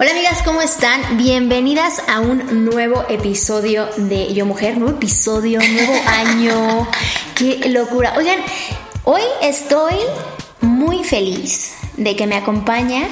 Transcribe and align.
Hola 0.00 0.12
amigas, 0.12 0.44
¿cómo 0.44 0.62
están? 0.62 1.16
Bienvenidas 1.16 2.04
a 2.08 2.20
un 2.20 2.64
nuevo 2.64 3.04
episodio 3.08 3.88
de 3.96 4.32
Yo 4.32 4.46
Mujer, 4.46 4.78
nuevo 4.78 4.94
episodio, 4.94 5.58
nuevo 5.58 5.92
año. 6.06 6.86
Qué 7.34 7.68
locura. 7.68 8.14
Oigan, 8.16 8.38
hoy 9.02 9.22
estoy 9.42 9.94
muy 10.60 11.02
feliz 11.02 11.74
de 11.96 12.14
que 12.14 12.28
me 12.28 12.36
acompaña 12.36 13.08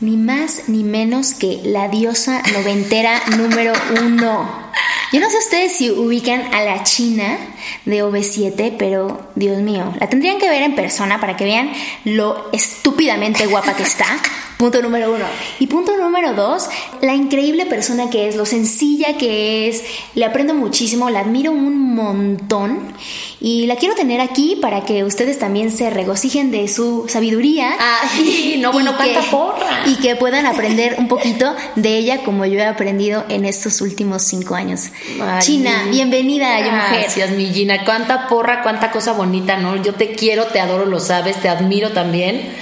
ni 0.00 0.16
más 0.16 0.70
ni 0.70 0.82
menos 0.82 1.34
que 1.34 1.60
la 1.62 1.88
diosa 1.88 2.42
noventera 2.54 3.20
número 3.36 3.74
uno. 4.02 4.63
Yo 5.12 5.20
no 5.20 5.30
sé 5.30 5.38
ustedes 5.38 5.72
si 5.72 5.90
ubican 5.90 6.52
a 6.52 6.62
la 6.62 6.82
China 6.82 7.38
de 7.84 8.02
OV7, 8.02 8.74
pero 8.78 9.30
Dios 9.34 9.58
mío, 9.58 9.92
la 10.00 10.08
tendrían 10.08 10.38
que 10.38 10.48
ver 10.48 10.62
en 10.62 10.74
persona 10.74 11.20
para 11.20 11.36
que 11.36 11.44
vean 11.44 11.72
lo 12.04 12.50
estúpidamente 12.52 13.46
guapa 13.46 13.74
que 13.74 13.82
está. 13.82 14.06
Punto 14.56 14.80
número 14.80 15.12
uno. 15.12 15.24
Y 15.58 15.66
punto 15.66 15.96
número 15.96 16.32
dos, 16.32 16.68
la 17.02 17.12
increíble 17.12 17.66
persona 17.66 18.08
que 18.08 18.28
es, 18.28 18.36
lo 18.36 18.46
sencilla 18.46 19.18
que 19.18 19.68
es, 19.68 19.82
le 20.14 20.24
aprendo 20.24 20.54
muchísimo, 20.54 21.10
la 21.10 21.20
admiro 21.20 21.50
un 21.50 21.94
montón 21.94 22.94
y 23.40 23.66
la 23.66 23.76
quiero 23.76 23.96
tener 23.96 24.20
aquí 24.20 24.56
para 24.62 24.84
que 24.84 25.02
ustedes 25.02 25.40
también 25.40 25.70
se 25.70 25.90
regocijen 25.90 26.52
de 26.52 26.68
su 26.68 27.06
sabiduría. 27.08 27.74
Ay, 27.78 28.56
no, 28.62 28.72
bueno, 28.72 28.96
cuánta 28.96 29.22
porra. 29.22 29.82
Y 29.86 29.96
que 29.96 30.14
puedan 30.14 30.46
aprender 30.46 30.96
un 30.98 31.08
poquito 31.08 31.54
de 31.74 31.98
ella 31.98 32.22
como 32.22 32.46
yo 32.46 32.60
he 32.60 32.64
aprendido 32.64 33.24
en 33.28 33.44
estos 33.44 33.80
últimos 33.80 34.22
cinco 34.22 34.54
años. 34.54 34.63
Ay, 34.70 35.40
China, 35.40 35.86
bienvenida 35.90 36.56
a 36.56 36.60
Yo 36.60 36.72
Mujer. 36.72 37.00
Gracias, 37.00 37.30
mi 37.30 37.52
Gina. 37.52 37.84
Cuánta 37.84 38.28
porra, 38.28 38.62
cuánta 38.62 38.90
cosa 38.90 39.12
bonita, 39.12 39.56
¿no? 39.56 39.76
Yo 39.82 39.94
te 39.94 40.12
quiero, 40.12 40.46
te 40.46 40.60
adoro, 40.60 40.86
lo 40.86 41.00
sabes, 41.00 41.40
te 41.40 41.48
admiro 41.48 41.90
también. 41.90 42.54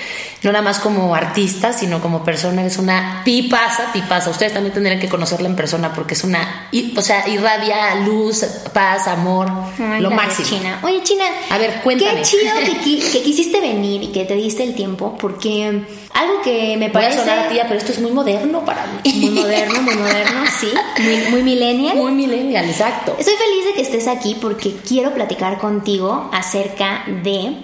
No 0.42 0.50
nada 0.50 0.62
más 0.62 0.78
como 0.80 1.14
artista, 1.14 1.72
sino 1.72 2.00
como 2.00 2.24
persona. 2.24 2.64
Es 2.66 2.76
una 2.78 3.22
tipaza, 3.24 3.92
tipaza. 3.92 4.30
Ustedes 4.30 4.52
también 4.52 4.74
tendrían 4.74 4.98
que 4.98 5.08
conocerla 5.08 5.48
en 5.48 5.54
persona 5.54 5.92
porque 5.94 6.14
es 6.14 6.24
una. 6.24 6.68
O 6.96 7.00
sea, 7.02 7.28
irradia 7.28 7.94
luz, 8.04 8.44
paz, 8.72 9.06
amor. 9.06 9.48
Ay, 9.78 10.00
lo 10.00 10.10
máximo. 10.10 10.48
China. 10.48 10.80
Oye, 10.82 11.00
China. 11.04 11.24
A 11.50 11.58
ver, 11.58 11.80
cuéntame. 11.84 12.16
Qué 12.16 12.22
chido 12.22 12.54
que, 12.64 12.80
qui- 12.80 13.12
que 13.12 13.22
quisiste 13.22 13.60
venir 13.60 14.02
y 14.02 14.08
que 14.08 14.24
te 14.24 14.34
diste 14.34 14.64
el 14.64 14.74
tiempo, 14.74 15.16
porque 15.16 15.84
algo 16.12 16.42
que 16.42 16.76
me 16.76 16.88
Voy 16.88 17.02
a 17.02 17.06
parece. 17.08 17.18
sonar 17.20 17.38
a 17.38 17.48
tía, 17.48 17.64
pero 17.68 17.78
esto 17.78 17.92
es 17.92 18.00
muy 18.00 18.10
moderno 18.10 18.64
para 18.64 18.84
mí. 18.86 19.12
Muy 19.22 19.30
moderno, 19.30 19.80
muy 19.82 19.94
moderno, 19.94 20.44
sí. 20.60 20.68
Muy, 20.98 21.16
muy 21.30 21.42
millennial. 21.44 21.96
Muy 21.96 22.12
millennial, 22.12 22.68
exacto. 22.68 23.14
Estoy 23.18 23.34
feliz 23.34 23.64
de 23.66 23.72
que 23.74 23.82
estés 23.82 24.08
aquí 24.08 24.36
porque 24.40 24.74
quiero 24.86 25.14
platicar 25.14 25.58
contigo 25.58 26.28
acerca 26.32 27.04
de 27.22 27.58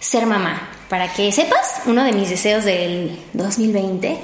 ser 0.00 0.26
mamá. 0.26 0.70
Para 0.88 1.12
que 1.12 1.32
sepas, 1.32 1.82
uno 1.86 2.04
de 2.04 2.12
mis 2.12 2.28
deseos 2.30 2.64
del 2.64 3.18
2020 3.32 4.18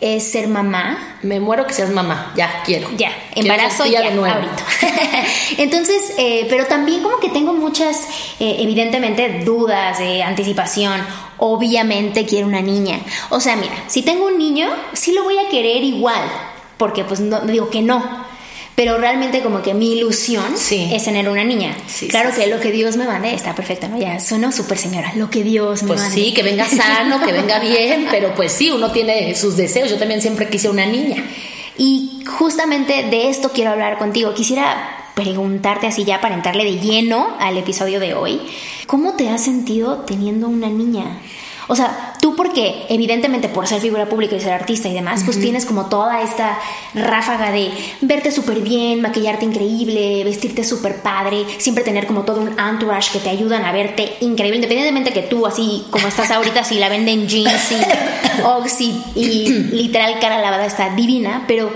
es 0.00 0.24
ser 0.32 0.48
mamá 0.48 1.18
Me 1.22 1.38
muero 1.38 1.64
que 1.66 1.72
seas 1.72 1.90
mamá. 1.90 2.32
Ya, 2.36 2.62
quiero. 2.64 2.88
ya, 2.96 3.12
Quiero 3.32 3.52
embarazo 3.52 3.84
tía 3.84 4.02
ya, 4.02 4.10
de 4.10 4.14
nuevo. 4.16 4.34
ahorita. 4.34 4.64
Entonces, 5.58 6.14
eh, 6.18 6.46
pero 6.50 6.66
también 6.66 7.02
como 7.02 7.18
que 7.18 7.28
tengo 7.28 7.52
muchas, 7.54 8.08
eh, 8.40 8.56
evidentemente, 8.58 9.42
dudas 9.44 9.98
de 10.00 10.22
anticipación. 10.22 11.00
Obviamente 11.38 12.26
quiero 12.26 12.46
una 12.48 12.60
niña. 12.60 12.98
O 13.30 13.38
sea, 13.40 13.56
mira, 13.56 13.74
si 13.86 14.02
tengo 14.02 14.26
un 14.26 14.38
niño, 14.38 14.68
sí 14.92 15.12
lo 15.12 15.22
voy 15.24 15.38
a 15.38 15.48
querer 15.48 15.82
igual, 15.84 16.22
porque 16.76 17.04
pues 17.04 17.20
no 17.20 17.40
digo 17.40 17.70
que 17.70 17.80
no. 17.82 18.02
Pero 18.74 18.96
realmente 18.96 19.42
como 19.42 19.60
que 19.62 19.74
mi 19.74 19.92
ilusión 19.98 20.44
Sí. 20.56 20.88
es 20.92 21.04
tener 21.04 21.28
una 21.28 21.44
niña. 21.44 21.76
Sí, 21.86 22.08
claro 22.08 22.30
sí, 22.34 22.40
que 22.40 22.46
lo 22.46 22.58
que 22.58 22.72
Dios 22.72 22.96
me 22.96 23.04
mande 23.06 23.34
está 23.34 23.54
perfecto, 23.54 23.86
¿no? 23.88 23.98
Ya 23.98 24.18
sueno 24.18 24.50
súper 24.50 24.78
señora. 24.78 25.12
Lo 25.16 25.28
que 25.28 25.42
Dios 25.44 25.82
me 25.82 25.88
Pues 25.88 26.00
mande. 26.00 26.14
sí, 26.16 26.32
que 26.32 26.42
venga 26.42 26.66
sano, 26.68 27.20
que 27.24 27.32
venga 27.32 27.58
bien, 27.58 28.06
pero 28.10 28.34
pues 28.34 28.50
sí, 28.52 28.70
uno 28.70 28.90
tiene 28.90 29.34
sus 29.34 29.56
deseos. 29.56 29.90
Yo 29.90 29.98
también 29.98 30.22
siempre 30.22 30.48
quise 30.48 30.70
una 30.70 30.86
niña. 30.86 31.22
Y 31.76 32.22
justamente 32.38 33.04
de 33.10 33.28
esto 33.28 33.50
quiero 33.52 33.70
hablar 33.72 33.98
contigo. 33.98 34.32
Quisiera 34.34 35.10
preguntarte 35.14 35.86
así 35.86 36.04
ya 36.04 36.20
para 36.22 36.34
entrarle 36.34 36.64
de 36.64 36.78
lleno 36.78 37.36
al 37.40 37.58
episodio 37.58 38.00
de 38.00 38.14
hoy. 38.14 38.40
¿Cómo 38.86 39.12
te 39.14 39.28
has 39.28 39.44
sentido 39.44 39.98
teniendo 40.06 40.48
una 40.48 40.68
niña? 40.68 41.18
O 41.68 41.76
sea, 41.76 42.11
tú 42.32 42.36
porque 42.36 42.86
evidentemente 42.88 43.48
por 43.48 43.66
ser 43.66 43.80
figura 43.80 44.06
pública 44.06 44.36
y 44.36 44.40
ser 44.40 44.52
artista 44.52 44.88
y 44.88 44.94
demás, 44.94 45.22
pues 45.24 45.40
tienes 45.40 45.66
como 45.66 45.86
toda 45.86 46.22
esta 46.22 46.58
ráfaga 46.94 47.50
de 47.50 47.70
verte 48.00 48.30
súper 48.30 48.60
bien, 48.60 49.00
maquillarte 49.00 49.44
increíble, 49.44 50.24
vestirte 50.24 50.64
súper 50.64 51.02
padre, 51.02 51.44
siempre 51.58 51.84
tener 51.84 52.06
como 52.06 52.22
todo 52.22 52.40
un 52.40 52.58
entourage 52.58 53.12
que 53.12 53.18
te 53.18 53.30
ayudan 53.30 53.64
a 53.64 53.72
verte 53.72 54.16
increíble, 54.20 54.56
independientemente 54.56 55.12
que 55.12 55.22
tú 55.22 55.46
así 55.46 55.84
como 55.90 56.08
estás 56.08 56.30
ahorita, 56.30 56.64
si 56.64 56.76
la 56.76 56.88
venden 56.88 57.28
jeans 57.28 57.72
y 57.72 58.42
Oxy 58.44 59.02
y 59.14 59.48
literal 59.72 60.18
cara 60.20 60.40
lavada 60.40 60.66
está 60.66 60.94
divina, 60.94 61.44
pero 61.46 61.70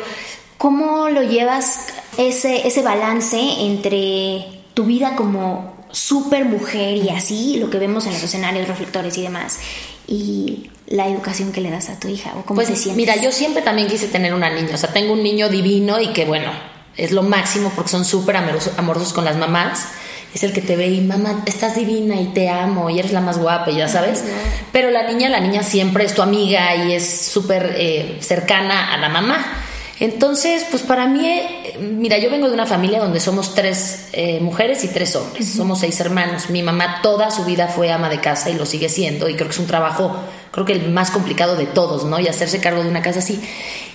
¿cómo 0.58 1.08
lo 1.08 1.22
llevas 1.22 1.88
ese, 2.18 2.66
ese 2.66 2.82
balance 2.82 3.38
entre 3.38 4.46
tu 4.74 4.84
vida 4.84 5.16
como 5.16 5.75
super 5.96 6.44
mujer 6.44 6.96
y 6.96 7.08
así, 7.08 7.56
lo 7.58 7.70
que 7.70 7.78
vemos 7.78 8.06
en 8.06 8.12
los 8.12 8.22
escenarios, 8.22 8.68
reflectores 8.68 9.16
y 9.16 9.22
demás, 9.22 9.58
y 10.06 10.70
la 10.88 11.08
educación 11.08 11.52
que 11.52 11.60
le 11.62 11.70
das 11.70 11.88
a 11.88 11.98
tu 11.98 12.08
hija? 12.08 12.32
¿O 12.36 12.42
cómo 12.44 12.56
Pues 12.58 12.68
te 12.68 12.76
sientes? 12.76 12.96
mira, 12.96 13.16
yo 13.16 13.32
siempre 13.32 13.62
también 13.62 13.88
quise 13.88 14.06
tener 14.08 14.34
una 14.34 14.50
niña. 14.50 14.74
O 14.74 14.78
sea, 14.78 14.92
tengo 14.92 15.14
un 15.14 15.22
niño 15.22 15.48
divino 15.48 15.98
y 16.00 16.08
que 16.08 16.24
bueno, 16.26 16.52
es 16.96 17.12
lo 17.12 17.22
máximo 17.22 17.72
porque 17.74 17.90
son 17.90 18.04
súper 18.04 18.36
amorosos, 18.36 18.72
amorosos 18.76 19.12
con 19.12 19.24
las 19.24 19.36
mamás. 19.36 19.88
Es 20.34 20.42
el 20.42 20.52
que 20.52 20.60
te 20.60 20.76
ve 20.76 20.88
y 20.88 21.00
mamá, 21.00 21.42
estás 21.46 21.76
divina 21.76 22.20
y 22.20 22.26
te 22.26 22.50
amo 22.50 22.90
y 22.90 22.98
eres 22.98 23.12
la 23.12 23.22
más 23.22 23.38
guapa, 23.38 23.70
ya 23.70 23.88
sabes. 23.88 24.22
Pero 24.70 24.90
la 24.90 25.10
niña, 25.10 25.30
la 25.30 25.40
niña 25.40 25.62
siempre 25.62 26.04
es 26.04 26.14
tu 26.14 26.20
amiga 26.20 26.76
y 26.76 26.92
es 26.92 27.08
súper 27.32 27.74
eh, 27.78 28.18
cercana 28.20 28.92
a 28.92 28.98
la 28.98 29.08
mamá. 29.08 29.62
Entonces, 29.98 30.66
pues 30.70 30.82
para 30.82 31.06
mí, 31.06 31.26
eh, 31.26 31.78
mira, 31.80 32.18
yo 32.18 32.30
vengo 32.30 32.48
de 32.48 32.54
una 32.54 32.66
familia 32.66 33.00
donde 33.00 33.18
somos 33.18 33.54
tres 33.54 34.08
eh, 34.12 34.40
mujeres 34.40 34.84
y 34.84 34.88
tres 34.88 35.16
hombres, 35.16 35.48
somos 35.48 35.80
seis 35.80 35.98
hermanos. 36.00 36.50
Mi 36.50 36.62
mamá 36.62 37.00
toda 37.02 37.30
su 37.30 37.44
vida 37.44 37.68
fue 37.68 37.90
ama 37.90 38.10
de 38.10 38.20
casa 38.20 38.50
y 38.50 38.54
lo 38.54 38.66
sigue 38.66 38.88
siendo, 38.90 39.28
y 39.28 39.34
creo 39.34 39.48
que 39.48 39.54
es 39.54 39.58
un 39.58 39.66
trabajo, 39.66 40.14
creo 40.50 40.66
que 40.66 40.74
el 40.74 40.90
más 40.90 41.10
complicado 41.10 41.56
de 41.56 41.64
todos, 41.64 42.04
¿no? 42.04 42.20
Y 42.20 42.28
hacerse 42.28 42.60
cargo 42.60 42.82
de 42.82 42.90
una 42.90 43.00
casa 43.00 43.20
así. 43.20 43.40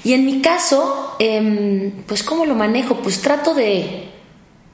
Y 0.04 0.14
en 0.14 0.26
mi 0.26 0.42
caso, 0.42 1.16
em, 1.20 1.92
pues 2.08 2.24
¿cómo 2.24 2.46
lo 2.46 2.56
manejo? 2.56 2.96
Pues 2.96 3.22
trato 3.22 3.54
de, 3.54 4.10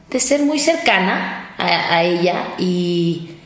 de 0.09 0.19
ser 0.21 0.43
muy 0.43 0.59
cercana 0.59 1.55
a, 1.57 1.95
a 1.95 2.03
ella 2.03 2.55
y, 2.57 3.36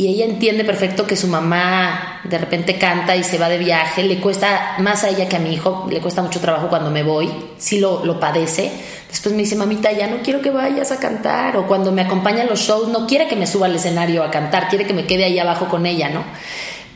y 0.00 0.08
ella 0.08 0.24
entiende 0.24 0.64
perfecto 0.64 1.06
que 1.06 1.14
su 1.14 1.26
mamá 1.26 2.22
de 2.24 2.38
repente 2.38 2.78
canta 2.78 3.16
y 3.16 3.22
se 3.22 3.36
va 3.36 3.50
de 3.50 3.58
viaje, 3.58 4.02
le 4.02 4.18
cuesta 4.18 4.76
más 4.78 5.04
a 5.04 5.10
ella 5.10 5.28
que 5.28 5.36
a 5.36 5.40
mi 5.40 5.52
hijo, 5.52 5.86
le 5.90 6.00
cuesta 6.00 6.22
mucho 6.22 6.40
trabajo 6.40 6.70
cuando 6.70 6.90
me 6.90 7.02
voy, 7.02 7.30
sí 7.58 7.78
lo, 7.78 8.02
lo 8.06 8.18
padece. 8.18 8.72
Después 9.10 9.34
me 9.34 9.42
dice, 9.42 9.56
mamita, 9.56 9.92
ya 9.92 10.06
no 10.06 10.22
quiero 10.22 10.40
que 10.40 10.48
vayas 10.48 10.90
a 10.90 10.98
cantar. 10.98 11.58
O 11.58 11.66
cuando 11.66 11.92
me 11.92 12.00
acompaña 12.00 12.44
a 12.44 12.46
los 12.46 12.60
shows, 12.60 12.88
no 12.88 13.06
quiere 13.06 13.28
que 13.28 13.36
me 13.36 13.46
suba 13.46 13.66
al 13.66 13.76
escenario 13.76 14.24
a 14.24 14.30
cantar, 14.30 14.68
quiere 14.68 14.86
que 14.86 14.94
me 14.94 15.04
quede 15.04 15.24
ahí 15.24 15.38
abajo 15.38 15.68
con 15.68 15.84
ella, 15.84 16.08
¿no? 16.08 16.24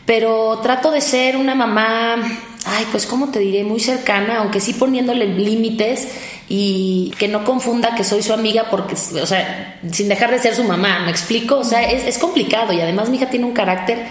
Pero 0.06 0.60
trato 0.62 0.90
de 0.90 1.02
ser 1.02 1.36
una 1.36 1.54
mamá, 1.54 2.16
ay, 2.64 2.86
pues, 2.90 3.06
¿cómo 3.06 3.30
te 3.30 3.38
diré? 3.38 3.64
Muy 3.64 3.80
cercana, 3.80 4.38
aunque 4.38 4.60
sí 4.60 4.74
poniéndole 4.74 5.26
límites 5.26 6.08
y 6.48 7.12
que 7.18 7.28
no 7.28 7.44
confunda 7.44 7.94
que 7.94 8.04
soy 8.04 8.22
su 8.22 8.32
amiga 8.32 8.66
porque, 8.70 8.94
o 8.94 9.26
sea, 9.26 9.78
sin 9.90 10.08
dejar 10.08 10.30
de 10.30 10.38
ser 10.38 10.54
su 10.54 10.64
mamá, 10.64 11.00
¿me 11.00 11.10
explico? 11.10 11.58
O 11.58 11.64
sea, 11.64 11.82
es, 11.90 12.04
es 12.04 12.18
complicado 12.18 12.72
y 12.72 12.80
además 12.80 13.08
mi 13.08 13.16
hija 13.16 13.30
tiene 13.30 13.46
un 13.46 13.52
carácter 13.52 14.06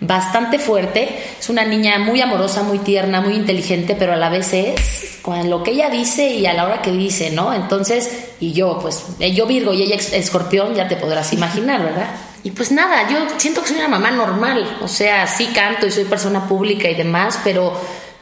bastante 0.00 0.58
fuerte. 0.58 1.08
Es 1.38 1.48
una 1.48 1.64
niña 1.64 1.98
muy 1.98 2.20
amorosa, 2.20 2.62
muy 2.62 2.78
tierna, 2.78 3.20
muy 3.20 3.34
inteligente, 3.34 3.96
pero 3.98 4.12
a 4.12 4.16
la 4.16 4.28
vez 4.28 4.52
es 4.52 5.18
con 5.22 5.50
lo 5.50 5.62
que 5.62 5.72
ella 5.72 5.90
dice 5.90 6.28
y 6.28 6.46
a 6.46 6.54
la 6.54 6.64
hora 6.64 6.82
que 6.82 6.92
dice, 6.92 7.30
¿no? 7.30 7.52
Entonces, 7.52 8.28
y 8.40 8.52
yo, 8.52 8.78
pues, 8.80 9.04
eh, 9.18 9.34
yo 9.34 9.46
Virgo 9.46 9.74
y 9.74 9.82
ella 9.82 9.96
escorpión, 9.96 10.74
ya 10.74 10.88
te 10.88 10.96
podrás 10.96 11.32
imaginar, 11.32 11.82
¿verdad? 11.82 12.08
Y 12.44 12.52
pues 12.52 12.70
nada, 12.70 13.10
yo 13.10 13.18
siento 13.36 13.62
que 13.62 13.68
soy 13.68 13.78
una 13.78 13.88
mamá 13.88 14.10
normal, 14.12 14.78
o 14.80 14.88
sea, 14.88 15.26
sí 15.26 15.46
canto 15.46 15.86
y 15.86 15.90
soy 15.90 16.04
persona 16.04 16.46
pública 16.46 16.88
y 16.88 16.94
demás, 16.94 17.40
pero 17.42 17.72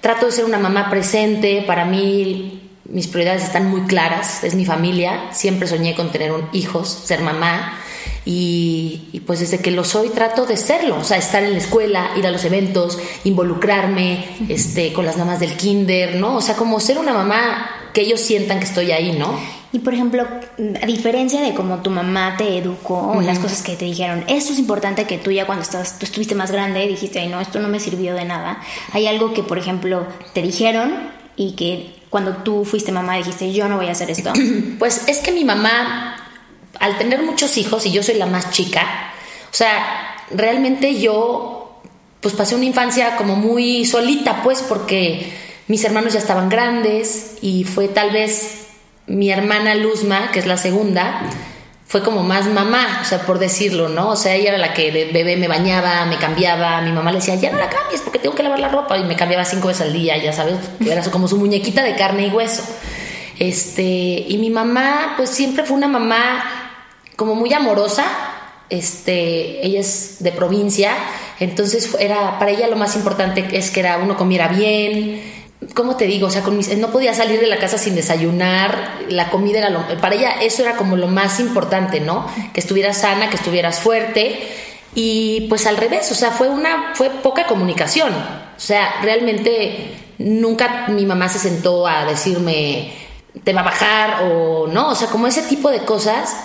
trato 0.01 0.27
de 0.27 0.33
ser 0.33 0.45
una 0.45 0.59
mamá 0.59 0.91
presente, 0.91 1.63
para 1.67 1.85
mí 1.85 2.63
mis 2.89 3.09
prioridades 3.09 3.45
están 3.45 3.69
muy 3.69 3.83
claras, 3.83 4.45
es 4.45 4.55
mi 4.55 4.65
familia, 4.65 5.33
siempre 5.33 5.69
soñé 5.69 5.95
con 5.95 6.11
tener 6.13 6.33
un 6.33 6.49
hijos, 6.53 6.89
ser 6.89 7.21
mamá. 7.21 7.81
Y, 8.29 9.23
pues 9.25 9.39
desde 9.39 9.59
que 9.59 9.71
lo 9.71 9.85
soy 9.85 10.09
trato 10.09 10.47
de 10.47 10.57
serlo, 10.57 10.99
o 10.99 11.05
sea, 11.05 11.17
estar 11.17 11.45
en 11.45 11.53
la 11.53 11.59
escuela, 11.59 12.11
ir 12.17 12.27
a 12.27 12.33
los 12.33 12.45
eventos, 12.45 12.99
involucrarme 13.23 14.25
este, 14.49 14.93
con 14.93 15.07
las 15.07 15.17
mamás 15.17 15.39
del 15.39 15.57
kinder, 15.57 16.17
¿no? 16.17 16.37
O 16.37 16.41
sea, 16.41 16.57
como 16.57 16.81
ser 16.81 16.99
una 16.99 17.13
mamá 17.13 17.71
que 17.93 18.01
ellos 18.01 18.21
sientan 18.21 18.59
que 18.59 18.65
estoy 18.65 18.91
ahí, 18.91 19.13
¿no? 19.13 19.39
Y 19.76 19.81
por 19.81 19.93
ejemplo, 19.93 20.26
a 20.81 20.87
diferencia 20.87 21.43
de 21.43 21.52
cómo 21.52 21.82
tu 21.82 21.90
mamá 21.90 22.37
te 22.38 22.56
educó, 22.56 23.20
las 23.20 23.38
cosas 23.38 23.61
que 23.61 23.76
te 23.76 23.84
dijeron, 23.84 24.25
esto 24.26 24.55
es 24.55 24.58
importante 24.58 25.05
que 25.05 25.19
tú 25.19 25.31
ya 25.31 25.44
cuando 25.44 25.62
estás, 25.62 25.99
tú 25.99 26.06
estuviste 26.06 26.34
más 26.34 26.50
grande 26.50 26.88
dijiste, 26.88 27.20
ay 27.20 27.28
no, 27.28 27.43
esto 27.43 27.61
no 27.61 27.69
me 27.69 27.78
sirvió 27.78 28.14
de 28.14 28.25
nada. 28.25 28.58
Hay 28.94 29.06
algo 29.06 29.34
que, 29.34 29.43
por 29.43 29.58
ejemplo, 29.58 30.06
te 30.32 30.40
dijeron 30.40 31.11
y 31.37 31.56
que 31.56 31.94
cuando 32.08 32.38
tú 32.38 32.64
fuiste 32.64 32.90
mamá 32.90 33.19
dijiste, 33.19 33.52
yo 33.52 33.69
no 33.69 33.76
voy 33.76 33.88
a 33.88 33.93
hacer 33.93 34.11
esto? 34.11 34.32
Pues 34.78 35.06
es 35.08 35.19
que 35.19 35.31
mi 35.31 35.44
mamá, 35.44 36.26
al 36.81 36.96
tener 36.96 37.23
muchos 37.23 37.58
hijos 37.58 37.84
y 37.84 37.93
yo 37.93 38.02
soy 38.02 38.14
la 38.14 38.25
más 38.25 38.49
chica, 38.52 39.12
o 39.50 39.55
sea, 39.55 40.17
realmente 40.31 40.99
yo 40.99 41.82
pues 42.23 42.32
pasé 42.32 42.55
una 42.55 42.64
infancia 42.64 43.17
como 43.17 43.37
muy 43.37 43.84
solita, 43.84 44.43
pues 44.43 44.62
porque 44.62 45.34
mis 45.69 45.84
hermanos 45.84 46.14
ya 46.14 46.19
estaban 46.19 46.49
grandes 46.49 47.37
y 47.43 47.64
fue 47.64 47.88
tal 47.88 48.11
vez 48.11 48.66
mi 49.06 49.31
hermana 49.31 49.75
Luzma, 49.75 50.31
que 50.32 50.38
es 50.38 50.47
la 50.47 50.56
segunda, 50.56 51.23
fue 51.87 52.03
como 52.03 52.25
más 52.25 52.47
mamá, 52.47 53.00
o 53.03 53.05
sea, 53.05 53.20
por 53.20 53.38
decirlo, 53.38 53.88
¿no? 53.88 54.11
O 54.11 54.17
sea, 54.17 54.35
ella 54.35 54.50
era 54.50 54.58
la 54.58 54.75
que 54.75 54.91
de 54.91 55.05
bebé 55.12 55.37
me 55.37 55.47
bañaba, 55.47 56.05
me 56.06 56.19
cambiaba, 56.19 56.81
mi 56.81 56.91
mamá 56.91 57.12
le 57.12 57.19
decía, 57.19 57.37
ya 57.37 57.53
no 57.53 57.58
la 57.58 57.69
cambies 57.69 58.00
porque 58.00 58.19
tengo 58.19 58.35
que 58.35 58.43
lavar 58.43 58.58
la 58.58 58.69
ropa 58.69 58.99
y 58.99 59.05
me 59.05 59.14
cambiaba 59.14 59.44
cinco 59.44 59.69
veces 59.69 59.82
al 59.82 59.93
día, 59.93 60.17
ya 60.17 60.32
sabes, 60.32 60.56
era 60.85 61.03
como 61.11 61.29
su 61.29 61.37
muñequita 61.37 61.85
de 61.85 61.94
carne 61.94 62.26
y 62.26 62.31
hueso. 62.31 62.64
Este, 63.38 63.82
y 63.82 64.37
mi 64.38 64.50
mamá, 64.50 65.14
pues 65.17 65.31
siempre 65.31 65.62
fue 65.62 65.76
una 65.76 65.87
mamá 65.87 66.73
como 67.14 67.37
muy 67.37 67.52
amorosa, 67.52 68.05
este, 68.69 69.64
ella 69.64 69.79
es 69.79 70.17
de 70.19 70.32
provincia, 70.32 70.93
entonces 71.38 71.94
era, 72.00 72.41
para 72.41 72.50
ella 72.50 72.67
lo 72.67 72.76
más 72.76 72.97
importante 72.97 73.47
es 73.52 73.70
que 73.70 73.81
era 73.81 73.99
uno 73.99 74.17
comiera 74.17 74.49
bien, 74.49 75.36
¿cómo 75.75 75.97
te 75.97 76.07
digo? 76.07 76.27
O 76.27 76.31
sea, 76.31 76.43
con 76.43 76.59
no 76.59 76.91
podía 76.91 77.15
salir 77.15 77.41
de 77.41 77.47
la 77.47 77.59
casa 77.59 77.79
sin 77.79 77.95
desayunar, 77.95 78.99
la 79.09 79.31
comida 79.31 79.59
era 79.59 79.71
lo, 79.71 79.87
para 80.01 80.15
ella 80.15 80.33
eso 80.43 80.63
era 80.63 80.77
como 80.77 80.97
lo 80.97 81.09
más 81.09 81.41
importante, 81.41 82.01
¿no? 82.01 82.27
Que 82.53 82.61
estuvieras 82.61 82.99
sana, 82.99 83.31
que 83.31 83.37
estuvieras 83.37 83.81
fuerte 83.81 84.41
y 84.95 85.47
pues 85.49 85.67
al 85.67 85.77
revés, 85.77 86.11
o 86.11 86.15
sea, 86.15 86.31
fue 86.31 86.49
una 86.49 86.93
fue 86.95 87.11
poca 87.11 87.47
comunicación. 87.47 88.13
O 88.13 88.61
sea, 88.61 89.01
realmente 89.03 89.95
nunca 90.19 90.87
mi 90.89 91.05
mamá 91.05 91.29
se 91.29 91.39
sentó 91.39 91.87
a 91.87 92.05
decirme 92.07 92.93
te 93.45 93.53
va 93.53 93.61
a 93.61 93.65
bajar 93.65 94.23
o 94.25 94.67
no, 94.67 94.91
o 94.91 94.95
sea, 94.95 95.09
como 95.09 95.27
ese 95.27 95.43
tipo 95.43 95.71
de 95.71 95.81
cosas 95.81 96.37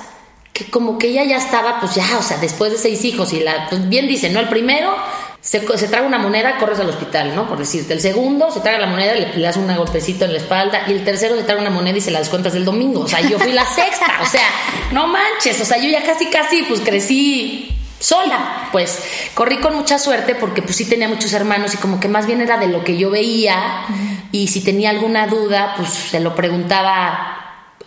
que 0.53 0.65
como 0.69 0.97
que 0.97 1.07
ella 1.07 1.23
ya 1.23 1.37
estaba, 1.37 1.79
pues 1.79 1.95
ya, 1.95 2.17
o 2.17 2.21
sea, 2.21 2.37
después 2.37 2.71
de 2.71 2.77
seis 2.77 3.05
hijos 3.05 3.31
y 3.33 3.39
la, 3.39 3.69
pues 3.69 3.87
bien 3.87 4.07
dice, 4.07 4.29
¿no? 4.29 4.39
El 4.39 4.49
primero 4.49 4.93
se, 5.41 5.59
traga 5.59 6.05
una 6.05 6.19
moneda, 6.19 6.57
corres 6.59 6.79
al 6.79 6.89
hospital, 6.89 7.35
¿no? 7.35 7.47
Por 7.47 7.57
decirte. 7.57 7.93
El 7.93 7.99
segundo 7.99 8.51
se 8.51 8.59
traga 8.59 8.77
la 8.77 8.85
moneda, 8.85 9.15
le, 9.15 9.33
le 9.33 9.41
das 9.41 9.57
un 9.57 9.75
golpecito 9.75 10.25
en 10.25 10.33
la 10.33 10.37
espalda. 10.37 10.83
Y 10.87 10.91
el 10.91 11.03
tercero 11.03 11.35
se 11.35 11.43
traga 11.43 11.61
una 11.61 11.71
moneda 11.71 11.97
y 11.97 12.01
se 12.01 12.11
la 12.11 12.19
descuentas 12.19 12.53
del 12.53 12.63
domingo. 12.63 13.01
O 13.01 13.07
sea, 13.07 13.21
yo 13.21 13.39
fui 13.39 13.51
la 13.51 13.65
sexta. 13.65 14.19
O 14.21 14.25
sea, 14.25 14.47
no 14.91 15.07
manches. 15.07 15.59
O 15.59 15.65
sea, 15.65 15.79
yo 15.79 15.89
ya 15.89 16.03
casi, 16.03 16.27
casi, 16.27 16.61
pues 16.63 16.81
crecí 16.81 17.75
sola. 17.99 18.69
Pues 18.71 19.03
corrí 19.33 19.57
con 19.57 19.75
mucha 19.75 19.97
suerte 19.97 20.35
porque 20.35 20.61
pues 20.61 20.75
sí 20.75 20.85
tenía 20.85 21.07
muchos 21.07 21.33
hermanos 21.33 21.73
y 21.73 21.77
como 21.77 21.99
que 21.99 22.07
más 22.07 22.27
bien 22.27 22.41
era 22.41 22.57
de 22.57 22.67
lo 22.67 22.83
que 22.83 22.97
yo 22.97 23.09
veía. 23.09 23.85
Y 24.31 24.47
si 24.49 24.63
tenía 24.63 24.91
alguna 24.91 25.25
duda, 25.25 25.73
pues 25.75 25.89
se 25.89 26.19
lo 26.19 26.35
preguntaba 26.35 27.37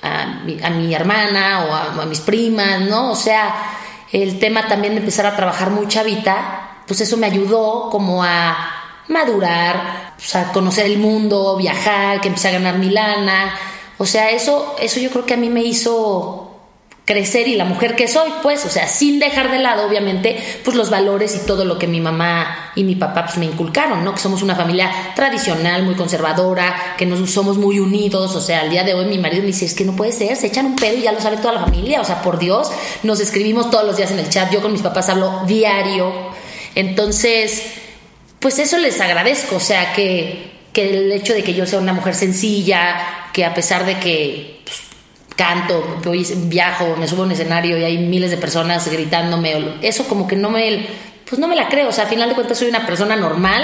a 0.02 0.70
mi, 0.70 0.92
hermana 0.92 1.64
o 1.64 1.72
a, 1.72 2.02
a 2.02 2.06
mis 2.06 2.20
primas, 2.20 2.80
¿no? 2.80 3.12
O 3.12 3.16
sea, 3.16 3.54
el 4.10 4.40
tema 4.40 4.66
también 4.66 4.94
de 4.94 5.00
empezar 5.00 5.24
a 5.24 5.36
trabajar 5.36 5.70
mucha 5.70 6.02
vida 6.02 6.73
pues 6.86 7.00
eso 7.00 7.16
me 7.16 7.26
ayudó 7.26 7.88
como 7.90 8.22
a 8.22 8.56
madurar, 9.08 10.14
pues 10.16 10.34
a 10.36 10.52
conocer 10.52 10.86
el 10.86 10.98
mundo, 10.98 11.56
viajar, 11.56 12.20
que 12.20 12.28
empecé 12.28 12.48
a 12.48 12.52
ganar 12.52 12.78
mi 12.78 12.90
lana. 12.90 13.54
O 13.98 14.06
sea, 14.06 14.30
eso, 14.30 14.76
eso 14.80 15.00
yo 15.00 15.10
creo 15.10 15.26
que 15.26 15.34
a 15.34 15.38
mí 15.38 15.50
me 15.50 15.62
hizo 15.62 16.44
crecer 17.04 17.48
y 17.48 17.56
la 17.56 17.66
mujer 17.66 17.96
que 17.96 18.08
soy, 18.08 18.30
pues, 18.42 18.64
o 18.64 18.70
sea, 18.70 18.88
sin 18.88 19.18
dejar 19.18 19.50
de 19.50 19.58
lado, 19.58 19.86
obviamente, 19.86 20.42
pues 20.64 20.74
los 20.74 20.88
valores 20.88 21.36
y 21.36 21.46
todo 21.46 21.66
lo 21.66 21.78
que 21.78 21.86
mi 21.86 22.00
mamá 22.00 22.72
y 22.74 22.82
mi 22.82 22.96
papá 22.96 23.26
pues 23.26 23.36
me 23.36 23.44
inculcaron, 23.44 24.02
¿no? 24.04 24.14
Que 24.14 24.20
somos 24.20 24.42
una 24.42 24.56
familia 24.56 24.90
tradicional, 25.14 25.82
muy 25.82 25.96
conservadora, 25.96 26.94
que 26.96 27.04
nos 27.04 27.30
somos 27.30 27.58
muy 27.58 27.78
unidos, 27.78 28.34
o 28.34 28.40
sea, 28.40 28.62
al 28.62 28.70
día 28.70 28.84
de 28.84 28.94
hoy 28.94 29.04
mi 29.04 29.18
marido 29.18 29.42
me 29.42 29.48
dice, 29.48 29.66
es 29.66 29.74
que 29.74 29.84
no 29.84 29.94
puede 29.94 30.12
ser, 30.12 30.34
se 30.36 30.46
echan 30.46 30.64
un 30.64 30.76
pedo 30.76 30.96
y 30.96 31.02
ya 31.02 31.12
lo 31.12 31.20
sabe 31.20 31.36
toda 31.36 31.52
la 31.52 31.60
familia, 31.60 32.00
o 32.00 32.04
sea, 32.04 32.22
por 32.22 32.38
Dios, 32.38 32.70
nos 33.02 33.20
escribimos 33.20 33.70
todos 33.70 33.84
los 33.84 33.98
días 33.98 34.10
en 34.10 34.20
el 34.20 34.30
chat, 34.30 34.50
yo 34.50 34.62
con 34.62 34.72
mis 34.72 34.82
papás 34.82 35.10
hablo 35.10 35.42
diario, 35.46 36.32
entonces, 36.74 37.62
pues 38.40 38.58
eso 38.58 38.78
les 38.78 39.00
agradezco, 39.00 39.56
o 39.56 39.60
sea, 39.60 39.92
que, 39.92 40.52
el 40.74 41.12
hecho 41.12 41.34
de 41.34 41.44
que 41.44 41.54
yo 41.54 41.66
sea 41.66 41.78
una 41.78 41.92
mujer 41.92 42.14
sencilla, 42.14 43.28
que 43.32 43.44
a 43.44 43.54
pesar 43.54 43.86
de 43.86 43.98
que 44.00 44.60
pues, 44.64 44.80
canto, 45.36 46.00
viajo, 46.48 46.96
me 46.96 47.06
subo 47.06 47.22
a 47.22 47.26
un 47.26 47.32
escenario 47.32 47.78
y 47.78 47.84
hay 47.84 47.98
miles 47.98 48.30
de 48.30 48.36
personas 48.36 48.88
gritándome, 48.90 49.76
eso 49.82 50.08
como 50.08 50.26
que 50.26 50.34
no 50.34 50.50
me, 50.50 50.86
pues 51.28 51.38
no 51.38 51.46
me 51.46 51.54
la 51.54 51.68
creo, 51.68 51.88
o 51.88 51.92
sea, 51.92 52.04
al 52.04 52.10
final 52.10 52.28
de 52.28 52.34
cuentas 52.34 52.58
soy 52.58 52.68
una 52.68 52.86
persona 52.86 53.16
normal. 53.16 53.62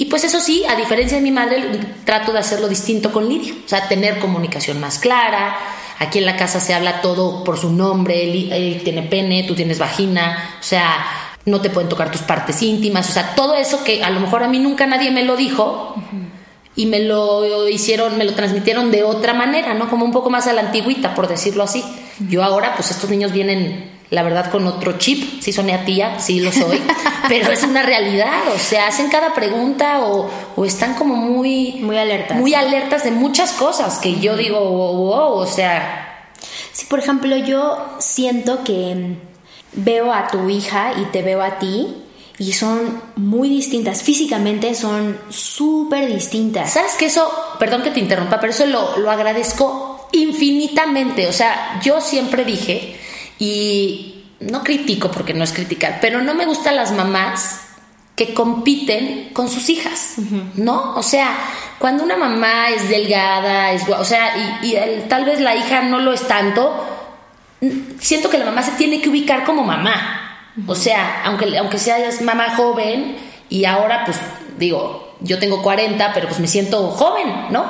Y 0.00 0.04
pues 0.04 0.22
eso 0.22 0.40
sí, 0.40 0.64
a 0.68 0.76
diferencia 0.76 1.16
de 1.16 1.24
mi 1.24 1.32
madre, 1.32 1.60
trato 2.04 2.32
de 2.32 2.38
hacerlo 2.38 2.68
distinto 2.68 3.12
con 3.12 3.28
Lidia, 3.28 3.52
o 3.64 3.68
sea, 3.68 3.88
tener 3.88 4.20
comunicación 4.20 4.78
más 4.78 5.00
clara. 5.00 5.58
Aquí 5.98 6.20
en 6.20 6.26
la 6.26 6.36
casa 6.36 6.60
se 6.60 6.72
habla 6.72 7.00
todo 7.00 7.42
por 7.42 7.58
su 7.58 7.72
nombre, 7.72 8.22
él 8.22 8.80
tiene 8.84 9.02
pene, 9.02 9.42
tú 9.42 9.56
tienes 9.56 9.80
vagina, 9.80 10.54
o 10.60 10.62
sea, 10.62 11.27
no 11.48 11.60
te 11.60 11.70
pueden 11.70 11.88
tocar 11.88 12.10
tus 12.10 12.22
partes 12.22 12.62
íntimas, 12.62 13.08
o 13.08 13.12
sea, 13.12 13.34
todo 13.34 13.54
eso 13.54 13.82
que 13.84 14.02
a 14.02 14.10
lo 14.10 14.20
mejor 14.20 14.42
a 14.42 14.48
mí 14.48 14.58
nunca 14.58 14.86
nadie 14.86 15.10
me 15.10 15.24
lo 15.24 15.36
dijo 15.36 15.94
y 16.78 16.86
me 16.86 17.00
lo 17.00 17.68
hicieron, 17.68 18.16
me 18.16 18.24
lo 18.24 18.34
transmitieron 18.34 18.92
de 18.92 19.02
otra 19.02 19.34
manera, 19.34 19.74
¿no? 19.74 19.90
Como 19.90 20.04
un 20.04 20.12
poco 20.12 20.30
más 20.30 20.46
a 20.46 20.52
la 20.52 20.60
antigüita, 20.60 21.12
por 21.14 21.26
decirlo 21.26 21.64
así. 21.64 21.82
Yo 22.28 22.44
ahora, 22.44 22.74
pues 22.76 22.92
estos 22.92 23.10
niños 23.10 23.32
vienen, 23.32 23.98
la 24.10 24.22
verdad, 24.22 24.48
con 24.48 24.64
otro 24.64 24.96
chip, 24.96 25.42
sí 25.42 25.52
soné 25.52 25.74
a 25.74 25.84
tía, 25.84 26.20
sí 26.20 26.38
lo 26.38 26.52
soy, 26.52 26.80
pero 27.28 27.50
es 27.50 27.64
una 27.64 27.82
realidad, 27.82 28.48
o 28.54 28.58
sea, 28.58 28.86
hacen 28.86 29.08
cada 29.08 29.34
pregunta 29.34 30.04
o, 30.04 30.30
o 30.54 30.64
están 30.64 30.94
como 30.94 31.16
muy... 31.16 31.80
Muy 31.80 31.98
alertas. 31.98 32.38
Muy 32.38 32.54
alertas 32.54 33.02
de 33.02 33.10
muchas 33.10 33.52
cosas 33.52 33.98
que 33.98 34.20
yo 34.20 34.36
digo, 34.36 34.60
wow, 34.60 35.32
o 35.32 35.46
sea... 35.46 36.30
Sí, 36.70 36.86
por 36.86 37.00
ejemplo, 37.00 37.36
yo 37.36 37.96
siento 37.98 38.62
que 38.62 39.16
veo 39.72 40.12
a 40.12 40.28
tu 40.28 40.48
hija 40.48 40.92
y 41.00 41.04
te 41.06 41.22
veo 41.22 41.42
a 41.42 41.58
ti 41.58 41.94
y 42.38 42.52
son 42.52 43.02
muy 43.16 43.48
distintas. 43.48 44.02
Físicamente 44.02 44.74
son 44.74 45.18
súper 45.28 46.12
distintas. 46.12 46.72
¿Sabes 46.72 46.94
que 46.94 47.06
eso, 47.06 47.30
perdón 47.58 47.82
que 47.82 47.90
te 47.90 48.00
interrumpa, 48.00 48.40
pero 48.40 48.52
eso 48.52 48.66
lo, 48.66 48.98
lo 48.98 49.10
agradezco 49.10 50.08
infinitamente? 50.12 51.26
O 51.26 51.32
sea, 51.32 51.80
yo 51.82 52.00
siempre 52.00 52.44
dije, 52.44 52.96
y 53.38 54.24
no 54.40 54.62
critico 54.62 55.10
porque 55.10 55.34
no 55.34 55.44
es 55.44 55.52
criticar, 55.52 55.98
pero 56.00 56.22
no 56.22 56.34
me 56.34 56.46
gustan 56.46 56.76
las 56.76 56.92
mamás 56.92 57.62
que 58.18 58.34
compiten 58.34 59.30
con 59.32 59.48
sus 59.48 59.68
hijas, 59.68 60.16
¿no? 60.56 60.96
O 60.96 61.04
sea, 61.04 61.36
cuando 61.78 62.02
una 62.02 62.16
mamá 62.16 62.68
es 62.70 62.88
delgada, 62.88 63.70
es, 63.70 63.88
o 63.88 64.04
sea, 64.04 64.58
y, 64.60 64.74
tal 65.08 65.24
vez 65.24 65.40
la 65.40 65.54
hija 65.54 65.82
no 65.82 66.00
lo 66.00 66.12
es 66.12 66.26
tanto, 66.26 66.84
siento 68.00 68.30
que 68.30 68.38
la 68.38 68.44
mamá 68.44 68.62
se 68.62 68.72
tiene 68.72 69.00
que 69.00 69.08
ubicar 69.08 69.44
como 69.44 69.64
mamá. 69.64 70.52
O 70.66 70.74
sea, 70.74 71.22
aunque, 71.24 71.56
aunque 71.58 71.78
seas 71.78 72.20
mamá 72.22 72.56
joven 72.56 73.16
y 73.48 73.64
ahora 73.64 74.04
pues 74.04 74.18
digo, 74.58 75.16
yo 75.20 75.38
tengo 75.38 75.62
40, 75.62 76.12
pero 76.14 76.28
pues 76.28 76.40
me 76.40 76.48
siento 76.48 76.88
joven, 76.90 77.26
¿no? 77.50 77.66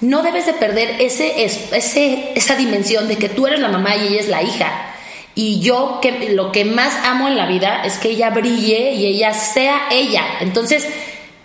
No 0.00 0.22
debes 0.22 0.46
de 0.46 0.54
perder 0.54 0.96
ese, 1.00 1.44
ese, 1.44 2.32
esa 2.34 2.56
dimensión 2.56 3.06
de 3.06 3.16
que 3.16 3.28
tú 3.28 3.46
eres 3.46 3.60
la 3.60 3.68
mamá 3.68 3.94
y 3.96 4.08
ella 4.08 4.20
es 4.20 4.28
la 4.28 4.42
hija. 4.42 4.70
Y 5.34 5.60
yo 5.60 6.00
que 6.02 6.30
lo 6.30 6.52
que 6.52 6.64
más 6.64 6.92
amo 7.04 7.28
en 7.28 7.36
la 7.36 7.46
vida 7.46 7.82
es 7.84 7.98
que 7.98 8.10
ella 8.10 8.30
brille 8.30 8.92
y 8.92 9.06
ella 9.06 9.32
sea 9.32 9.88
ella. 9.90 10.24
Entonces, 10.40 10.86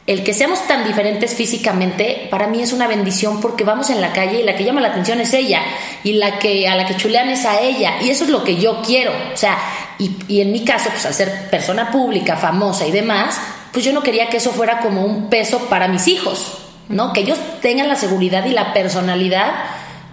el 0.08 0.24
que 0.24 0.34
seamos 0.34 0.66
tan 0.68 0.86
diferentes 0.86 1.36
físicamente, 1.36 2.28
para 2.32 2.48
mí 2.48 2.62
es 2.62 2.74
una 2.74 2.88
bendición 2.88 3.40
porque 3.40 3.64
vamos 3.64 3.90
en 3.90 4.02
la 4.02 4.14
calle 4.14 4.42
y 4.42 4.44
la 4.44 4.56
que 4.56 4.64
llama 4.64 4.82
la 4.82 4.90
atención 4.90 5.22
es 5.22 5.34
ella 5.34 5.62
y 6.04 6.14
la 6.14 6.40
que 6.40 6.68
a 6.68 6.76
la 6.76 6.86
que 6.86 6.96
chulean 6.96 7.30
es 7.30 7.46
a 7.46 7.62
ella 7.62 8.02
y 8.02 8.10
eso 8.10 8.24
es 8.24 8.30
lo 8.30 8.44
que 8.44 8.58
yo 8.58 8.82
quiero. 8.82 9.12
O 9.34 9.38
sea, 9.38 9.58
Y, 10.00 10.16
y 10.28 10.42
en 10.42 10.52
mi 10.52 10.64
caso, 10.64 10.90
pues 10.92 11.06
al 11.08 11.14
ser 11.14 11.50
persona 11.50 11.90
pública, 11.90 12.38
famosa 12.38 12.86
y 12.86 12.92
demás, 12.92 13.40
pues 13.72 13.84
yo 13.84 13.94
no 13.94 14.04
quería 14.04 14.30
que 14.30 14.38
eso 14.38 14.52
fuera 14.52 14.80
como 14.80 15.04
un 15.04 15.30
peso 15.30 15.58
para 15.70 15.88
mis 15.88 16.08
hijos, 16.08 16.58
¿no? 16.88 17.14
Que 17.14 17.22
ellos 17.22 17.40
tengan 17.62 17.88
la 17.88 17.96
seguridad 17.96 18.46
y 18.46 18.52
la 18.52 18.74
personalidad 18.74 19.54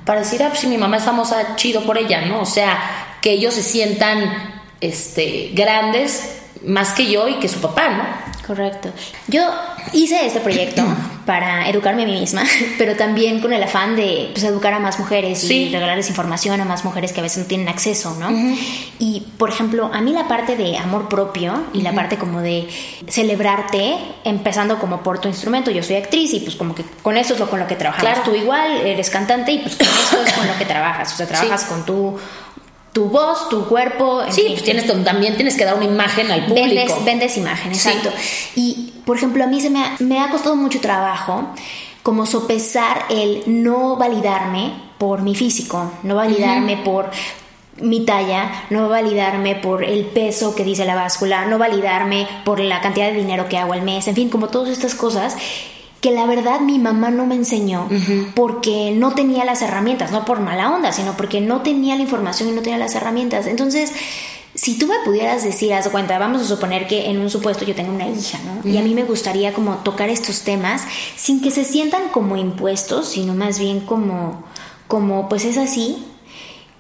para 0.05 0.21
decir, 0.21 0.43
ah, 0.43 0.49
pues 0.49 0.61
si 0.61 0.67
mi 0.67 0.79
mamá 0.79 0.99
es 0.99 1.03
famosa, 1.03 1.57
chido 1.57 1.83
por 1.83 1.99
ella, 1.99 2.23
¿no? 2.23 2.41
O 2.41 2.47
sea, 2.47 2.79
que 3.21 3.33
ellos 3.33 3.55
se 3.55 3.63
sientan 3.63 4.63
este, 4.81 5.51
grandes 5.55 6.43
más 6.67 6.91
que 6.93 7.11
yo 7.11 7.29
y 7.29 7.35
que 7.35 7.49
su 7.49 7.61
papá, 7.61 7.89
¿no? 7.89 8.05
Correcto. 8.47 8.91
Yo 9.29 9.51
hice 9.93 10.27
este 10.27 10.41
proyecto 10.41 10.83
para 11.27 11.69
educarme 11.69 12.03
a 12.03 12.07
mí 12.07 12.21
misma, 12.21 12.43
pero 12.79 12.97
también 12.97 13.41
con 13.41 13.53
el 13.53 13.63
afán 13.63 13.97
de 13.97 14.31
pues, 14.33 14.45
educar 14.45 14.75
a 14.75 14.79
más 14.79 14.99
mujeres 14.99 15.43
y 15.51 15.71
regalarles 15.71 16.09
información 16.09 16.61
a 16.61 16.65
más 16.65 16.85
mujeres 16.85 17.13
que 17.13 17.21
a 17.21 17.23
veces 17.23 17.39
no 17.39 17.45
tienen 17.45 17.69
acceso, 17.69 18.17
¿no? 18.19 18.29
Y, 18.99 19.27
por 19.39 19.51
ejemplo, 19.51 19.91
a 19.93 20.01
mí 20.01 20.13
la 20.13 20.29
parte 20.29 20.57
de 20.57 20.77
amor 20.77 21.09
propio 21.09 21.65
y 21.73 21.83
la 21.83 21.93
parte 21.93 22.19
como 22.19 22.41
de 22.41 22.69
celebrarte, 23.09 23.97
empezando 24.25 24.79
como 24.79 25.03
por 25.03 25.19
tu 25.19 25.29
instrumento, 25.29 25.71
yo 25.71 25.83
soy 25.83 25.97
actriz 25.97 26.33
y 26.35 26.41
pues 26.41 26.57
como 26.57 26.75
que 26.75 26.85
con 27.03 27.17
eso 27.17 27.35
es 27.35 27.41
lo 27.41 27.49
con 27.49 27.61
lo 27.61 27.67
que 27.67 27.77
trabajamos. 27.77 28.13
Claro. 28.13 28.31
Tú 28.31 28.35
igual 28.35 28.87
eres 28.87 29.11
cantante 29.11 29.53
y 29.53 29.59
pues 29.59 29.77
con 29.77 29.87
eso 29.87 30.23
es 30.25 30.33
con 30.33 30.47
lo 30.47 30.57
que 30.59 30.65
trabajas, 30.65 31.13
o 31.13 31.17
sea, 31.17 31.27
trabajas 31.27 31.65
con 31.65 31.85
tu 31.85 32.19
tu 32.95 33.07
voz, 33.11 33.51
tu 33.51 33.67
cuerpo. 33.67 34.23
en 34.23 34.33
Sí, 34.33 34.41
fin. 34.43 34.53
pues 34.53 34.63
tienes, 34.65 35.05
también 35.05 35.35
tienes 35.37 35.57
que 35.59 35.67
dar 35.67 35.75
una 35.75 35.85
imagen 35.85 36.31
al 36.31 36.47
público. 36.47 36.65
Vendes, 36.67 37.05
vendes 37.05 37.37
imagen, 37.37 37.75
Sí. 37.75 37.89
exacto. 37.91 38.11
Y, 38.57 38.95
por 39.05 39.19
ejemplo, 39.19 39.45
a 39.45 39.47
mí 39.49 39.61
se 39.61 39.69
me 39.69 39.81
ha, 39.85 39.97
me 39.99 40.21
ha 40.21 40.31
costado 40.31 40.57
mucho 40.57 40.81
trabajo 40.81 41.49
como 42.03 42.25
sopesar 42.25 43.05
el 43.11 43.43
no 43.47 43.97
validarme 43.97 44.73
por 44.99 45.21
mi 45.23 45.35
físico, 45.35 45.91
no 46.05 46.15
validarme 46.15 46.77
por 46.79 47.11
mi 47.81 48.05
talla, 48.05 48.67
no 48.71 48.89
validarme 48.89 49.57
por 49.57 49.83
el 49.83 50.05
peso 50.07 50.55
que 50.55 50.63
dice 50.65 50.85
la 50.85 50.95
báscula, 50.95 51.47
no 51.47 51.59
validarme 51.59 52.29
por 52.45 52.61
la 52.61 52.81
cantidad 52.81 53.09
de 53.11 53.15
dinero 53.17 53.49
que 53.49 53.59
hago 53.59 53.73
al 53.73 53.83
mes, 53.83 54.07
en 54.07 54.15
fin, 54.15 54.29
como 54.29 54.49
todas 54.49 54.69
estas 54.71 54.95
cosas 54.95 55.37
que 56.05 56.11
la 56.11 56.27
verdad 56.27 56.61
mi 56.61 56.79
mamá 56.79 57.09
no 57.09 57.25
me 57.25 57.35
enseñó 57.35 57.89
porque 58.35 58.93
no 58.95 59.15
tenía 59.15 59.43
las 59.47 59.63
herramientas, 59.63 60.13
no 60.13 60.27
por 60.27 60.39
mala 60.39 60.71
onda, 60.71 60.93
sino 60.93 61.17
porque 61.17 61.41
no 61.41 61.63
tenía 61.63 61.97
la 61.97 62.03
información 62.03 62.51
y 62.51 62.53
no 62.53 62.61
tenía 62.61 62.77
las 62.77 62.95
herramientas. 62.95 63.47
Entonces, 63.47 63.91
si 64.55 64.77
tú 64.77 64.87
me 64.87 64.99
pudieras 65.03 65.45
decir, 65.45 65.73
haz 65.73 65.87
de 65.87 65.91
cuenta, 65.91 66.19
vamos 66.19 66.43
a 66.43 66.45
suponer 66.45 66.87
que 66.87 67.09
en 67.09 67.21
un 67.21 67.31
supuesto 67.31 67.65
yo 67.65 67.75
tengo 67.75 67.91
una 67.91 68.07
hija, 68.07 68.39
¿no? 68.45 68.71
Y 68.71 68.77
a 68.77 68.83
mí 68.83 68.93
me 68.93 69.05
gustaría 69.05 69.55
como 69.55 69.77
tocar 69.77 70.11
estos 70.11 70.43
temas 70.43 70.83
sin 71.17 71.41
que 71.41 71.51
se 71.51 71.65
sientan 71.65 72.11
como 72.13 72.37
impuestos, 72.37 73.09
sino 73.09 73.35
más 73.35 73.59
bien 73.59 73.81
como, 73.81 74.45
como 74.89 75.31
pues 75.31 75.47
es 75.47 75.57
así. 75.57 76.05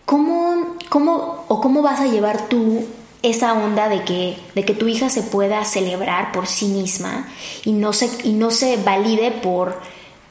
¿Cómo, 0.04 0.76
cómo 0.90 1.47
o 1.49 1.62
cómo 1.62 1.81
vas 1.81 1.99
a 2.00 2.09
llevar 2.09 2.47
tú 2.49 2.85
esa 3.25 3.54
onda 3.54 3.88
de 3.88 4.04
que, 4.04 4.37
de 4.54 4.64
que 4.64 4.75
tu 4.75 4.87
hija 4.87 5.09
se 5.09 5.23
pueda 5.23 5.64
celebrar 5.64 6.31
por 6.31 6.47
sí 6.47 6.66
misma 6.66 7.26
y 7.64 7.73
no 7.73 7.93
se, 7.93 8.11
y 8.23 8.33
no 8.33 8.50
se 8.50 8.76
valide 8.76 9.31
por 9.31 9.81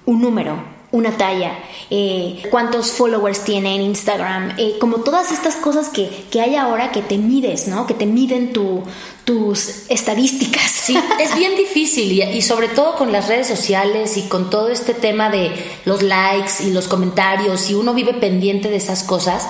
un 0.06 0.22
número, 0.22 0.64
una 0.92 1.18
talla, 1.18 1.58
eh, 1.90 2.44
cuántos 2.52 2.92
followers 2.92 3.44
tiene 3.44 3.76
en 3.76 3.82
Instagram, 3.82 4.54
eh, 4.60 4.76
como 4.80 4.98
todas 4.98 5.32
estas 5.32 5.56
cosas 5.56 5.90
que, 5.90 6.08
que 6.30 6.40
hay 6.40 6.56
ahora 6.56 6.92
que 6.92 7.02
te 7.02 7.18
mides, 7.18 7.68
¿no? 7.68 7.88
Que 7.88 7.96
te 7.96 8.06
miden 8.06 8.54
tu, 8.54 8.84
tus 9.26 9.90
estadísticas. 9.90 10.70
Sí, 10.70 10.96
es 11.20 11.36
bien 11.36 11.56
difícil 11.56 12.12
y, 12.12 12.22
y 12.22 12.42
sobre 12.44 12.68
todo 12.68 12.96
con 12.96 13.12
las 13.12 13.28
redes 13.28 13.48
sociales 13.48 14.18
y 14.18 14.24
con 14.24 14.52
todo 14.52 14.70
este 14.70 14.94
tema 14.94 15.32
de 15.32 15.52
los 15.86 16.04
likes 16.04 16.64
y 16.64 16.72
los 16.72 16.88
comentarios 16.88 17.72
y 17.72 17.74
uno 17.74 17.96
vive 17.96 18.14
pendiente 18.14 18.70
de 18.70 18.76
esas 18.76 19.02
cosas. 19.02 19.48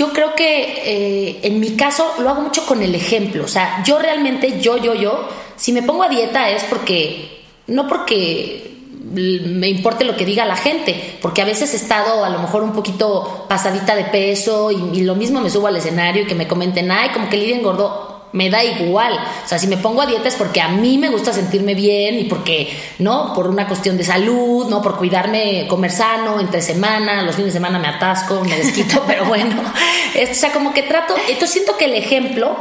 Yo 0.00 0.14
creo 0.14 0.34
que 0.34 0.62
eh, 0.86 1.40
en 1.42 1.60
mi 1.60 1.76
caso 1.76 2.14
lo 2.20 2.30
hago 2.30 2.40
mucho 2.40 2.64
con 2.64 2.80
el 2.80 2.94
ejemplo. 2.94 3.44
O 3.44 3.48
sea, 3.48 3.82
yo 3.84 3.98
realmente, 3.98 4.58
yo, 4.58 4.78
yo, 4.78 4.94
yo, 4.94 5.28
si 5.56 5.74
me 5.74 5.82
pongo 5.82 6.04
a 6.04 6.08
dieta 6.08 6.48
es 6.48 6.64
porque, 6.64 7.42
no 7.66 7.86
porque 7.86 8.78
me 9.12 9.68
importe 9.68 10.06
lo 10.06 10.16
que 10.16 10.24
diga 10.24 10.46
la 10.46 10.56
gente, 10.56 11.18
porque 11.20 11.42
a 11.42 11.44
veces 11.44 11.74
he 11.74 11.76
estado 11.76 12.24
a 12.24 12.30
lo 12.30 12.38
mejor 12.38 12.62
un 12.62 12.72
poquito 12.72 13.44
pasadita 13.46 13.94
de 13.94 14.04
peso 14.04 14.70
y, 14.70 15.00
y 15.00 15.02
lo 15.02 15.16
mismo 15.16 15.42
me 15.42 15.50
subo 15.50 15.66
al 15.66 15.76
escenario 15.76 16.22
y 16.22 16.26
que 16.26 16.34
me 16.34 16.48
comenten, 16.48 16.90
ay, 16.90 17.10
como 17.10 17.28
que 17.28 17.36
Lidia 17.36 17.56
engordó 17.56 18.19
me 18.32 18.50
da 18.50 18.62
igual. 18.62 19.12
O 19.44 19.48
sea, 19.48 19.58
si 19.58 19.66
me 19.66 19.76
pongo 19.76 20.02
a 20.02 20.06
dieta 20.06 20.28
es 20.28 20.36
porque 20.36 20.60
a 20.60 20.68
mí 20.68 20.98
me 20.98 21.08
gusta 21.08 21.32
sentirme 21.32 21.74
bien 21.74 22.18
y 22.18 22.24
porque, 22.24 22.68
¿no? 22.98 23.32
Por 23.34 23.48
una 23.48 23.66
cuestión 23.66 23.96
de 23.96 24.04
salud, 24.04 24.68
¿no? 24.68 24.82
Por 24.82 24.96
cuidarme, 24.96 25.66
comer 25.68 25.90
sano, 25.90 26.40
entre 26.40 26.62
semana, 26.62 27.22
los 27.22 27.34
fines 27.34 27.52
de 27.52 27.58
semana 27.58 27.78
me 27.78 27.88
atasco, 27.88 28.42
me 28.44 28.56
desquito, 28.56 29.02
pero 29.06 29.24
bueno. 29.24 29.56
O 29.60 30.34
sea, 30.34 30.52
como 30.52 30.72
que 30.72 30.82
trato, 30.82 31.14
entonces 31.28 31.50
siento 31.50 31.76
que 31.76 31.86
el 31.86 31.94
ejemplo, 31.94 32.56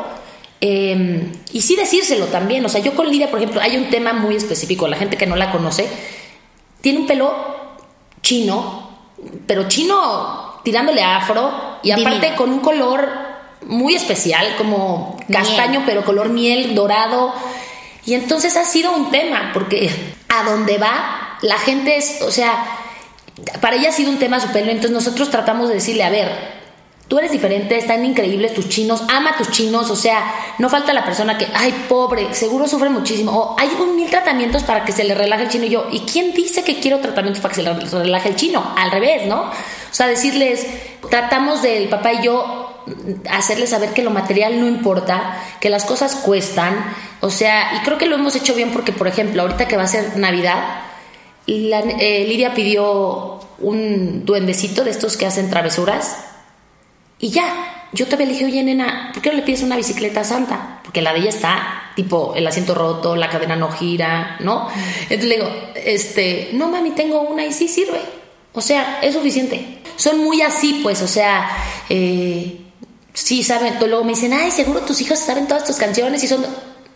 eh, 0.62 1.32
y 1.52 1.62
sí 1.62 1.76
decírselo 1.76 2.26
también, 2.26 2.66
o 2.66 2.70
sea, 2.70 2.82
yo 2.82 2.96
con 2.96 3.10
Lidia, 3.10 3.30
por 3.30 3.40
ejemplo, 3.40 3.62
hay 3.62 3.78
un 3.78 3.90
tema 3.90 4.14
muy 4.14 4.36
específico, 4.36 4.88
la 4.88 4.98
gente 4.98 5.18
que 5.18 5.28
no 5.28 5.36
la 5.36 5.52
conoce, 5.52 5.88
tiene 6.82 7.00
un 7.00 7.08
pelo 7.08 7.34
chino, 8.22 8.90
pero 9.46 9.68
chino 9.68 10.60
tirándole 10.64 11.04
afro 11.04 11.52
y 11.84 11.92
aparte 11.92 12.28
Divino. 12.28 12.36
con 12.36 12.50
un 12.52 12.60
color 12.60 13.29
muy 13.66 13.96
especial, 13.96 14.56
como 14.58 15.18
Miel. 15.28 15.42
castaño, 15.42 15.84
pero 15.86 16.04
color 16.04 16.30
miel, 16.30 16.76
dorado. 16.76 17.34
Y 18.06 18.14
entonces 18.14 18.58
ha 18.58 18.66
sido 18.66 18.96
un 18.96 19.12
tema, 19.12 19.52
porque 19.54 19.90
a 20.30 20.44
donde 20.44 20.78
va, 20.78 21.38
la 21.42 21.58
gente 21.58 21.98
es, 21.98 22.22
o 22.22 22.32
sea, 22.32 22.66
para 23.62 23.76
ella 23.76 23.90
ha 23.90 23.94
sido 23.94 24.12
un 24.12 24.20
tema 24.20 24.40
su 24.40 24.52
pelo, 24.52 24.72
entonces 24.72 24.92
nosotros 24.92 25.30
tratamos 25.30 25.70
de 25.70 25.76
decirle, 25.76 26.04
a 26.04 26.10
ver, 26.10 26.60
tú 27.08 27.18
eres 27.18 27.32
diferente, 27.32 27.78
están 27.78 28.06
increíbles 28.06 28.54
tus 28.54 28.70
chinos, 28.70 29.04
ama 29.10 29.32
a 29.32 29.38
tus 29.38 29.50
chinos, 29.50 29.90
o 29.90 29.96
sea, 29.96 30.24
no 30.60 30.70
falta 30.70 30.94
la 30.94 31.04
persona 31.04 31.38
que, 31.38 31.48
ay, 31.54 31.86
pobre, 31.90 32.34
seguro 32.34 32.68
sufre 32.68 32.90
muchísimo, 32.90 33.32
o 33.32 33.56
hay 33.60 33.70
un 33.80 33.96
mil 33.96 34.10
tratamientos 34.10 34.64
para 34.64 34.86
que 34.86 34.92
se 34.92 35.04
le 35.04 35.16
relaje 35.16 35.44
el 35.44 35.50
chino 35.50 35.66
y 35.66 35.70
yo, 35.70 35.88
¿y 35.92 36.02
quién 36.02 36.34
dice 36.34 36.64
que 36.64 36.80
quiero 36.80 37.00
tratamientos 37.00 37.42
para 37.42 37.54
que 37.54 37.62
se 37.62 37.64
le 37.64 37.74
relaje 37.74 38.30
el 38.30 38.36
chino? 38.36 38.74
Al 38.78 38.92
revés, 38.92 39.26
¿no? 39.26 39.42
O 39.42 39.52
sea, 39.92 40.08
decirles, 40.08 40.66
tratamos 41.10 41.62
del 41.62 41.90
papá 41.90 42.14
y 42.14 42.24
yo 42.24 42.59
hacerles 43.30 43.70
saber 43.72 43.94
que 43.94 44.04
lo 44.04 44.10
material 44.12 44.60
no 44.60 44.68
importa, 44.68 45.38
que 45.60 45.70
las 45.70 45.86
cosas 45.86 46.16
cuestan, 46.16 46.76
o 47.22 47.30
sea, 47.30 47.76
y 47.76 47.80
creo 47.86 47.98
que 47.98 48.06
lo 48.06 48.16
hemos 48.16 48.36
hecho 48.36 48.54
bien 48.56 48.72
porque, 48.72 48.92
por 48.92 49.08
ejemplo, 49.08 49.42
ahorita 49.42 49.68
que 49.68 49.78
va 49.78 49.84
a 49.84 49.88
ser 49.88 50.18
Navidad, 50.18 50.82
la- 51.48 51.80
eh, 51.80 52.26
Lidia 52.28 52.54
pidió 52.54 53.40
un 53.60 54.26
duendecito 54.26 54.84
de 54.84 54.92
estos 54.92 55.18
que 55.18 55.26
hacen 55.26 55.50
travesuras 55.50 56.18
y 57.20 57.30
ya, 57.32 57.88
yo 57.92 58.06
todavía 58.06 58.28
le 58.28 58.34
dije, 58.34 58.46
oye, 58.46 58.64
nena, 58.64 59.10
¿por 59.14 59.22
qué 59.22 59.30
no 59.32 59.36
le 59.38 59.42
pides 59.42 59.64
una 59.64 59.76
bicicleta 59.76 60.24
Santa? 60.24 60.80
Porque 60.84 61.02
la 61.02 61.12
de 61.12 61.20
ella 61.20 61.30
está, 61.30 61.92
tipo, 61.96 62.34
el 62.36 62.46
asiento 62.48 62.76
roto, 62.76 63.16
la 63.16 63.30
cadena 63.30 63.56
no 63.56 63.72
gira, 63.72 64.38
¿no? 64.42 64.70
Entonces 65.10 65.26
le 65.26 65.36
digo, 65.36 65.50
este, 65.76 66.52
no, 66.54 66.70
mami, 66.70 66.92
tengo 66.92 67.22
una 67.22 67.44
y 67.46 67.52
sí 67.52 67.68
sirve. 67.68 68.00
O 68.54 68.62
sea, 68.62 69.00
es 69.02 69.14
suficiente. 69.16 69.80
Son 69.96 70.20
muy 70.24 70.42
así, 70.42 70.80
pues, 70.84 71.02
o 71.02 71.08
sea, 71.08 71.50
eh, 71.90 72.62
sí 73.24 73.44
saben, 73.44 73.76
luego 73.80 74.04
me 74.04 74.14
dicen, 74.14 74.34
ay, 74.34 74.52
seguro 74.52 74.82
tus 74.82 75.02
hijos 75.02 75.20
saben 75.20 75.48
todas 75.48 75.66
tus 75.66 75.76
canciones 75.76 76.24
y 76.24 76.28
son... 76.28 76.46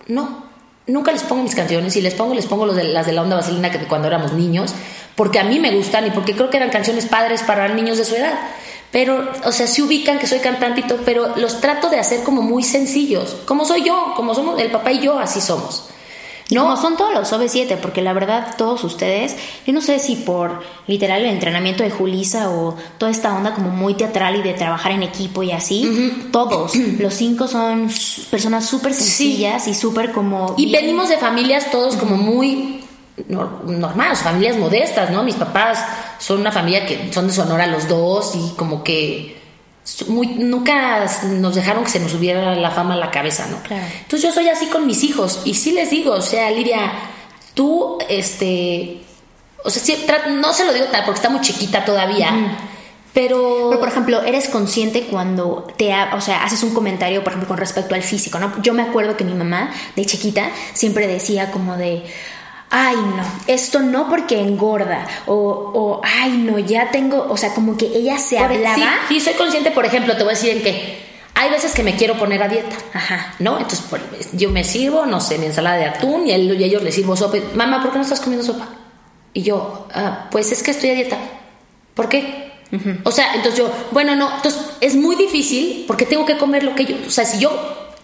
No, 0.08 0.46
nunca 0.88 1.12
les 1.12 1.24
pongo 1.24 1.44
mis 1.44 1.56
canciones. 1.56 1.94
Si 1.94 2.02
les 2.02 2.14
pongo, 2.14 2.34
les 2.34 2.46
pongo 2.46 2.66
los 2.66 2.76
de, 2.76 2.86
las 2.86 3.06
de 3.06 3.14
la 3.14 3.22
onda 3.22 3.36
vaselina 3.36 3.72
que 3.72 3.80
cuando 3.88 4.08
éramos 4.08 4.34
niños, 4.34 4.74
porque 5.16 5.40
a 5.40 5.44
mí 5.44 5.60
me 5.60 5.76
gustan 5.76 6.08
y 6.08 6.12
porque 6.12 6.34
creo 6.34 6.50
que 6.50 6.58
eran 6.58 6.70
canciones 6.70 7.06
padres 7.06 7.44
para 7.44 7.68
niños 7.70 7.98
de 7.98 8.06
su 8.06 8.16
edad. 8.16 8.34
Pero, 8.92 9.32
o 9.44 9.52
sea, 9.52 9.66
sí 9.68 9.82
ubican 9.82 10.20
que 10.20 10.28
soy 10.28 10.40
cantante 10.40 10.82
y 10.82 10.94
pero 11.04 11.36
los 11.36 11.62
trato 11.62 11.90
de 11.90 12.00
hacer 12.00 12.24
como 12.24 12.42
muy 12.42 12.64
sencillos. 12.64 13.36
Como 13.46 13.66
soy 13.66 13.84
yo, 13.84 14.14
como 14.16 14.36
somos 14.36 14.60
el 14.60 14.72
papá 14.72 14.92
y 14.92 15.02
yo, 15.02 15.18
así 15.18 15.42
somos. 15.42 15.86
No, 16.52 16.64
como 16.64 16.78
son 16.78 16.98
todos 16.98 17.14
los 17.14 17.32
OV7, 17.34 17.78
porque 17.78 18.02
la 18.02 18.14
verdad 18.14 18.56
todos 18.58 18.84
ustedes, 18.84 19.36
yo 19.66 19.74
no 19.74 19.82
sé 19.82 19.98
si 20.00 20.16
por 20.18 20.62
literal 20.88 21.22
el 21.22 21.28
entrenamiento 21.32 21.84
de 21.84 21.90
Julisa 21.90 22.50
o 22.52 22.76
toda 22.98 23.12
esta 23.12 23.34
onda 23.36 23.54
como 23.54 23.70
muy 23.70 23.94
teatral 23.96 24.36
y 24.36 24.42
de 24.44 24.54
trabajar 24.54 24.92
en 24.92 25.04
equipo 25.04 25.42
y 25.42 25.52
así, 25.52 26.28
todos, 26.32 26.76
los 27.00 27.14
cinco 27.14 27.48
son 27.48 27.90
personas 28.30 28.66
súper 28.66 28.94
sencillas 28.94 29.68
y 29.68 29.74
súper 29.74 30.12
como... 30.12 30.54
Y 30.58 30.66
bien- 30.66 30.82
venimos 30.82 31.10
de 31.10 31.18
familias 31.18 31.72
todos 31.72 31.96
como 31.96 32.18
muy 32.18 32.84
nor- 33.30 33.64
normales, 33.64 34.20
familias 34.20 34.58
modestas, 34.58 35.10
¿no? 35.12 35.24
Mis 35.24 35.36
papás 35.36 35.80
son 36.20 36.42
una 36.42 36.52
familia 36.52 36.86
que 36.86 37.12
son 37.14 37.28
de 37.28 37.34
Sonora 37.34 37.68
los 37.68 37.88
dos 37.88 38.34
y 38.36 38.56
como 38.58 38.84
que 38.84 39.42
muy, 40.08 40.28
nunca 40.28 41.06
nos 41.26 41.56
dejaron 41.56 41.84
que 41.84 41.90
se 41.90 42.00
nos 42.00 42.12
subiera 42.12 42.56
la 42.56 42.72
fama 42.72 42.94
a 42.94 42.98
la 42.98 43.12
cabeza, 43.12 43.48
¿no? 43.52 43.62
Claro. 43.64 43.84
Entonces 44.02 44.22
yo 44.30 44.34
soy 44.34 44.48
así 44.50 44.68
con 44.68 44.88
mis 44.88 45.04
hijos 45.04 45.42
y 45.46 45.54
sí 45.56 45.72
les 45.74 45.90
digo, 45.90 46.14
o 46.14 46.22
sea, 46.22 46.50
Lidia, 46.52 46.92
tú, 47.54 47.98
este, 48.10 49.02
o 49.64 49.70
sea, 49.70 49.84
sí, 49.84 50.06
no 50.32 50.54
se 50.54 50.66
lo 50.66 50.74
digo 50.74 50.86
tal 50.88 51.04
porque 51.06 51.18
está 51.20 51.30
muy 51.30 51.42
chiquita 51.42 51.84
todavía, 51.86 52.30
pero... 53.14 53.68
Pero, 53.70 53.80
por 53.80 53.88
ejemplo, 53.90 54.24
eres 54.24 54.50
consciente 54.50 55.04
cuando 55.04 55.68
te, 55.78 55.94
ha- 55.94 56.16
o 56.16 56.22
sea, 56.22 56.44
haces 56.44 56.64
un 56.64 56.74
comentario, 56.74 57.24
por 57.24 57.34
ejemplo, 57.34 57.48
con 57.48 57.58
respecto 57.58 57.94
al 57.94 58.02
físico, 58.02 58.40
¿no? 58.40 58.60
Yo 58.64 58.74
me 58.74 58.82
acuerdo 58.82 59.16
que 59.18 59.24
mi 59.24 59.34
mamá, 59.36 59.72
de 59.96 60.04
chiquita, 60.06 60.50
siempre 60.74 61.06
decía 61.08 61.52
como 61.52 61.78
de, 61.78 62.04
ay, 62.76 62.96
no, 62.96 63.24
esto 63.48 63.80
no 63.82 64.10
porque 64.10 64.40
engorda, 64.42 65.06
o, 65.28 65.36
o 65.36 66.02
ay, 66.04 66.32
no, 66.32 66.58
ya 66.58 66.90
tengo, 66.92 67.28
o 67.30 67.38
sea, 67.38 67.54
como 67.54 67.78
que 67.78 67.86
ella 67.86 68.18
se 68.18 68.36
Por- 68.38 68.52
hablaba. 68.52 68.76
Sí, 68.76 68.84
sí, 69.10 69.20
soy 69.22 69.34
consciente, 69.36 69.70
por 69.72 69.86
ejemplo, 69.86 70.18
te 70.18 70.24
voy 70.24 70.32
a 70.34 70.36
decir 70.36 70.58
en 70.58 70.64
qué. 70.64 71.04
hay 71.36 71.50
veces 71.50 71.74
que 71.74 71.84
me 71.84 71.96
quiero 71.96 72.16
poner 72.18 72.42
a 72.44 72.48
dieta. 72.48 72.76
Ajá. 72.94 73.34
¿No? 73.40 73.58
Entonces 73.58 73.82
por- 73.90 74.00
yo 74.34 74.50
me 74.50 74.64
sirvo, 74.64 75.06
no 75.06 75.20
sé, 75.22 75.38
mi 75.38 75.46
ensalada 75.48 75.78
de 75.78 75.86
atún 75.86 76.28
y 76.28 76.32
a, 76.32 76.36
él- 76.36 76.60
y 76.60 76.64
a 76.64 76.68
ellos 76.68 76.84
les 76.84 76.96
sirvo 76.96 77.16
sopa. 77.16 77.38
Mamá, 77.56 77.82
¿por 77.82 77.92
qué 77.92 77.98
no 77.98 78.04
estás 78.04 78.20
comiendo 78.22 78.46
sopa? 78.46 78.68
Y 79.34 79.42
yo, 79.44 79.88
"Ah, 79.94 80.28
pues 80.32 80.52
es 80.52 80.62
que 80.64 80.72
estoy 80.72 80.90
a 80.92 80.94
dieta. 80.96 81.18
¿Por 81.96 82.08
qué? 82.10 82.52
O 83.04 83.12
sea, 83.12 83.36
entonces 83.36 83.60
yo, 83.60 83.72
bueno, 83.92 84.16
no, 84.16 84.32
entonces 84.36 84.60
es 84.82 84.96
muy 84.96 85.16
difícil 85.16 85.84
porque 85.88 86.06
tengo 86.08 86.26
que 86.26 86.38
comer 86.40 86.64
lo 86.64 86.74
que 86.74 86.86
yo, 86.86 86.96
o 87.08 87.12
sea, 87.12 87.24
si 87.24 87.38
yo 87.38 87.52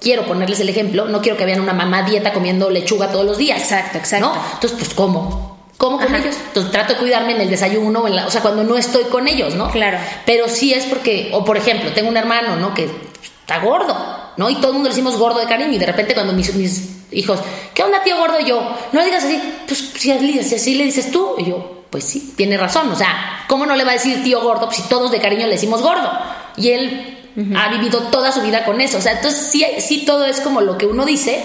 quiero 0.01 0.25
ponerles 0.25 0.59
el 0.59 0.69
ejemplo, 0.69 1.05
no 1.07 1.21
quiero 1.21 1.37
que 1.37 1.45
vean 1.45 1.59
una 1.61 1.73
mamá 1.73 2.03
dieta 2.03 2.33
comiendo 2.33 2.69
lechuga 2.69 3.11
todos 3.11 3.25
los 3.25 3.37
días. 3.37 3.59
Exacto, 3.61 3.97
exacto. 3.97 4.27
¿no? 4.27 4.41
Entonces, 4.53 4.77
pues, 4.79 4.93
¿cómo? 4.93 5.57
¿Cómo 5.77 5.97
con 5.97 6.07
Ajá. 6.07 6.17
ellos? 6.17 6.35
Entonces 6.47 6.71
trato 6.71 6.93
de 6.93 6.99
cuidarme 6.99 7.31
en 7.33 7.41
el 7.41 7.49
desayuno, 7.49 8.05
en 8.07 8.15
la- 8.15 8.27
o 8.27 8.31
sea, 8.31 8.41
cuando 8.41 8.63
no 8.63 8.75
estoy 8.77 9.05
con 9.05 9.27
ellos, 9.27 9.55
¿no? 9.55 9.69
Claro. 9.71 9.97
Pero 10.25 10.49
sí 10.49 10.73
es 10.73 10.85
porque, 10.85 11.29
o 11.33 11.45
por 11.45 11.55
ejemplo, 11.57 11.91
tengo 11.93 12.09
un 12.09 12.17
hermano, 12.17 12.57
¿no? 12.57 12.73
Que 12.73 12.89
está 13.23 13.59
gordo, 13.59 13.95
¿no? 14.35 14.49
Y 14.49 14.55
todo 14.55 14.67
el 14.67 14.73
mundo 14.73 14.89
le 14.89 14.95
decimos 14.95 15.17
gordo 15.17 15.39
de 15.39 15.45
cariño 15.45 15.71
y 15.71 15.77
de 15.77 15.85
repente 15.85 16.13
cuando 16.13 16.33
mis, 16.33 16.53
mis 16.55 16.89
hijos, 17.11 17.39
¿qué 17.73 17.81
onda 17.83 18.03
tío 18.03 18.17
gordo? 18.17 18.39
Yo, 18.41 18.61
no 18.91 18.99
le 18.99 19.05
digas 19.05 19.23
así, 19.23 19.41
pues 19.65 19.91
si 19.95 20.11
así, 20.11 20.43
si 20.43 20.55
así 20.55 20.75
le 20.75 20.83
dices 20.83 21.11
tú, 21.11 21.35
y 21.37 21.45
yo, 21.45 21.83
pues 21.89 22.03
sí, 22.03 22.33
tiene 22.35 22.57
razón, 22.57 22.91
o 22.91 22.95
sea, 22.95 23.45
¿cómo 23.47 23.65
no 23.65 23.75
le 23.75 23.83
va 23.85 23.91
a 23.91 23.93
decir 23.93 24.21
tío 24.21 24.41
gordo 24.41 24.65
pues, 24.65 24.77
si 24.77 24.83
todos 24.89 25.11
de 25.11 25.19
cariño 25.19 25.47
le 25.47 25.53
decimos 25.53 25.81
gordo? 25.81 26.11
Y 26.57 26.71
él 26.71 27.18
ha 27.55 27.69
vivido 27.69 28.03
toda 28.03 28.31
su 28.31 28.41
vida 28.41 28.65
con 28.65 28.81
eso, 28.81 28.97
o 28.97 29.01
sea, 29.01 29.13
entonces 29.13 29.49
sí, 29.51 29.65
sí 29.79 30.03
todo 30.05 30.25
es 30.25 30.39
como 30.41 30.61
lo 30.61 30.77
que 30.77 30.85
uno 30.85 31.05
dice, 31.05 31.41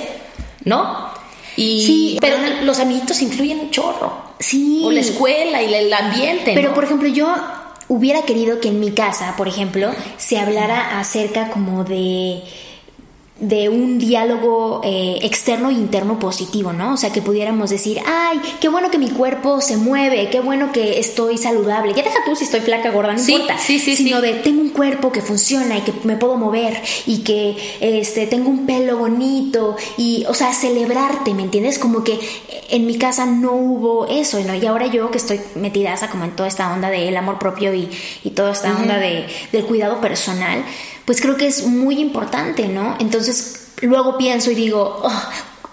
¿no? 0.65 1.13
Y, 1.57 1.87
Sí, 1.87 2.19
pero 2.21 2.37
los 2.63 2.81
amiguitos 2.81 3.23
influyen 3.23 3.61
un 3.61 3.71
chorro. 3.71 4.13
Sí. 4.41 4.83
O 4.85 4.91
la 4.91 5.01
escuela 5.01 5.63
y 5.63 5.73
el 5.73 5.93
ambiente. 5.93 6.53
Pero, 6.55 6.71
¿no? 6.71 6.75
por 6.75 6.85
ejemplo, 6.85 7.09
yo 7.09 7.33
hubiera 7.89 8.23
querido 8.23 8.61
que 8.61 8.69
en 8.69 8.81
mi 8.81 8.93
casa, 8.93 9.35
por 9.37 9.49
ejemplo, 9.49 9.93
se 10.17 10.39
hablara 10.39 10.99
acerca 10.99 11.51
como 11.51 11.85
de 11.85 12.43
de 13.41 13.69
un 13.69 13.99
diálogo 13.99 14.81
eh, 14.85 15.19
externo 15.23 15.69
e 15.69 15.73
interno 15.73 16.21
positivo, 16.21 16.73
¿no? 16.73 16.95
O 16.95 16.97
sea, 16.97 17.13
que 17.13 17.21
pudiéramos 17.21 17.69
decir, 17.71 17.99
ay, 18.07 18.41
qué 18.61 18.69
bueno 18.69 18.93
que 18.93 18.99
mi 18.99 19.09
cuerpo 19.11 19.61
se 19.61 19.77
mueve, 19.77 20.31
qué 20.31 20.39
bueno 20.39 20.71
que 20.71 21.01
estoy 21.01 21.37
saludable. 21.37 21.95
Ya 21.95 22.05
deja 22.05 22.19
tú 22.25 22.37
si 22.37 22.45
estoy 22.45 22.61
flaca, 22.61 22.93
gorda, 22.93 23.13
no 23.13 23.19
Sí, 23.19 23.33
importa. 23.33 23.59
sí, 23.59 23.81
sí, 23.81 23.97
Sino 23.97 24.21
de 24.21 24.35
tengo 24.35 24.61
un 24.61 24.71
cuerpo 24.71 25.11
que 25.11 25.21
funciona 25.21 25.77
y 25.79 25.81
que 25.81 25.93
me 26.05 26.17
puedo 26.17 26.37
mover 26.37 26.81
y 27.07 27.19
que 27.25 27.57
este 27.81 28.29
tengo 28.29 28.51
un 28.51 28.67
pelo 28.67 28.99
bonito 28.99 29.77
y, 29.99 30.25
o 30.29 30.35
sea, 30.35 30.53
celebrarte, 30.55 31.35
¿me 31.35 31.43
entiendes? 31.43 31.81
Como 31.81 32.05
que 32.05 32.21
en 32.71 32.87
mi 32.87 32.99
casa 32.99 33.27
no 33.27 33.53
hubo 33.53 34.07
eso, 34.07 34.39
¿no? 34.45 34.55
Y 34.55 34.65
ahora 34.65 34.87
yo 34.87 35.11
que 35.11 35.19
estoy 35.19 35.41
metidaza 35.57 36.09
como 36.09 36.23
en 36.25 36.37
toda 36.37 36.49
esta 36.49 36.73
onda 36.73 36.89
del 36.89 37.17
amor 37.17 37.41
propio 37.41 37.75
y, 37.75 37.91
y 38.23 38.31
toda 38.31 38.53
esta 38.53 38.77
onda 38.77 38.97
de, 38.99 39.27
del 39.51 39.65
cuidado 39.65 40.01
personal, 40.01 40.65
pues 41.05 41.21
creo 41.21 41.37
que 41.37 41.47
es 41.47 41.67
muy 41.67 42.01
importante, 42.01 42.69
¿no? 42.69 42.97
Entonces, 42.99 43.69
luego 43.83 44.17
pienso 44.17 44.51
y 44.51 44.55
digo, 44.55 45.01
"Oh, 45.03 45.23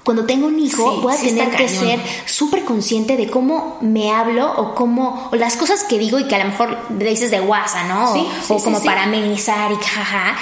cuando 0.03 0.25
tengo 0.25 0.47
un 0.47 0.59
hijo, 0.59 0.91
Sí, 0.95 0.99
voy 1.01 1.13
a 1.13 1.17
sí 1.17 1.27
tener 1.27 1.55
que 1.55 1.69
ser 1.69 1.99
súper 2.25 2.65
consciente 2.65 3.17
de 3.17 3.29
cómo 3.29 3.77
me 3.81 4.11
hablo 4.11 4.51
o 4.57 4.73
cómo, 4.73 5.29
o 5.31 5.35
las 5.35 5.55
cosas 5.57 5.83
que 5.83 5.99
digo 5.99 6.17
y 6.19 6.27
que 6.27 6.35
a 6.35 6.39
lo 6.39 6.45
mejor 6.45 6.77
le 6.97 7.09
dices 7.09 7.29
de 7.31 7.39
guasa, 7.39 7.83
¿no? 7.83 8.13
Sí, 8.13 8.19
o 8.19 8.45
sí, 8.47 8.53
o 8.53 8.63
como 8.63 8.83
para 8.83 9.03
amenizar 9.03 9.71
y 9.71 9.75
jaja. 9.75 10.35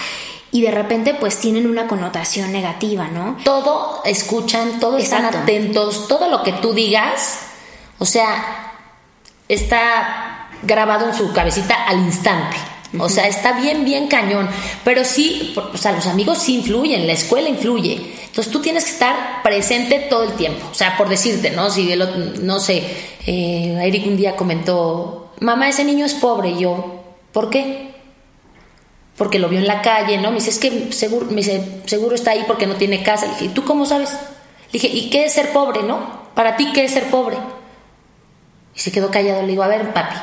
Y 0.52 0.62
de 0.62 0.72
repente, 0.72 1.14
pues 1.14 1.38
tienen 1.38 1.68
una 1.68 1.88
connotación 1.88 2.52
negativa, 2.52 3.08
¿no? 3.08 3.38
todo 3.44 4.02
escuchan, 4.06 4.80
todo 4.80 4.98
están 4.98 5.26
atentos, 5.26 6.08
todo 6.08 6.30
lo 6.30 6.42
que 6.42 6.54
tú 6.54 6.74
digas, 6.74 7.40
o 8.00 8.06
sea, 8.06 8.74
está 9.48 10.48
grabado 10.64 11.08
en 11.08 11.14
su 11.14 11.32
cabecita 11.34 11.86
al 11.86 12.00
instante. 12.00 12.58
O 12.98 13.08
sea, 13.10 13.28
está 13.28 13.54
bien, 13.60 13.86
bien 13.86 14.08
cañón. 14.08 14.50
Pero 14.84 15.06
sí, 15.06 15.54
o 15.74 15.78
sea, 15.78 15.92
los 15.92 16.08
amigos 16.08 16.40
sí 16.40 16.56
influyen, 16.56 17.06
la 17.06 17.14
escuela 17.14 17.48
influye. 17.50 18.14
Entonces 18.26 18.52
tú 18.52 18.62
tienes 18.62 18.86
que 18.86 18.92
estar 18.92 19.44
presente 19.44 20.00
todo 20.10 20.24
el 20.24 20.34
tiempo. 20.34 20.68
O 20.72 20.74
sea, 20.74 20.98
por 20.98 21.08
decirte, 21.10 21.52
¿no? 21.52 21.70
Si 21.70 21.92
el 21.92 22.02
otro- 22.02 22.18
no 22.42 22.60
sé, 22.60 22.84
eh, 23.28 23.78
Eric 23.84 24.08
un 24.08 24.18
día 24.18 24.36
comentó, 24.36 25.32
mamá, 25.40 25.70
ese 25.70 25.84
niño 25.84 26.06
es 26.06 26.16
pobre. 26.16 26.50
Y 26.50 26.60
yo, 26.60 27.04
¿por 27.32 27.50
qué? 27.50 27.88
porque 29.18 29.38
lo 29.38 29.50
vio 29.50 29.60
en 29.60 29.68
la 29.68 29.82
calle, 29.82 30.18
¿no? 30.18 30.30
Me 30.30 30.36
dice, 30.38 30.50
es 30.50 30.60
que 30.60 30.94
seguro, 30.94 31.26
me 31.26 31.36
dice, 31.42 31.82
seguro 31.88 32.16
está 32.16 32.32
ahí 32.32 32.46
porque 32.48 32.66
no 32.68 32.76
tiene 32.76 33.04
casa. 33.04 33.26
Le 33.26 33.34
dije, 33.34 33.46
¿y 33.46 33.50
tú 33.50 33.66
cómo 33.66 33.86
sabes? 33.86 34.12
Le 34.12 34.80
dije, 34.80 34.88
¿y 34.88 35.10
qué 35.10 35.26
es 35.26 35.34
ser 35.34 35.52
pobre, 35.52 35.84
no? 35.84 36.00
Para 36.36 36.56
ti, 36.56 36.72
¿qué 36.74 36.86
es 36.86 36.92
ser 36.94 37.04
pobre? 37.10 37.36
Y 38.74 38.80
se 38.80 38.94
quedó 38.94 39.12
callado. 39.12 39.42
Le 39.42 39.50
digo, 39.50 39.62
a 39.64 39.68
ver, 39.68 39.92
papi, 39.94 40.16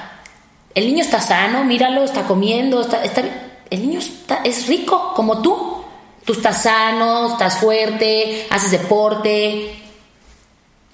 el 0.77 0.87
niño 0.87 1.01
está 1.01 1.23
sano, 1.23 1.65
míralo, 1.65 2.05
está 2.05 2.25
comiendo, 2.25 2.83
está, 2.83 3.03
está. 3.03 3.23
El 3.71 3.81
niño 3.81 3.99
está, 3.99 4.43
es 4.45 4.69
rico, 4.69 5.15
como 5.17 5.41
tú. 5.41 5.83
Tú 6.23 6.35
estás 6.35 6.65
sano, 6.65 7.33
estás 7.33 7.59
fuerte, 7.59 8.47
haces 8.51 8.73
deporte. 8.73 9.75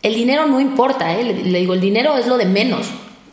El 0.01 0.15
dinero 0.15 0.47
no 0.47 0.61
importa, 0.61 1.13
¿eh? 1.13 1.25
Le, 1.25 1.35
le 1.35 1.59
digo, 1.59 1.75
el 1.75 1.81
dinero 1.81 2.17
es 2.17 2.29
lo 2.29 2.39
de 2.39 2.47
menos. 2.47 2.87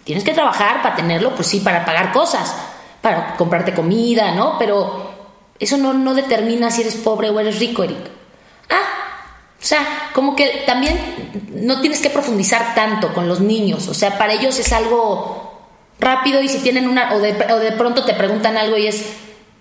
Tienes 0.03 0.23
que 0.23 0.33
trabajar 0.33 0.81
para 0.81 0.95
tenerlo, 0.95 1.35
pues 1.35 1.47
sí, 1.47 1.59
para 1.59 1.85
pagar 1.85 2.11
cosas, 2.11 2.55
para 2.99 3.35
comprarte 3.35 3.75
comida, 3.75 4.31
¿no? 4.31 4.57
Pero 4.57 5.11
eso 5.59 5.77
no, 5.77 5.93
no 5.93 6.15
determina 6.15 6.71
si 6.71 6.81
eres 6.81 6.95
pobre 6.95 7.29
o 7.29 7.39
eres 7.39 7.59
rico, 7.59 7.83
Eric. 7.83 8.09
Ah, 8.71 9.27
o 9.61 9.63
sea, 9.63 10.09
como 10.15 10.35
que 10.35 10.63
también 10.65 10.97
no 11.53 11.79
tienes 11.79 11.99
que 11.99 12.09
profundizar 12.09 12.73
tanto 12.73 13.13
con 13.13 13.27
los 13.27 13.39
niños. 13.39 13.87
O 13.87 13.93
sea, 13.93 14.17
para 14.17 14.33
ellos 14.33 14.57
es 14.57 14.73
algo 14.73 15.48
rápido 15.99 16.41
y 16.41 16.49
si 16.49 16.59
tienen 16.59 16.87
una, 16.87 17.13
o 17.13 17.19
de, 17.19 17.31
o 17.51 17.59
de 17.59 17.71
pronto 17.73 18.03
te 18.03 18.13
preguntan 18.13 18.57
algo 18.57 18.77
y 18.77 18.87
es, 18.87 19.05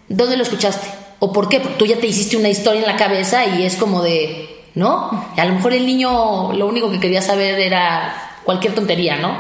¿dónde 0.09 0.37
lo 0.37 0.43
escuchaste? 0.43 0.89
¿O 1.19 1.33
por 1.33 1.49
qué? 1.49 1.61
Porque 1.61 1.77
tú 1.77 1.87
ya 1.87 1.99
te 1.99 2.07
hiciste 2.07 2.37
una 2.37 2.49
historia 2.49 2.81
en 2.81 2.87
la 2.87 2.97
cabeza 2.97 3.45
y 3.45 3.65
es 3.65 3.77
como 3.77 4.03
de, 4.03 4.65
¿no? 4.75 5.29
Y 5.37 5.41
a 5.41 5.45
lo 5.45 5.55
mejor 5.55 5.73
el 5.73 5.87
niño 5.87 6.53
lo 6.53 6.67
único 6.67 6.91
que 6.91 7.01
quería 7.01 7.23
saber 7.23 7.59
era 7.59 8.41
cualquier 8.45 8.75
tontería, 8.75 9.17
¿no? 9.17 9.37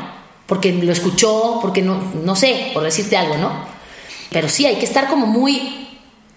Porque 0.46 0.72
lo 0.72 0.92
escuchó, 0.92 1.58
porque 1.60 1.82
no, 1.82 2.00
no 2.22 2.34
sé, 2.34 2.70
por 2.74 2.82
decirte 2.82 3.16
algo, 3.16 3.36
¿no? 3.36 3.52
Pero 4.30 4.48
sí, 4.48 4.66
hay 4.66 4.76
que 4.76 4.84
estar 4.84 5.08
como 5.08 5.26
muy, 5.26 5.88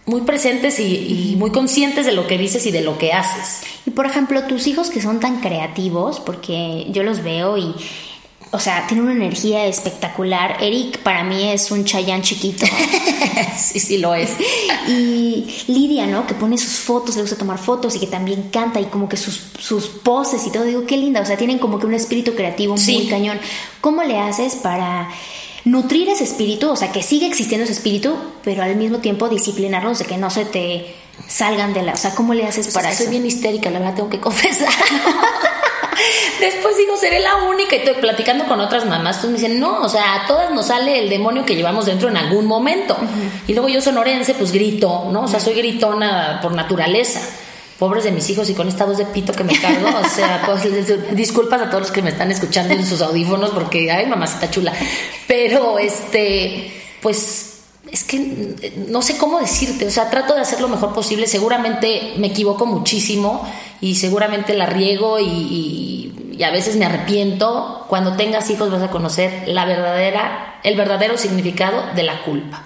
muy 0.06 0.22
presentes 0.22 0.80
y, 0.80 1.32
y 1.32 1.36
muy 1.38 1.52
conscientes 1.52 2.06
de 2.06 2.12
lo 2.12 2.28
que 2.28 2.38
dices 2.38 2.66
y 2.68 2.72
de 2.72 2.82
lo 2.82 2.98
que 2.98 3.14
haces. 3.14 3.64
Y 3.86 3.92
por 3.92 4.06
ejemplo, 4.06 4.44
tus 4.44 4.68
hijos 4.68 4.92
que 4.92 5.02
son 5.02 5.20
tan 5.20 5.40
creativos, 5.40 6.20
porque 6.20 6.86
yo 6.92 7.02
los 7.04 7.24
veo 7.24 7.58
y, 7.58 7.74
o 8.54 8.60
sea, 8.60 8.86
tienen 8.88 9.06
una 9.06 9.16
energía 9.16 9.66
espectacular. 9.66 10.58
Eric 10.62 11.00
para 11.00 11.24
mí 11.24 11.50
es 11.50 11.72
un 11.72 11.86
chayán 11.86 12.22
chiquito. 12.22 12.66
sí, 13.58 13.80
sí 13.80 13.98
lo 13.98 14.14
es. 14.14 14.32
y 14.88 15.64
Lidia, 15.68 16.06
¿no? 16.08 16.28
Que 16.28 16.34
pone 16.34 16.58
sus 16.58 16.80
fotos, 16.80 17.16
le 17.16 17.22
gusta 17.22 17.38
tomar 17.38 17.58
fotos 17.58 17.96
y 17.96 18.00
que 18.00 18.08
también 18.08 18.50
canta 18.52 18.80
y 18.82 18.86
como 18.86 19.08
que 19.08 19.16
sus, 19.18 19.42
sus 19.58 19.88
poses 19.88 20.46
y 20.46 20.52
todo. 20.52 20.64
Digo, 20.66 20.86
qué 20.86 20.98
linda. 20.98 21.22
O 21.22 21.26
sea, 21.26 21.38
tienen 21.38 21.60
como 21.60 21.80
que 21.80 21.86
un 21.86 21.94
espíritu 21.94 22.36
creativo 22.36 22.74
muy 22.76 22.84
Sí. 22.84 23.08
cañón. 23.10 23.40
¿Cómo 23.80 24.04
le 24.04 24.20
haces 24.20 24.56
para 24.56 25.10
nutrir 25.64 26.10
ese 26.10 26.26
espíritu? 26.26 26.70
O 26.70 26.76
sea, 26.76 26.92
que 26.92 27.04
siga 27.04 27.28
existiendo 27.28 27.64
ese 27.64 27.74
espíritu, 27.74 28.16
pero 28.44 28.64
al 28.64 28.76
mismo 28.76 28.98
tiempo 28.98 29.30
disciplinarlos 29.30 30.00
de 30.00 30.06
que 30.06 30.18
no 30.18 30.30
se 30.30 30.44
te 30.46 30.94
salgan 31.28 31.74
de 31.74 31.84
la... 31.84 31.94
O 31.94 31.98
sea, 31.98 32.14
¿cómo 32.16 32.34
le 32.34 32.46
haces 32.46 32.68
para 32.68 32.88
Para 32.88 32.96
soy 32.98 33.06
eso? 33.06 33.12
bien 33.12 33.26
histérica, 33.26 33.70
la 33.70 33.80
verdad, 33.80 33.96
tengo 33.96 34.10
que 34.10 34.20
confesar. 34.20 34.68
Después 36.40 36.78
digo, 36.78 36.98
seré 36.98 37.20
la 37.20 37.36
única 37.36 37.76
y 37.76 37.80
estoy 37.80 37.96
platicando 37.96 38.46
con 38.46 38.60
otras 38.60 38.86
mamás. 38.86 39.22
Tú 39.22 39.28
me 39.28 39.34
dicen, 39.34 39.60
no, 39.60 39.82
o 39.82 39.90
sea, 39.90 40.16
a 40.16 40.28
todas 40.28 40.52
nos 40.52 40.68
sale 40.68 41.00
el 41.00 41.10
demonio 41.10 41.46
que 41.46 41.56
llevamos 41.56 41.86
dentro 41.86 42.10
en 42.10 42.18
algún 42.18 42.46
momento. 42.46 42.98
Y 43.48 43.54
luego 43.54 43.70
yo 43.70 43.82
sonorense, 43.82 44.34
pues 44.34 44.52
grito, 44.52 45.10
¿no? 45.12 45.24
O 45.24 45.28
sea, 45.28 45.40
soy 45.40 45.54
gritona 45.54 46.40
por 46.42 46.54
naturaleza. 46.54 47.22
Pobres 47.78 48.04
de 48.04 48.12
mis 48.12 48.30
hijos 48.30 48.50
y 48.50 48.54
con 48.54 48.68
esta 48.68 48.86
voz 48.86 48.98
de 48.98 49.06
pito 49.06 49.34
que 49.34 49.44
me 49.44 49.60
cargo, 49.60 49.88
o 49.88 50.08
sea, 50.08 50.44
pues, 50.46 50.62
disculpas 51.16 51.62
a 51.64 51.70
todos 51.70 51.82
los 51.82 51.92
que 51.92 52.04
me 52.04 52.12
están 52.12 52.30
escuchando 52.30 52.76
en 52.76 52.86
sus 52.86 53.02
audífonos 53.02 53.50
porque, 53.50 53.92
ay, 53.92 54.06
mamacita 54.06 54.52
chula. 54.52 54.72
Pero, 55.28 55.80
este, 55.80 56.72
pues 57.02 57.52
es 57.92 58.04
que 58.04 58.20
mm, 58.20 58.92
no 58.92 59.02
sé 59.02 59.18
cómo 59.18 59.40
decirte, 59.40 59.86
o 59.88 59.92
sea, 59.92 60.10
trato 60.10 60.36
de 60.36 60.42
hacer 60.42 60.62
lo 60.62 60.68
mejor 60.68 60.94
posible, 60.94 61.28
seguramente 61.28 62.14
me 62.18 62.28
equivoco 62.28 62.66
muchísimo 62.66 63.48
y 63.82 63.96
seguramente 63.96 64.54
la 64.54 64.68
riego 64.68 65.20
y, 65.20 65.26
y- 65.26 66.08
y 66.38 66.44
a 66.44 66.50
veces 66.52 66.76
me 66.78 66.86
arrepiento. 66.86 67.86
Cuando 67.90 68.14
tengas 68.16 68.50
hijos 68.50 68.72
vas 68.72 68.82
a 68.82 68.90
conocer 68.90 69.44
la 69.48 69.66
verdadera, 69.66 70.56
el 70.64 70.76
verdadero 70.78 71.18
significado 71.18 71.84
de 71.94 72.04
la 72.04 72.22
culpa. 72.24 72.64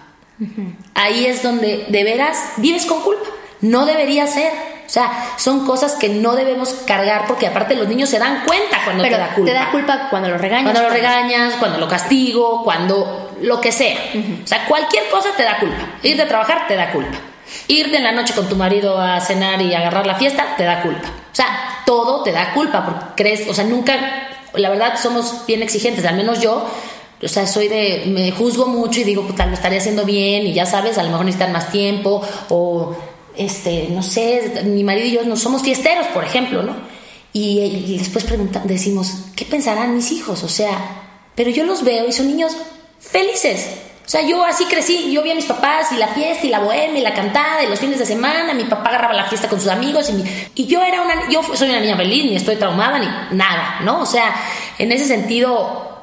Ahí 0.94 1.26
es 1.26 1.44
donde 1.44 1.86
de 1.88 2.04
veras 2.04 2.38
vives 2.58 2.86
con 2.86 3.02
culpa. 3.02 3.28
No 3.62 3.86
debería 3.86 4.28
ser. 4.28 4.52
O 4.86 4.90
sea, 4.90 5.12
son 5.38 5.66
cosas 5.66 5.96
que 5.96 6.10
no 6.10 6.36
debemos 6.36 6.70
cargar 6.86 7.26
porque 7.28 7.48
aparte 7.48 7.76
los 7.76 7.88
niños 7.88 8.08
se 8.10 8.20
dan 8.20 8.44
cuenta 8.46 8.82
cuando 8.86 9.04
Pero 9.04 9.16
te 9.16 9.22
da 9.22 9.34
culpa. 9.34 9.52
te 9.52 9.58
da 9.58 9.72
culpa 9.72 10.08
cuando 10.12 10.30
lo 10.30 10.38
regañas. 10.38 10.72
Cuando 10.72 10.84
lo 10.84 10.90
regañas, 10.94 11.54
cuando 11.56 11.80
lo 11.80 11.88
castigo, 11.88 12.64
cuando 12.64 13.32
lo 13.42 13.60
que 13.62 13.72
sea. 13.72 13.98
O 14.44 14.48
sea, 14.48 14.66
cualquier 14.68 15.10
cosa 15.10 15.30
te 15.36 15.44
da 15.44 15.58
culpa. 15.60 15.84
Ir 16.04 16.18
de 16.18 16.26
trabajar 16.26 16.68
te 16.68 16.76
da 16.76 16.92
culpa. 16.92 17.18
Irte 17.68 17.98
en 17.98 18.04
la 18.04 18.12
noche 18.12 18.34
con 18.34 18.48
tu 18.50 18.56
marido 18.56 19.00
a 19.00 19.20
cenar 19.22 19.62
y 19.62 19.74
agarrar 19.74 20.06
la 20.06 20.16
fiesta 20.16 20.56
te 20.58 20.64
da 20.64 20.82
culpa. 20.82 21.08
O 21.32 21.36
sea, 21.36 21.84
todo 21.86 22.24
te 22.24 22.32
da 22.32 22.54
culpa 22.54 22.86
porque 22.86 23.06
crees, 23.16 23.48
o 23.48 23.54
sea, 23.54 23.64
nunca, 23.66 24.30
la 24.54 24.70
verdad 24.70 25.00
somos 25.02 25.46
bien 25.46 25.62
exigentes, 25.64 26.06
al 26.06 26.16
menos 26.16 26.42
yo. 26.42 26.66
O 27.22 27.28
sea, 27.28 27.48
soy 27.48 27.68
de, 27.68 28.04
me 28.08 28.32
juzgo 28.32 28.68
mucho 28.68 29.00
y 29.00 29.04
digo, 29.04 29.26
puta, 29.26 29.46
lo 29.46 29.54
estaría 29.54 29.80
haciendo 29.80 30.06
bien 30.06 30.46
y 30.48 30.54
ya 30.54 30.66
sabes, 30.66 30.98
a 30.98 31.04
lo 31.04 31.10
mejor 31.10 31.26
necesitan 31.26 31.54
más 31.54 31.72
tiempo 31.72 32.22
o 32.50 32.96
este, 33.38 33.88
no 33.90 34.04
sé, 34.04 34.64
mi 34.66 34.84
marido 34.84 35.08
y 35.08 35.12
yo 35.12 35.24
no 35.24 35.38
somos 35.38 35.62
fiesteros, 35.62 36.08
por 36.08 36.24
ejemplo, 36.24 36.64
¿no? 36.64 36.76
Y, 37.34 37.60
y 37.60 37.98
después 37.98 38.24
preguntamos, 38.24 38.68
decimos, 38.68 39.14
¿qué 39.36 39.46
pensarán 39.46 39.96
mis 39.96 40.12
hijos? 40.12 40.44
O 40.44 40.50
sea, 40.50 41.06
pero 41.36 41.50
yo 41.50 41.66
los 41.66 41.84
veo 41.84 42.08
y 42.08 42.12
son 42.12 42.28
niños 42.28 42.56
felices. 43.00 43.68
O 44.06 44.08
sea, 44.08 44.22
yo 44.22 44.44
así 44.46 44.66
crecí, 44.66 45.12
yo 45.12 45.24
vi 45.24 45.32
a 45.32 45.36
mis 45.36 45.46
papás 45.46 45.92
y 45.92 45.96
la 45.96 46.10
fiesta 46.10 46.46
y 46.46 46.50
la 46.50 46.60
bohemia 46.60 47.00
y 47.00 47.04
la 47.04 47.14
cantada 47.14 47.64
y 47.64 47.68
los 47.68 47.80
fines 47.80 47.98
de 47.98 48.06
semana, 48.06 48.54
mi 48.54 48.66
papá 48.66 48.90
agarraba 48.90 49.14
la 49.14 49.26
fiesta 49.26 49.50
con 49.50 49.60
sus 49.60 49.70
amigos 49.70 50.12
y, 50.12 50.62
y 50.62 50.68
yo 50.68 50.84
era 50.84 51.02
una, 51.02 51.28
yo 51.30 51.42
soy 51.56 51.70
una 51.70 51.80
niña 51.80 51.98
feliz, 51.98 52.24
ni 52.26 52.36
estoy 52.36 52.56
traumada, 52.58 53.00
ni 53.00 53.08
nada, 53.36 53.80
¿no? 53.84 54.02
O 54.02 54.06
sea, 54.06 54.36
en 54.78 54.92
ese 54.92 55.06
sentido, 55.06 56.02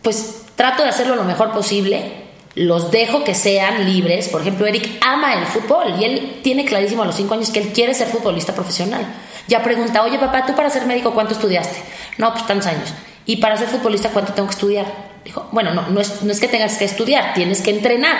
pues 0.00 0.44
trato 0.54 0.82
de 0.82 0.88
hacerlo 0.88 1.14
lo 1.14 1.24
mejor 1.24 1.52
posible, 1.52 2.24
los 2.54 2.90
dejo 2.90 3.22
que 3.22 3.34
sean 3.34 3.84
libres, 3.84 4.28
por 4.28 4.40
ejemplo, 4.40 4.66
Eric 4.66 4.98
ama 5.02 5.34
el 5.34 5.44
fútbol 5.44 5.94
y 6.00 6.04
él 6.04 6.40
tiene 6.42 6.64
clarísimo 6.64 7.02
a 7.02 7.06
los 7.06 7.16
cinco 7.16 7.34
años 7.34 7.50
que 7.50 7.60
él 7.60 7.68
quiere 7.74 7.92
ser 7.92 8.08
futbolista 8.08 8.54
profesional. 8.54 9.04
Ya 9.46 9.62
pregunta, 9.62 10.02
oye 10.02 10.18
papá, 10.18 10.46
tú 10.46 10.54
para 10.54 10.70
ser 10.70 10.86
médico, 10.86 11.12
¿cuánto 11.12 11.34
estudiaste? 11.34 11.76
No, 12.16 12.32
pues 12.32 12.46
tantos 12.46 12.66
años. 12.66 12.94
¿Y 13.26 13.36
para 13.36 13.58
ser 13.58 13.68
futbolista 13.68 14.08
cuánto 14.08 14.32
tengo 14.32 14.48
que 14.48 14.54
estudiar? 14.54 14.86
Dijo, 15.26 15.48
bueno, 15.50 15.74
no, 15.74 15.88
no, 15.88 16.00
es, 16.00 16.22
no 16.22 16.30
es 16.30 16.38
que 16.38 16.46
tengas 16.46 16.76
que 16.76 16.84
estudiar, 16.84 17.34
tienes 17.34 17.60
que 17.60 17.70
entrenar, 17.70 18.16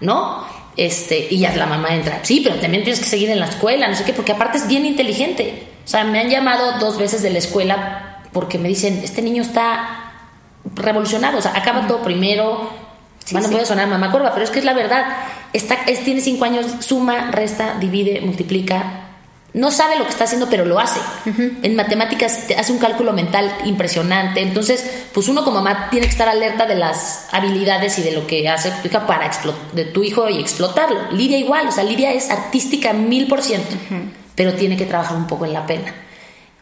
¿no? 0.00 0.46
Este, 0.76 1.26
y 1.28 1.38
ya 1.40 1.56
la 1.56 1.66
mamá 1.66 1.92
entra, 1.92 2.20
sí, 2.22 2.40
pero 2.44 2.54
también 2.60 2.84
tienes 2.84 3.00
que 3.00 3.06
seguir 3.06 3.30
en 3.30 3.40
la 3.40 3.46
escuela, 3.46 3.88
no 3.88 3.96
sé 3.96 4.04
qué, 4.04 4.12
porque 4.12 4.30
aparte 4.30 4.58
es 4.58 4.68
bien 4.68 4.86
inteligente. 4.86 5.66
O 5.84 5.88
sea, 5.88 6.04
me 6.04 6.20
han 6.20 6.30
llamado 6.30 6.78
dos 6.78 6.98
veces 6.98 7.20
de 7.22 7.30
la 7.30 7.38
escuela 7.38 8.20
porque 8.32 8.58
me 8.58 8.68
dicen, 8.68 9.00
este 9.02 9.22
niño 9.22 9.42
está 9.42 10.12
revolucionado, 10.76 11.38
o 11.38 11.42
sea, 11.42 11.50
acaba 11.56 11.88
todo 11.88 12.02
primero. 12.02 12.70
bueno, 13.32 13.48
voy 13.48 13.60
a 13.62 13.66
sonar 13.66 13.88
mamá 13.88 14.12
curva, 14.12 14.30
pero 14.32 14.44
es 14.44 14.50
que 14.50 14.60
es 14.60 14.64
la 14.64 14.74
verdad. 14.74 15.04
Está, 15.52 15.74
es, 15.88 16.04
tiene 16.04 16.20
cinco 16.20 16.44
años, 16.44 16.66
suma, 16.78 17.32
resta, 17.32 17.74
divide, 17.80 18.20
multiplica, 18.20 19.05
no 19.56 19.70
sabe 19.70 19.96
lo 19.96 20.04
que 20.04 20.10
está 20.10 20.24
haciendo, 20.24 20.48
pero 20.50 20.66
lo 20.66 20.78
hace. 20.78 21.00
En 21.62 21.76
matemáticas 21.76 22.44
hace 22.58 22.72
un 22.72 22.78
cálculo 22.78 23.14
mental 23.14 23.50
impresionante. 23.64 24.42
Entonces, 24.42 24.84
pues 25.14 25.28
uno 25.28 25.44
como 25.44 25.62
mamá 25.62 25.88
tiene 25.90 26.06
que 26.06 26.12
estar 26.12 26.28
alerta 26.28 26.66
de 26.66 26.74
las 26.74 27.26
habilidades 27.32 27.98
y 27.98 28.02
de 28.02 28.12
lo 28.12 28.26
que 28.26 28.48
hace 28.48 28.70
tu 28.82 28.88
hija 28.88 29.06
para 29.06 29.30
de 29.72 29.84
tu 29.86 30.04
hijo 30.04 30.28
y 30.28 30.40
explotarlo. 30.40 31.10
Lidia 31.12 31.38
igual, 31.38 31.68
o 31.68 31.72
sea, 31.72 31.84
Lidia 31.84 32.12
es 32.12 32.30
artística 32.30 32.92
mil 32.92 33.28
por 33.28 33.40
ciento, 33.40 33.74
pero 34.34 34.52
tiene 34.52 34.76
que 34.76 34.84
trabajar 34.84 35.16
un 35.16 35.26
poco 35.26 35.46
en 35.46 35.54
la 35.54 35.66
pena. 35.66 35.94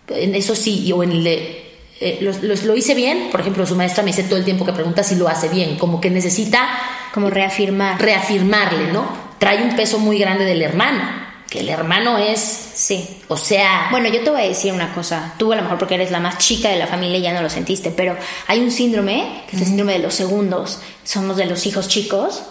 En 0.08 0.34
eso 0.36 0.54
sí, 0.54 0.92
o 0.92 1.02
en 1.02 1.12
el 1.12 1.24
de 1.24 1.64
eh, 2.00 2.18
lo, 2.20 2.76
hice 2.76 2.94
bien, 2.94 3.28
por 3.32 3.40
ejemplo, 3.40 3.66
su 3.66 3.74
maestra 3.74 4.04
me 4.04 4.10
dice 4.10 4.24
todo 4.24 4.36
el 4.36 4.44
tiempo 4.44 4.64
que 4.64 4.72
pregunta 4.72 5.02
si 5.02 5.16
lo 5.16 5.28
hace 5.28 5.48
bien, 5.48 5.76
como 5.78 6.00
que 6.00 6.10
necesita 6.10 6.68
como 7.12 7.30
reafirmar, 7.30 8.00
reafirmarle, 8.00 8.92
¿no? 8.92 9.08
Trae 9.38 9.62
un 9.62 9.74
peso 9.74 9.98
muy 9.98 10.18
grande 10.18 10.44
del 10.44 10.62
hermano 10.62 11.23
que 11.54 11.60
el 11.60 11.68
hermano 11.68 12.18
es, 12.18 12.40
sí, 12.40 13.08
o 13.28 13.36
sea... 13.36 13.86
Bueno, 13.92 14.08
yo 14.08 14.24
te 14.24 14.30
voy 14.30 14.40
a 14.40 14.48
decir 14.48 14.72
una 14.72 14.92
cosa, 14.92 15.34
tú 15.38 15.52
a 15.52 15.56
lo 15.56 15.62
mejor 15.62 15.78
porque 15.78 15.94
eres 15.94 16.10
la 16.10 16.18
más 16.18 16.38
chica 16.38 16.68
de 16.68 16.76
la 16.80 16.88
familia 16.88 17.20
ya 17.20 17.32
no 17.32 17.42
lo 17.42 17.48
sentiste, 17.48 17.92
pero 17.92 18.16
hay 18.48 18.58
un 18.58 18.72
síndrome, 18.72 19.44
que 19.48 19.54
es 19.54 19.62
el 19.62 19.68
síndrome 19.68 19.92
de 19.92 20.00
los 20.00 20.14
segundos, 20.14 20.80
somos 21.04 21.36
de 21.36 21.46
los 21.46 21.64
hijos 21.66 21.86
chicos. 21.86 22.42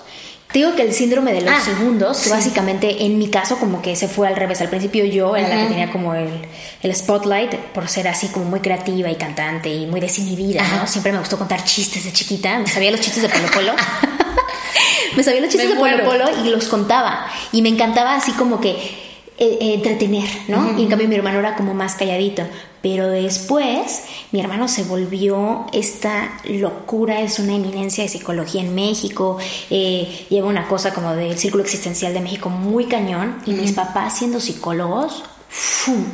Te 0.54 0.60
digo 0.60 0.74
que 0.74 0.84
el 0.84 0.94
síndrome 0.94 1.34
de 1.34 1.42
los 1.42 1.54
ah, 1.54 1.60
segundos, 1.60 2.22
que 2.22 2.30
básicamente 2.30 3.04
en 3.04 3.18
mi 3.18 3.28
caso 3.28 3.58
como 3.58 3.82
que 3.82 3.98
se 3.98 4.08
fue 4.08 4.26
al 4.26 4.38
revés. 4.38 4.62
Al 4.62 4.70
principio 4.70 5.04
yo 5.04 5.36
era 5.36 5.50
la 5.50 5.64
que 5.64 5.68
tenía 5.68 5.92
como 5.92 6.16
el, 6.16 6.30
el, 6.82 6.96
spotlight 6.96 7.56
por 7.74 7.90
ser 7.90 8.08
así 8.08 8.30
como 8.30 8.46
muy 8.46 8.62
creativa 8.62 9.12
y 9.12 9.16
cantante 9.16 9.74
y 9.74 9.86
muy 9.86 10.00
desinhibida, 10.00 10.66
¿no? 10.78 10.88
Siempre 10.88 11.12
me 11.12 11.20
gustó 11.20 11.38
contar 11.38 11.66
chistes 11.66 12.06
de 12.06 12.14
chiquita, 12.14 12.58
me 12.60 12.68
sabía 12.68 12.92
los 12.92 13.02
chistes 13.02 13.22
de 13.22 13.28
Polo 13.28 13.52
Polo. 13.52 13.74
me 15.16 15.24
sabía 15.24 15.42
los 15.42 15.50
chistes 15.50 15.70
de 15.70 15.76
Polo 15.76 16.04
Polo 16.04 16.26
y 16.44 16.50
los 16.50 16.68
contaba. 16.68 17.28
Y 17.52 17.62
me 17.62 17.70
encantaba 17.70 18.16
así 18.16 18.32
como 18.32 18.60
que 18.60 18.72
eh, 18.72 19.58
eh, 19.60 19.74
entretener, 19.74 20.30
¿no? 20.48 20.78
Y 20.78 20.84
en 20.84 20.90
cambio 20.90 21.08
mi 21.08 21.16
hermano 21.16 21.40
era 21.40 21.56
como 21.56 21.74
más 21.74 21.96
calladito. 21.96 22.44
Pero 22.84 23.08
después 23.08 24.04
mi 24.32 24.42
hermano 24.42 24.68
se 24.68 24.84
volvió 24.84 25.66
esta 25.74 26.38
locura, 26.46 27.22
es 27.22 27.40
una 27.40 27.56
eminencia 27.56 28.04
de 28.04 28.10
psicología 28.10 28.62
en 28.62 28.76
México, 28.76 29.38
eh, 29.70 30.28
lleva 30.30 30.50
una 30.50 30.68
cosa 30.68 30.94
como 30.94 31.16
del 31.16 31.38
círculo 31.38 31.64
existencial 31.64 32.14
de 32.14 32.20
México 32.20 32.50
muy 32.50 32.86
cañón. 32.86 33.42
Y 33.46 33.54
mis 33.54 33.72
papás 33.72 34.18
siendo 34.18 34.40
psicólogos, 34.40 35.24
¡fum! 35.50 36.06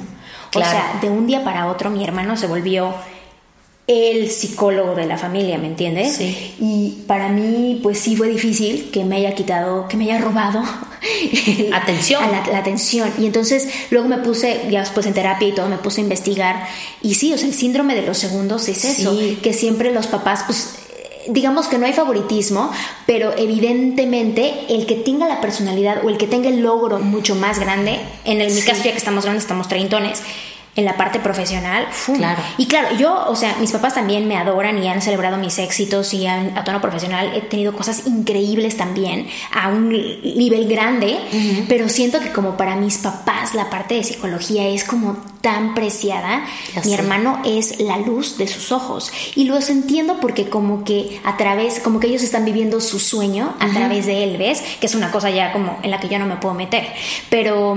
O 0.55 0.59
sea, 0.59 0.97
de 1.01 1.09
un 1.09 1.27
día 1.27 1.43
para 1.43 1.67
otro 1.67 1.89
mi 1.89 2.03
hermano 2.03 2.35
se 2.37 2.47
volvió 2.47 2.95
el 3.89 4.29
psicólogo 4.29 4.93
de 4.93 5.07
la 5.07 5.17
familia, 5.17 5.57
¿me 5.57 5.65
entiendes? 5.65 6.17
Sí. 6.17 6.53
Y 6.59 7.01
para 7.07 7.29
mí, 7.29 7.79
pues 7.81 7.97
sí 7.97 8.15
fue 8.15 8.29
difícil 8.29 8.91
que 8.91 9.03
me 9.03 9.15
haya 9.15 9.33
quitado, 9.33 9.87
que 9.87 9.97
me 9.97 10.03
haya 10.03 10.19
robado 10.19 10.61
atención. 11.73 12.21
la, 12.51 12.59
atención. 12.59 13.11
Y 13.17 13.25
entonces 13.25 13.67
luego 13.89 14.07
me 14.07 14.19
puse, 14.19 14.67
ya 14.69 14.81
después 14.81 15.07
en 15.07 15.15
terapia 15.15 15.47
y 15.47 15.53
todo, 15.53 15.69
me 15.69 15.79
puse 15.79 16.01
a 16.01 16.03
investigar. 16.03 16.67
Y 17.01 17.15
sí, 17.15 17.33
o 17.33 17.37
sea, 17.39 17.47
el 17.47 17.55
síndrome 17.55 17.95
de 17.95 18.03
los 18.03 18.19
segundos 18.19 18.69
es 18.69 18.85
eso, 18.85 19.17
que 19.41 19.53
siempre 19.53 19.91
los 19.91 20.05
papás, 20.05 20.43
pues 20.45 20.75
digamos 21.27 21.67
que 21.67 21.79
no 21.79 21.87
hay 21.87 21.93
favoritismo, 21.93 22.71
pero 23.07 23.35
evidentemente 23.35 24.53
el 24.69 24.85
que 24.85 24.95
tenga 24.95 25.27
la 25.27 25.41
personalidad 25.41 26.05
o 26.05 26.09
el 26.09 26.17
que 26.17 26.27
tenga 26.27 26.49
el 26.49 26.61
logro 26.61 26.99
mucho 26.99 27.33
más 27.33 27.57
grande, 27.57 27.99
en 28.23 28.39
el, 28.39 28.53
mi 28.53 28.61
caso 28.61 28.83
ya 28.83 28.91
que 28.91 28.97
estamos 28.97 29.23
grandes, 29.23 29.45
estamos 29.45 29.67
treintones, 29.67 30.21
en 30.75 30.85
la 30.85 30.95
parte 30.95 31.19
profesional. 31.19 31.87
Claro. 32.05 32.41
Y 32.57 32.67
claro, 32.67 32.95
yo, 32.95 33.25
o 33.27 33.35
sea, 33.35 33.55
mis 33.59 33.71
papás 33.71 33.95
también 33.95 34.27
me 34.27 34.37
adoran 34.37 34.81
y 34.81 34.87
han 34.87 35.01
celebrado 35.01 35.37
mis 35.37 35.57
éxitos 35.59 36.13
y 36.13 36.27
a 36.27 36.63
tono 36.63 36.79
profesional 36.81 37.31
he 37.35 37.41
tenido 37.41 37.73
cosas 37.73 38.07
increíbles 38.07 38.77
también 38.77 39.27
a 39.53 39.67
un 39.69 39.89
nivel 39.89 40.67
grande, 40.67 41.17
pero 41.67 41.89
siento 41.89 42.19
que 42.19 42.31
como 42.31 42.55
para 42.55 42.75
mis 42.75 42.97
papás 42.97 43.53
la 43.55 43.69
parte 43.69 43.95
de 43.95 44.03
psicología 44.03 44.67
es 44.67 44.83
como 44.83 45.17
tan 45.41 45.73
preciada, 45.73 46.45
mi 46.85 46.93
hermano 46.93 47.41
es 47.45 47.79
la 47.79 47.97
luz 47.97 48.37
de 48.37 48.47
sus 48.47 48.71
ojos 48.71 49.11
y 49.35 49.45
los 49.45 49.69
entiendo 49.69 50.17
porque 50.19 50.49
como 50.49 50.83
que 50.83 51.19
a 51.23 51.37
través, 51.37 51.79
como 51.79 51.99
que 51.99 52.07
ellos 52.07 52.23
están 52.23 52.45
viviendo 52.45 52.79
su 52.81 52.99
sueño 52.99 53.53
a 53.59 53.67
través 53.69 54.05
de 54.05 54.23
él, 54.23 54.37
¿ves? 54.37 54.63
Que 54.79 54.87
es 54.87 54.95
una 54.95 55.11
cosa 55.11 55.29
ya 55.29 55.51
como 55.51 55.79
en 55.83 55.91
la 55.91 55.99
que 55.99 56.09
yo 56.09 56.19
no 56.19 56.25
me 56.25 56.37
puedo 56.37 56.53
meter, 56.55 56.87
pero... 57.29 57.75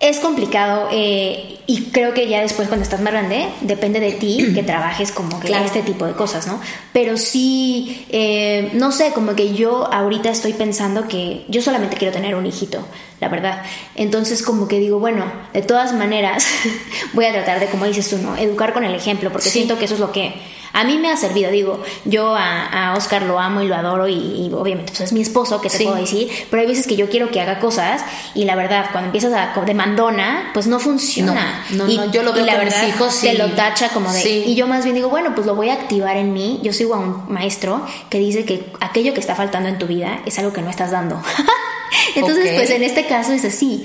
Es 0.00 0.20
complicado 0.20 0.88
eh, 0.92 1.58
y 1.66 1.86
creo 1.90 2.14
que 2.14 2.28
ya 2.28 2.40
después 2.40 2.68
cuando 2.68 2.84
estás 2.84 3.00
más 3.00 3.12
grande 3.12 3.48
depende 3.62 3.98
de 3.98 4.12
ti 4.12 4.52
que 4.54 4.62
trabajes 4.64 5.10
como 5.10 5.40
que 5.40 5.50
este 5.52 5.82
tipo 5.82 6.06
de 6.06 6.12
cosas, 6.12 6.46
¿no? 6.46 6.60
Pero 6.92 7.16
sí, 7.16 8.06
eh, 8.10 8.70
no 8.74 8.92
sé, 8.92 9.12
como 9.12 9.34
que 9.34 9.54
yo 9.54 9.92
ahorita 9.92 10.30
estoy 10.30 10.52
pensando 10.52 11.08
que 11.08 11.44
yo 11.48 11.62
solamente 11.62 11.96
quiero 11.96 12.14
tener 12.14 12.36
un 12.36 12.46
hijito, 12.46 12.86
la 13.20 13.28
verdad. 13.28 13.64
Entonces 13.96 14.44
como 14.44 14.68
que 14.68 14.78
digo, 14.78 15.00
bueno, 15.00 15.24
de 15.52 15.62
todas 15.62 15.92
maneras 15.92 16.46
voy 17.12 17.24
a 17.24 17.32
tratar 17.32 17.58
de, 17.58 17.66
como 17.66 17.84
dices 17.84 18.08
tú, 18.08 18.18
¿no? 18.18 18.36
Educar 18.36 18.72
con 18.72 18.84
el 18.84 18.94
ejemplo, 18.94 19.32
porque 19.32 19.48
siento 19.48 19.78
que 19.78 19.86
eso 19.86 19.94
es 19.94 20.00
lo 20.00 20.12
que 20.12 20.34
a 20.72 20.84
mí 20.84 20.98
me 20.98 21.10
ha 21.10 21.16
servido, 21.16 21.50
digo, 21.50 21.82
yo 22.04 22.34
a, 22.36 22.94
Oscar 22.96 23.22
lo 23.22 23.38
amo 23.38 23.62
y 23.62 23.68
lo 23.68 23.74
adoro 23.74 24.08
y, 24.08 24.50
obviamente 24.54 24.92
pues 24.92 25.02
es 25.02 25.12
mi 25.12 25.20
esposo, 25.20 25.60
que 25.60 25.68
te 25.68 25.84
puedo 25.84 25.96
decir, 25.96 26.30
pero 26.50 26.62
hay 26.62 26.68
veces 26.68 26.86
que 26.86 26.96
yo 26.96 27.08
quiero 27.08 27.30
que 27.30 27.40
haga 27.40 27.58
cosas 27.58 28.02
y 28.34 28.44
la 28.44 28.56
verdad, 28.56 28.86
cuando 28.92 29.06
empiezas 29.06 29.32
a 29.32 29.58
de 29.64 29.74
mandona, 29.74 30.50
pues 30.54 30.66
no 30.66 30.78
funciona. 30.78 31.64
No, 31.70 31.84
no, 31.84 31.90
y, 31.90 32.10
yo 32.10 32.22
lo 32.22 32.32
veo 32.32 32.44
la 32.44 32.56
con 32.56 32.64
verdad, 32.64 32.82
mis 32.82 32.94
hijos 32.94 33.14
se 33.14 33.34
lo 33.34 33.50
tacha 33.52 33.88
como 33.90 34.12
de... 34.12 34.28
Y 34.28 34.54
yo 34.54 34.66
más 34.66 34.84
bien 34.84 34.94
digo, 34.94 35.08
bueno, 35.08 35.34
pues 35.34 35.46
lo 35.46 35.54
voy 35.54 35.70
a 35.70 35.74
activar 35.74 36.16
en 36.16 36.32
mí. 36.32 36.60
Yo 36.62 36.72
sigo 36.72 36.94
a 36.94 36.98
un 36.98 37.24
maestro 37.28 37.84
que 38.08 38.18
dice 38.18 38.44
que 38.44 38.64
aquello 38.80 39.14
que 39.14 39.20
está 39.20 39.34
faltando 39.34 39.68
en 39.68 39.78
tu 39.78 39.86
vida 39.86 40.20
es 40.26 40.38
algo 40.38 40.52
que 40.52 40.62
no 40.62 40.70
estás 40.70 40.90
dando. 40.90 41.20
Entonces, 42.14 42.54
pues 42.54 42.70
en 42.70 42.82
este 42.82 43.06
caso 43.06 43.32
es 43.32 43.44
así. 43.44 43.84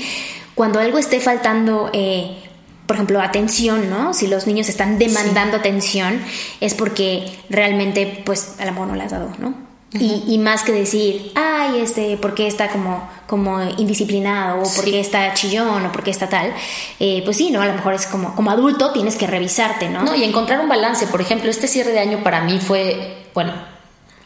Cuando 0.56 0.80
algo 0.80 0.98
esté 0.98 1.20
faltando... 1.20 1.90
Eh, 1.94 2.43
por 2.86 2.96
ejemplo, 2.96 3.22
atención, 3.22 3.90
¿no? 3.90 4.14
Si 4.14 4.28
los 4.28 4.48
niños 4.48 4.70
están 4.70 4.98
demandando 4.98 5.58
atención, 5.58 6.22
es 6.60 6.74
porque 6.74 7.40
realmente, 7.50 8.22
pues, 8.26 8.56
a 8.60 8.66
la 8.66 8.72
mejor 8.72 8.88
no 8.88 8.96
le 8.96 9.04
has 9.04 9.12
dado, 9.12 9.32
¿no? 9.40 9.74
y, 10.00 10.38
más 10.40 10.64
que 10.64 10.72
decir, 10.72 11.32
ay, 11.36 11.80
este, 11.80 12.18
¿por 12.18 12.34
qué 12.34 12.48
está 12.48 12.70
como, 12.70 13.08
como 13.28 13.62
indisciplinado? 13.62 14.64
O 14.64 14.74
¿por 14.74 14.86
qué 14.86 15.00
está 15.00 15.34
chillón? 15.34 15.86
O 15.86 15.92
¿por 15.92 16.04
qué 16.04 16.10
está 16.10 16.28
tal? 16.28 16.52
Eh, 17.00 17.22
pues 17.26 17.38
sí, 17.38 17.52
¿no? 17.52 17.62
A 17.62 17.68
lo 17.68 17.74
mejor 17.74 17.94
es 17.94 18.08
como, 18.08 18.34
como 18.36 18.50
adulto 18.50 18.92
tienes 18.92 19.16
que 19.16 19.28
revisarte, 19.28 19.90
¿no? 19.90 20.04
No, 20.04 20.16
y 20.16 20.24
encontrar 20.24 20.60
un 20.62 20.70
balance. 20.70 21.06
Por 21.08 21.22
ejemplo, 21.22 21.50
este 21.50 21.68
cierre 21.68 21.92
de 21.92 22.00
año 22.00 22.24
para 22.24 22.42
mí 22.42 22.60
fue, 22.60 23.28
bueno, 23.36 23.54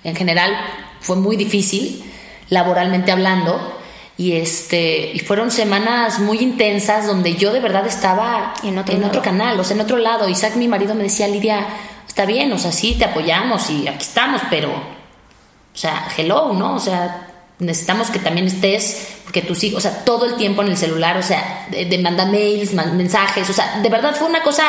en 0.03 0.15
general 0.15 0.53
fue 1.01 1.17
muy 1.17 1.35
difícil, 1.35 2.03
laboralmente 2.49 3.11
hablando 3.11 3.76
y 4.17 4.34
este 4.34 5.12
y 5.13 5.19
fueron 5.19 5.51
semanas 5.51 6.19
muy 6.19 6.39
intensas 6.39 7.06
donde 7.06 7.36
yo 7.36 7.53
de 7.53 7.60
verdad 7.60 7.86
estaba 7.86 8.56
en 8.63 8.77
otro, 8.77 8.95
en 8.95 9.03
otro 9.03 9.21
canal, 9.21 9.60
o 9.60 9.63
sea, 9.63 9.75
en 9.75 9.82
otro 9.82 9.97
lado. 9.97 10.27
Isaac, 10.27 10.56
mi 10.56 10.67
marido, 10.67 10.95
me 10.95 11.03
decía, 11.03 11.27
Lidia, 11.27 11.67
está 12.08 12.25
bien, 12.25 12.51
o 12.51 12.58
sea, 12.58 12.71
sí, 12.71 12.95
te 12.97 13.06
apoyamos 13.06 13.69
y 13.69 13.88
aquí 13.88 14.03
estamos, 14.03 14.41
pero, 14.49 14.71
o 14.71 15.77
sea, 15.77 16.08
hello, 16.17 16.53
¿no? 16.53 16.75
O 16.75 16.80
sea, 16.80 17.27
necesitamos 17.60 18.10
que 18.10 18.17
también 18.17 18.47
estés, 18.47 19.19
porque 19.23 19.43
tus 19.43 19.63
hijos, 19.63 19.86
o 19.86 19.89
sea, 19.89 20.03
todo 20.03 20.25
el 20.25 20.36
tiempo 20.36 20.63
en 20.63 20.69
el 20.69 20.77
celular, 20.77 21.17
o 21.17 21.23
sea, 21.23 21.67
de, 21.69 21.86
de 21.86 21.97
mandar 21.99 22.30
mails, 22.30 22.73
mensajes, 22.73 23.47
o 23.47 23.53
sea, 23.53 23.80
de 23.82 23.89
verdad 23.89 24.15
fue 24.15 24.27
una 24.27 24.41
cosa 24.41 24.63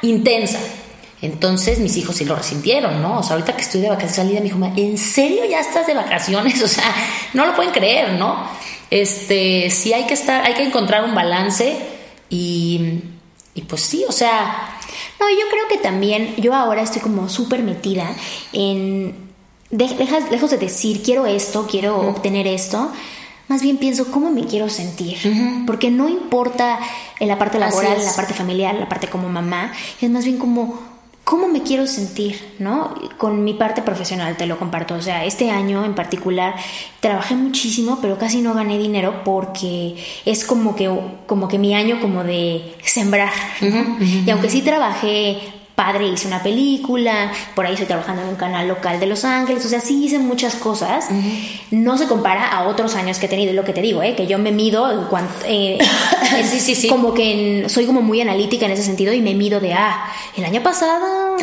intensa. 0.00 0.58
Entonces 1.20 1.78
mis 1.78 1.96
hijos 1.96 2.16
sí 2.16 2.24
lo 2.26 2.36
resintieron, 2.36 3.00
¿no? 3.00 3.18
O 3.18 3.22
sea, 3.22 3.36
ahorita 3.36 3.54
que 3.54 3.62
estoy 3.62 3.80
de 3.80 3.88
vacaciones, 3.88 4.32
Lidia 4.32 4.40
me 4.40 4.70
dijo, 4.70 4.80
¿en 4.80 4.98
serio 4.98 5.44
ya 5.46 5.60
estás 5.60 5.86
de 5.86 5.94
vacaciones? 5.94 6.62
O 6.62 6.68
sea, 6.68 6.94
no 7.32 7.46
lo 7.46 7.54
pueden 7.54 7.72
creer, 7.72 8.12
¿no? 8.12 8.46
Este, 8.94 9.70
sí 9.70 9.92
hay 9.92 10.06
que 10.06 10.14
estar, 10.14 10.44
hay 10.44 10.54
que 10.54 10.62
encontrar 10.62 11.04
un 11.04 11.16
balance 11.16 11.76
y, 12.30 13.00
y 13.54 13.62
pues 13.62 13.82
sí, 13.82 14.04
o 14.08 14.12
sea... 14.12 14.70
No, 15.18 15.30
yo 15.30 15.48
creo 15.50 15.68
que 15.68 15.78
también, 15.78 16.34
yo 16.36 16.54
ahora 16.54 16.82
estoy 16.82 17.00
como 17.00 17.28
súper 17.28 17.62
metida 17.62 18.14
en, 18.52 19.14
dejas, 19.70 20.30
lejos 20.30 20.50
de 20.50 20.58
decir, 20.58 21.02
quiero 21.02 21.24
esto, 21.24 21.66
quiero 21.70 21.98
obtener 22.08 22.46
esto, 22.46 22.90
más 23.48 23.62
bien 23.62 23.78
pienso 23.78 24.10
cómo 24.10 24.30
me 24.30 24.44
quiero 24.44 24.68
sentir, 24.68 25.16
porque 25.66 25.90
no 25.90 26.08
importa 26.08 26.78
en 27.20 27.28
la 27.28 27.38
parte 27.38 27.58
laboral, 27.58 27.98
en 27.98 28.04
la 28.04 28.14
parte 28.14 28.34
familiar, 28.34 28.74
la 28.74 28.88
parte 28.88 29.08
como 29.08 29.28
mamá, 29.28 29.72
es 30.00 30.10
más 30.10 30.24
bien 30.24 30.38
como 30.38 30.78
cómo 31.24 31.48
me 31.48 31.62
quiero 31.62 31.86
sentir, 31.86 32.38
¿no? 32.58 32.94
Con 33.16 33.42
mi 33.42 33.54
parte 33.54 33.82
profesional 33.82 34.36
te 34.36 34.46
lo 34.46 34.58
comparto. 34.58 34.94
O 34.94 35.02
sea, 35.02 35.24
este 35.24 35.50
año 35.50 35.84
en 35.84 35.94
particular 35.94 36.54
trabajé 37.00 37.34
muchísimo, 37.34 37.98
pero 38.00 38.18
casi 38.18 38.42
no 38.42 38.54
gané 38.54 38.78
dinero 38.78 39.22
porque 39.24 39.96
es 40.26 40.44
como 40.44 40.76
que, 40.76 40.90
como 41.26 41.48
que 41.48 41.58
mi 41.58 41.74
año 41.74 42.00
como 42.00 42.22
de 42.22 42.74
sembrar. 42.84 43.32
Y 44.26 44.30
aunque 44.30 44.50
sí 44.50 44.62
trabajé 44.62 45.38
padre 45.74 46.06
hice 46.06 46.28
una 46.28 46.42
película, 46.42 47.32
por 47.54 47.66
ahí 47.66 47.72
estoy 47.72 47.86
trabajando 47.86 48.22
en 48.22 48.28
un 48.28 48.36
canal 48.36 48.68
local 48.68 49.00
de 49.00 49.06
Los 49.06 49.24
Ángeles, 49.24 49.64
o 49.66 49.68
sea, 49.68 49.80
sí 49.80 50.04
hice 50.04 50.18
muchas 50.18 50.54
cosas. 50.54 51.08
No 51.70 51.98
se 51.98 52.06
compara 52.06 52.48
a 52.48 52.68
otros 52.68 52.94
años 52.94 53.18
que 53.18 53.26
he 53.26 53.28
tenido, 53.28 53.52
lo 53.52 53.64
que 53.64 53.72
te 53.72 53.82
digo, 53.82 54.02
¿eh? 54.02 54.14
que 54.14 54.26
yo 54.26 54.38
me 54.38 54.52
mido 54.52 54.90
en 54.90 55.04
cuanto... 55.06 55.32
Eh, 55.46 55.78
sí, 56.50 56.60
sí, 56.60 56.74
sí. 56.74 56.88
Como 56.88 57.12
que 57.12 57.64
soy 57.68 57.86
como 57.86 58.02
muy 58.02 58.20
analítica 58.20 58.66
en 58.66 58.72
ese 58.72 58.84
sentido 58.84 59.12
y 59.12 59.20
me 59.20 59.34
mido 59.34 59.60
de, 59.60 59.74
ah, 59.74 60.06
el 60.36 60.44
año 60.44 60.62
pasado, 60.62 61.36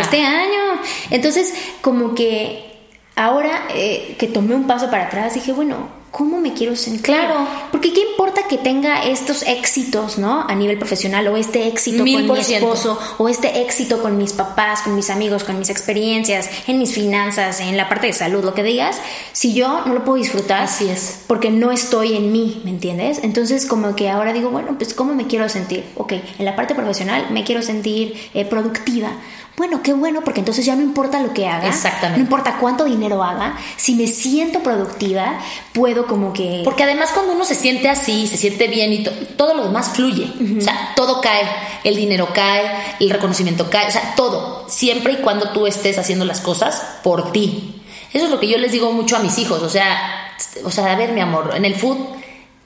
este 0.00 0.22
año. 0.22 0.80
Entonces, 1.10 1.52
como 1.82 2.14
que 2.14 2.70
ahora 3.14 3.66
eh, 3.74 4.16
que 4.18 4.26
tomé 4.26 4.54
un 4.54 4.66
paso 4.66 4.90
para 4.90 5.04
atrás, 5.04 5.34
dije, 5.34 5.52
bueno, 5.52 5.99
¿cómo 6.10 6.40
me 6.40 6.52
quiero 6.52 6.76
sentir? 6.76 7.02
Claro. 7.02 7.46
Porque 7.70 7.92
qué 7.92 8.00
importa 8.10 8.42
que 8.48 8.58
tenga 8.58 9.04
estos 9.04 9.42
éxitos, 9.42 10.18
¿no? 10.18 10.44
A 10.48 10.54
nivel 10.54 10.78
profesional, 10.78 11.28
o 11.28 11.36
este 11.36 11.68
éxito 11.68 11.98
con 11.98 12.04
mi 12.04 12.40
esposo, 12.40 12.98
o 13.18 13.28
este 13.28 13.62
éxito 13.62 14.02
con 14.02 14.18
mis 14.18 14.32
papás, 14.32 14.82
con 14.82 14.94
mis 14.94 15.10
amigos, 15.10 15.44
con 15.44 15.58
mis 15.58 15.70
experiencias, 15.70 16.48
en 16.66 16.78
mis 16.78 16.92
finanzas, 16.92 17.60
en 17.60 17.76
la 17.76 17.88
parte 17.88 18.08
de 18.08 18.12
salud, 18.12 18.44
lo 18.44 18.54
que 18.54 18.62
digas, 18.62 19.00
si 19.32 19.54
yo 19.54 19.82
no 19.86 19.94
lo 19.94 20.04
puedo 20.04 20.16
disfrutar. 20.16 20.62
Así 20.62 20.88
es. 20.88 21.20
Porque 21.26 21.50
no 21.50 21.72
estoy 21.72 22.16
en 22.16 22.32
mí, 22.32 22.60
¿me 22.64 22.70
entiendes? 22.70 23.20
Entonces, 23.22 23.66
como 23.66 23.94
que 23.94 24.10
ahora 24.10 24.32
digo, 24.32 24.50
bueno, 24.50 24.76
pues, 24.76 24.94
¿cómo 24.94 25.14
me 25.14 25.26
quiero 25.26 25.48
sentir? 25.48 25.84
Ok, 25.96 26.12
en 26.38 26.44
la 26.44 26.56
parte 26.56 26.74
profesional 26.74 27.28
me 27.30 27.44
quiero 27.44 27.62
sentir 27.62 28.14
eh, 28.34 28.44
productiva 28.44 29.12
bueno, 29.56 29.82
qué 29.82 29.92
bueno, 29.92 30.22
porque 30.22 30.40
entonces 30.40 30.64
ya 30.64 30.74
no 30.74 30.82
importa 30.82 31.20
lo 31.20 31.34
que 31.34 31.46
haga. 31.46 31.68
Exactamente. 31.68 32.18
No 32.18 32.24
importa 32.24 32.56
cuánto 32.58 32.84
dinero 32.84 33.22
haga. 33.22 33.58
Si 33.76 33.94
me 33.94 34.06
siento 34.06 34.60
productiva, 34.60 35.38
puedo 35.72 36.06
como 36.06 36.32
que. 36.32 36.62
Porque 36.64 36.84
además, 36.84 37.10
cuando 37.12 37.34
uno 37.34 37.44
se 37.44 37.54
siente 37.54 37.88
así, 37.88 38.26
se 38.26 38.36
siente 38.36 38.68
bien 38.68 38.92
y 38.92 39.04
todo 39.36 39.54
lo 39.54 39.64
demás 39.64 39.90
fluye. 39.90 40.32
O 40.58 40.60
sea, 40.60 40.92
todo 40.96 41.20
cae. 41.20 41.42
El 41.84 41.96
dinero 41.96 42.28
cae, 42.32 42.70
el 43.00 43.10
reconocimiento 43.10 43.68
cae. 43.68 43.88
O 43.88 43.90
sea, 43.90 44.14
todo. 44.16 44.64
Siempre 44.68 45.14
y 45.14 45.16
cuando 45.16 45.50
tú 45.50 45.66
estés 45.66 45.98
haciendo 45.98 46.24
las 46.24 46.40
cosas 46.40 46.82
por 47.02 47.32
ti. 47.32 47.82
Eso 48.12 48.24
es 48.24 48.30
lo 48.30 48.40
que 48.40 48.48
yo 48.48 48.58
les 48.58 48.72
digo 48.72 48.92
mucho 48.92 49.16
a 49.16 49.20
mis 49.20 49.38
hijos. 49.38 49.62
O 49.62 49.68
sea, 49.68 50.32
o 50.64 50.70
sea, 50.70 50.92
a 50.92 50.96
ver, 50.96 51.12
mi 51.12 51.20
amor, 51.20 51.52
en 51.54 51.64
el 51.64 51.74
fútbol 51.74 52.19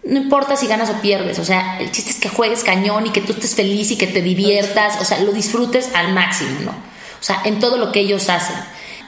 no 0.07 0.19
importa 0.19 0.57
si 0.57 0.67
ganas 0.67 0.91
o 0.91 1.01
pierdes, 1.01 1.39
o 1.39 1.45
sea, 1.45 1.79
el 1.81 1.91
chiste 1.91 2.11
es 2.11 2.19
que 2.19 2.29
juegues 2.29 2.63
cañón 2.63 3.07
y 3.07 3.11
que 3.11 3.23
tú 3.23 3.33
estés 3.33 3.55
feliz 3.55 3.91
y 3.91 3.97
que 3.97 4.07
te 4.07 4.21
diviertas, 4.21 5.01
o 5.01 5.05
sea, 5.05 5.21
lo 5.21 5.33
disfrutes 5.33 5.91
al 5.95 6.13
máximo, 6.13 6.61
¿no? 6.61 6.71
O 6.71 7.23
sea, 7.27 7.41
en 7.45 7.59
todo 7.59 7.79
lo 7.79 7.91
que 7.91 8.01
ellos 8.01 8.29
hacen. 8.29 8.57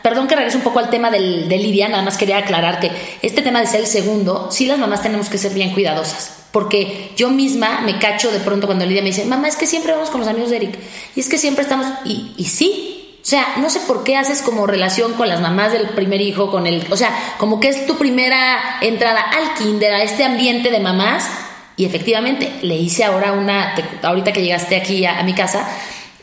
Perdón 0.03 0.27
que 0.27 0.37
regrese 0.37 0.57
un 0.57 0.63
poco 0.63 0.79
al 0.79 0.89
tema 0.89 1.11
del, 1.11 1.49
de 1.49 1.59
Lidia, 1.59 1.89
nada 1.89 2.03
más 2.03 2.17
quería 2.17 2.39
aclarar 2.39 2.81
que 2.81 2.91
este 3.21 3.43
tema 3.43 3.61
de 3.61 3.67
ser 3.67 3.81
el 3.81 3.87
segundo, 3.87 4.51
sí 4.51 4.65
las 4.65 4.79
mamás 4.79 5.03
tenemos 5.03 5.29
que 5.29 5.37
ser 5.37 5.53
bien 5.53 5.75
cuidadosas, 5.75 6.31
porque 6.51 7.13
yo 7.17 7.29
misma 7.29 7.83
me 7.83 7.99
cacho 7.99 8.31
de 8.31 8.41
pronto 8.41 8.67
cuando 8.67 8.87
Lidia 8.87 9.03
me 9.03 9.09
dice, 9.09 9.27
mamá, 9.27 9.49
es 9.49 9.57
que 9.57 9.67
siempre 9.67 9.93
vamos 9.93 10.09
con 10.11 10.21
los 10.21 10.29
amigos 10.29 10.51
de 10.51 10.57
Eric, 10.57 10.79
y 11.15 11.21
es 11.21 11.29
que 11.29 11.37
siempre 11.37 11.63
estamos, 11.63 11.87
y, 12.05 12.33
y 12.39 12.45
sí, 12.45 12.96
o 13.27 13.29
sea, 13.29 13.57
no 13.57 13.69
sé 13.71 13.81
por 13.81 14.05
qué 14.05 14.17
haces 14.17 14.41
como 14.41 14.69
relación 14.69 15.15
con 15.15 15.29
las 15.29 15.41
mamás 15.41 15.73
del 15.73 15.89
primer 15.89 16.21
hijo, 16.21 16.49
con 16.49 16.65
el, 16.69 16.87
o 16.93 16.97
sea, 16.97 17.35
como 17.39 17.59
que 17.59 17.67
es 17.67 17.85
tu 17.85 17.99
primera 17.99 18.79
entrada 18.81 19.21
al 19.21 19.55
kinder, 19.55 19.93
a 19.95 20.05
este 20.05 20.23
ambiente 20.23 20.71
de 20.71 20.79
mamás. 20.79 21.29
Y 21.75 21.87
efectivamente, 21.87 22.53
le 22.63 22.77
hice 22.77 23.03
ahora 23.03 23.33
una, 23.33 23.75
ahorita 24.05 24.33
que 24.33 24.43
llegaste 24.43 24.77
aquí 24.77 25.05
a, 25.05 25.25
mi 25.25 25.35
casa, 25.35 25.69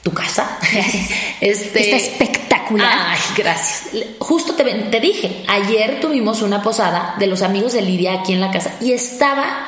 tu 0.02 0.14
casa, 0.14 0.58
este, 1.42 1.82
está 1.82 1.98
espectacular. 1.98 2.98
Ay, 3.10 3.20
gracias. 3.36 4.06
Justo 4.20 4.54
te, 4.54 4.64
te 4.64 5.02
dije, 5.02 5.44
ayer 5.50 6.00
tuvimos 6.00 6.42
una 6.42 6.64
posada 6.64 7.16
de 7.20 7.28
los 7.28 7.42
amigos 7.42 7.74
de 7.74 7.82
Lidia 7.82 8.14
aquí 8.14 8.32
en 8.32 8.40
la 8.40 8.50
casa 8.50 8.76
y 8.80 8.94
estaba 8.94 9.68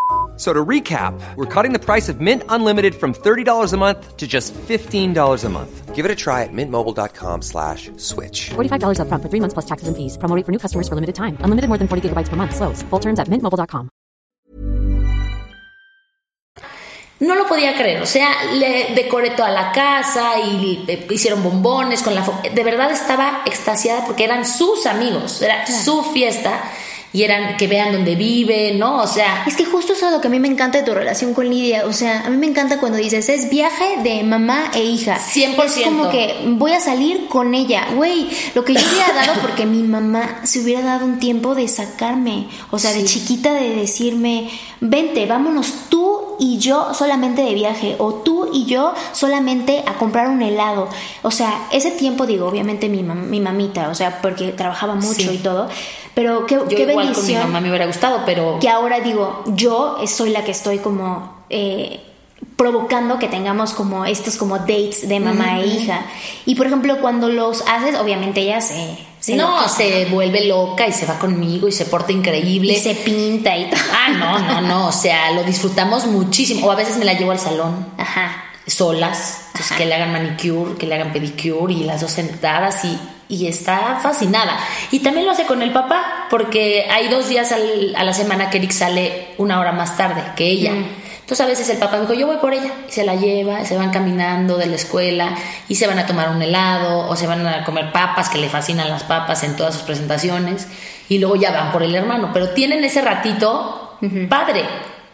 So 0.41 0.51
to 0.51 0.65
recap, 0.65 1.13
we're 1.35 1.45
cutting 1.45 1.71
the 1.71 1.77
price 1.77 2.09
of 2.09 2.19
Mint 2.19 2.43
Unlimited 2.49 2.95
from 2.95 3.13
$30 3.13 3.73
a 3.73 3.77
month 3.77 4.17
to 4.17 4.27
just 4.27 4.55
$15 4.55 5.13
a 5.45 5.49
month. 5.49 5.93
Give 5.93 6.03
it 6.03 6.09
a 6.09 6.15
try 6.15 6.41
at 6.41 6.49
mintmobile.com 6.51 7.43
slash 7.43 7.91
switch. 7.97 8.49
$45 8.49 9.01
up 9.01 9.07
front 9.07 9.21
for 9.21 9.29
three 9.29 9.39
months 9.39 9.53
plus 9.53 9.67
taxes 9.67 9.87
and 9.87 9.95
fees. 9.95 10.17
Promoting 10.17 10.43
for 10.43 10.51
new 10.51 10.57
customers 10.57 10.89
for 10.89 10.95
limited 10.95 11.13
time. 11.13 11.37
Unlimited 11.41 11.69
more 11.69 11.77
than 11.77 11.87
40 11.87 12.09
gigabytes 12.09 12.27
per 12.27 12.35
month. 12.37 12.55
Slows. 12.55 12.81
Full 12.89 12.99
terms 12.99 13.19
at 13.19 13.27
mintmobile.com. 13.27 13.89
No 17.19 17.35
lo 17.35 17.45
podía 17.45 17.75
creer. 17.75 18.01
O 18.01 18.07
sea, 18.07 18.31
le 18.51 18.95
decoré 18.95 19.29
toda 19.37 19.51
la 19.51 19.71
casa 19.71 20.39
y 20.39 20.87
hicieron 21.11 21.43
bombones 21.43 22.01
con 22.01 22.15
la... 22.15 22.25
De 22.51 22.63
verdad 22.63 22.89
estaba 22.89 23.43
extasiada 23.45 24.07
porque 24.07 24.23
eran 24.23 24.43
sus 24.43 24.87
amigos. 24.87 25.39
Era 25.43 25.65
claro. 25.65 25.83
su 25.83 26.03
fiesta 26.13 26.63
y 27.13 27.23
eran 27.23 27.57
que 27.57 27.67
vean 27.67 27.91
dónde 27.91 28.15
vive, 28.15 28.73
¿no? 28.75 29.01
O 29.01 29.07
sea... 29.07 29.43
Es 29.45 29.55
que 29.55 29.65
justo 29.65 29.93
eso 29.93 30.05
es 30.05 30.13
lo 30.13 30.21
que 30.21 30.27
a 30.27 30.31
mí 30.31 30.39
me 30.39 30.47
encanta 30.47 30.77
de 30.77 30.85
tu 30.85 30.93
relación 30.93 31.33
con 31.33 31.49
Lidia. 31.49 31.85
O 31.85 31.91
sea, 31.91 32.25
a 32.25 32.29
mí 32.29 32.37
me 32.37 32.47
encanta 32.47 32.79
cuando 32.79 32.97
dices, 32.97 33.27
es 33.27 33.49
viaje 33.49 33.97
de 34.01 34.23
mamá 34.23 34.71
e 34.73 34.83
hija. 34.83 35.19
100%. 35.19 35.63
Es 35.65 35.83
como 35.83 36.09
que 36.09 36.35
voy 36.47 36.71
a 36.71 36.79
salir 36.79 37.27
con 37.27 37.53
ella. 37.53 37.87
Güey, 37.95 38.29
lo 38.55 38.63
que 38.63 38.73
yo 38.75 38.79
hubiera 38.79 39.13
dado 39.25 39.41
porque 39.41 39.65
mi 39.65 39.83
mamá 39.83 40.39
se 40.43 40.61
hubiera 40.61 40.81
dado 40.81 41.05
un 41.05 41.19
tiempo 41.19 41.53
de 41.53 41.67
sacarme. 41.67 42.47
O 42.69 42.79
sea, 42.79 42.93
de 42.93 43.03
chiquita 43.03 43.53
de 43.55 43.75
decirme, 43.75 44.49
vente, 44.79 45.25
vámonos 45.25 45.89
tú 45.89 46.37
y 46.39 46.59
yo 46.59 46.93
solamente 46.93 47.41
de 47.41 47.53
viaje. 47.53 47.95
O 47.99 48.13
tú 48.13 48.49
y 48.53 48.65
yo 48.65 48.93
solamente 49.11 49.83
a 49.85 49.95
comprar 49.95 50.29
un 50.29 50.41
helado. 50.41 50.87
O 51.23 51.31
sea, 51.31 51.67
ese 51.73 51.91
tiempo 51.91 52.25
digo, 52.25 52.47
obviamente 52.47 52.87
mi, 52.87 53.03
mi 53.03 53.41
mamita, 53.41 53.89
o 53.89 53.95
sea, 53.95 54.21
porque 54.21 54.53
trabajaba 54.53 54.95
mucho 54.95 55.29
y 55.33 55.37
todo 55.37 55.67
pero 56.13 56.45
qué, 56.45 56.59
qué 56.69 56.85
bendición. 56.85 57.13
Con 57.13 57.25
mi 57.25 57.33
mamá 57.35 57.61
me 57.61 57.69
hubiera 57.69 57.85
gustado, 57.85 58.21
pero. 58.25 58.59
Que 58.59 58.69
ahora 58.69 58.99
digo, 58.99 59.43
yo 59.47 59.97
soy 60.07 60.31
la 60.31 60.43
que 60.43 60.51
estoy 60.51 60.79
como. 60.79 61.41
Eh, 61.49 61.99
provocando 62.55 63.17
que 63.17 63.27
tengamos 63.27 63.73
como 63.73 64.05
estos 64.05 64.35
como 64.37 64.59
dates 64.59 65.07
de 65.07 65.19
mamá 65.19 65.61
e 65.61 65.67
hija. 65.67 66.05
Y 66.45 66.55
por 66.55 66.67
ejemplo, 66.67 66.99
cuando 67.01 67.29
los 67.29 67.63
haces, 67.67 67.95
obviamente 67.99 68.41
ella 68.41 68.61
se... 68.61 68.97
se 69.19 69.35
no, 69.35 69.67
se 69.67 70.05
vuelve 70.05 70.45
loca 70.45 70.87
y 70.87 70.91
se 70.91 71.05
va 71.05 71.17
conmigo 71.17 71.67
y 71.67 71.71
se 71.71 71.85
porta 71.85 72.11
increíble. 72.11 72.73
Y 72.73 72.75
se 72.75 72.95
pinta 72.95 73.57
y 73.57 73.69
todo. 73.69 73.79
Ah, 73.91 74.09
no, 74.11 74.39
no, 74.39 74.61
no, 74.61 74.87
o 74.87 74.91
sea, 74.91 75.31
lo 75.31 75.43
disfrutamos 75.43 76.05
muchísimo. 76.05 76.67
O 76.67 76.71
a 76.71 76.75
veces 76.75 76.97
me 76.97 77.05
la 77.05 77.13
llevo 77.13 77.31
al 77.31 77.39
salón. 77.39 77.87
Ajá. 77.97 78.43
Solas, 78.67 79.45
entonces 79.47 79.75
que 79.75 79.85
le 79.87 79.95
hagan 79.95 80.11
manicure, 80.11 80.75
que 80.77 80.85
le 80.85 80.95
hagan 80.95 81.11
pedicure 81.11 81.73
y 81.73 81.83
las 81.83 82.01
dos 82.01 82.11
sentadas 82.11 82.85
y 82.85 82.97
y 83.31 83.47
está 83.47 83.99
fascinada. 84.03 84.59
Y 84.91 84.99
también 84.99 85.25
lo 85.25 85.31
hace 85.31 85.45
con 85.45 85.61
el 85.61 85.71
papá, 85.71 86.27
porque 86.29 86.87
hay 86.91 87.07
dos 87.07 87.29
días 87.29 87.53
a 87.53 88.03
la 88.03 88.13
semana 88.13 88.49
que 88.49 88.57
Eric 88.57 88.71
sale 88.71 89.29
una 89.37 89.59
hora 89.59 89.71
más 89.71 89.95
tarde 89.95 90.21
que 90.35 90.45
ella. 90.45 90.73
Mm. 90.73 90.85
Entonces 91.21 91.45
a 91.45 91.47
veces 91.47 91.69
el 91.69 91.77
papá 91.77 91.97
dijo, 92.01 92.13
yo 92.13 92.27
voy 92.27 92.37
por 92.37 92.53
ella, 92.53 92.69
y 92.89 92.91
se 92.91 93.05
la 93.05 93.15
lleva, 93.15 93.63
se 93.63 93.77
van 93.77 93.91
caminando 93.91 94.57
de 94.57 94.65
la 94.65 94.75
escuela, 94.75 95.33
y 95.69 95.75
se 95.75 95.87
van 95.87 95.97
a 95.97 96.05
tomar 96.05 96.29
un 96.29 96.41
helado, 96.41 97.07
o 97.07 97.15
se 97.15 97.25
van 97.25 97.47
a 97.47 97.63
comer 97.63 97.93
papas, 97.93 98.27
que 98.27 98.37
le 98.37 98.49
fascinan 98.49 98.89
las 98.89 99.03
papas 99.03 99.43
en 99.43 99.55
todas 99.55 99.75
sus 99.75 99.83
presentaciones, 99.83 100.67
y 101.07 101.19
luego 101.19 101.37
ya 101.37 101.51
van 101.51 101.71
por 101.71 101.83
el 101.83 101.95
hermano. 101.95 102.31
Pero 102.33 102.49
tienen 102.49 102.83
ese 102.83 103.01
ratito 103.01 103.97
padre, 104.27 104.65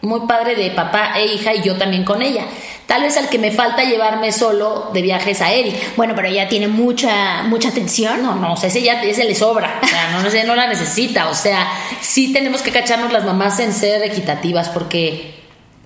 muy 0.01 0.21
padre 0.21 0.56
de 0.56 0.71
papá 0.71 1.19
e 1.19 1.27
hija, 1.27 1.53
y 1.53 1.62
yo 1.62 1.77
también 1.77 2.03
con 2.03 2.23
ella. 2.23 2.45
Tal 2.88 3.02
vez 3.02 3.17
al 3.17 3.28
que 3.30 3.38
me 3.38 3.52
falta 3.52 3.84
llevarme 3.84 4.32
solo 4.32 4.89
de 4.93 5.02
viajes 5.02 5.41
a 5.41 5.52
Eric. 5.52 5.95
Bueno, 5.97 6.13
pero 6.15 6.30
ella 6.30 6.47
tiene 6.47 6.69
mucha 6.69 7.43
mucha 7.43 7.69
atención. 7.69 8.23
No, 8.23 8.36
no, 8.36 8.54
o 8.54 8.58
sea, 8.58 8.69
ese 8.69 8.82
ya 8.82 9.02
ese 9.04 9.26
le 9.26 9.36
sobra. 9.36 9.80
O 9.84 9.88
sea, 9.88 10.12
no, 10.12 10.23
no, 10.23 10.30
no 10.45 10.56
la 10.56 10.67
necesita. 10.67 11.30
O 11.30 11.36
sea, 11.36 11.67
sí 12.02 12.32
tenemos 12.32 12.62
que 12.62 12.71
cacharnos 12.71 13.12
las 13.12 13.26
mamás 13.26 13.60
en 13.60 13.73
ser 13.73 14.02
equitativas 14.04 14.69
porque 14.69 15.36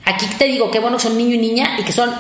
aquí 0.06 0.28
te 0.38 0.46
digo 0.46 0.70
qué 0.70 0.80
bueno 0.80 1.00
son 1.00 1.18
niño 1.18 1.36
y 1.36 1.40
niña 1.40 1.76
y 1.80 1.84
que 1.84 1.92
son 1.92 2.14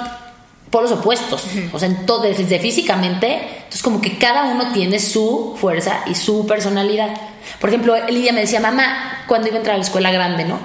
polos 0.72 0.91
opuestos, 0.91 1.44
o 1.74 1.80
sea, 1.80 1.89
en 1.89 2.06
todo, 2.06 2.22
desde 2.22 2.58
físicamente, 2.58 3.34
entonces 3.58 3.84
como 3.84 4.00
que 4.00 4.17
cada 4.17 4.46
uno 4.46 4.72
tiene 4.72 5.00
su 5.00 5.56
fuerza 5.60 6.04
y 6.08 6.15
su 6.15 6.48
personalidad. 6.48 7.10
Por 7.60 7.70
ejemplo, 7.70 7.94
Lidia 8.08 8.32
me 8.32 8.39
decía, 8.39 8.62
mamá, 8.62 9.26
cuando 9.28 9.50
iba 9.50 9.58
a 9.58 9.60
entrar 9.60 9.76
a 9.76 9.78
la 9.78 9.84
escuela 9.84 10.12
grande, 10.12 10.46
¿no? 10.46 10.60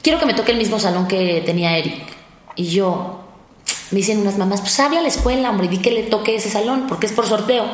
Quiero 0.00 0.18
que 0.18 0.24
me 0.24 0.32
toque 0.32 0.52
el 0.52 0.58
mismo 0.58 0.80
salón 0.80 1.06
que 1.06 1.42
tenía 1.44 1.76
Eric. 1.76 2.02
Y 2.56 2.68
yo, 2.70 3.21
me 3.92 3.98
dicen 3.98 4.20
unas 4.20 4.38
mamás, 4.38 4.60
pues 4.62 4.80
habla 4.80 5.00
a 5.00 5.02
la 5.02 5.08
escuela, 5.08 5.50
hombre, 5.50 5.66
y 5.66 5.68
di 5.68 5.78
que 5.78 5.90
le 5.90 6.04
toque 6.04 6.34
ese 6.34 6.50
salón, 6.50 6.86
porque 6.88 7.06
es 7.06 7.12
por 7.12 7.26
sorteo. 7.26 7.64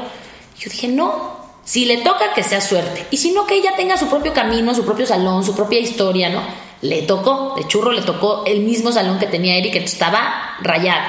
Yo 0.59 0.71
dije, 0.71 0.89
no, 0.89 1.39
si 1.65 1.85
le 1.85 1.99
toca, 1.99 2.35
que 2.35 2.43
sea 2.43 2.61
suerte. 2.61 3.07
Y 3.11 3.19
si 3.19 3.31
no, 3.31 3.47
que 3.47 3.55
ella 3.55 3.77
tenga 3.77 3.97
su 3.97 4.09
propio 4.09 4.33
camino, 4.33 4.75
su 4.75 4.85
propio 4.85 5.07
salón, 5.07 5.45
su 5.45 5.55
propia 5.55 5.79
historia, 5.79 6.29
¿no? 6.29 6.43
Le 6.83 7.03
tocó, 7.03 7.55
de 7.57 7.67
churro 7.69 7.93
le 7.93 8.03
tocó 8.03 8.45
el 8.47 8.61
mismo 8.61 8.91
salón 8.91 9.19
que 9.19 9.27
tenía 9.27 9.57
Eric, 9.57 9.75
que 9.75 9.85
estaba 9.85 10.57
rayado. 10.61 11.05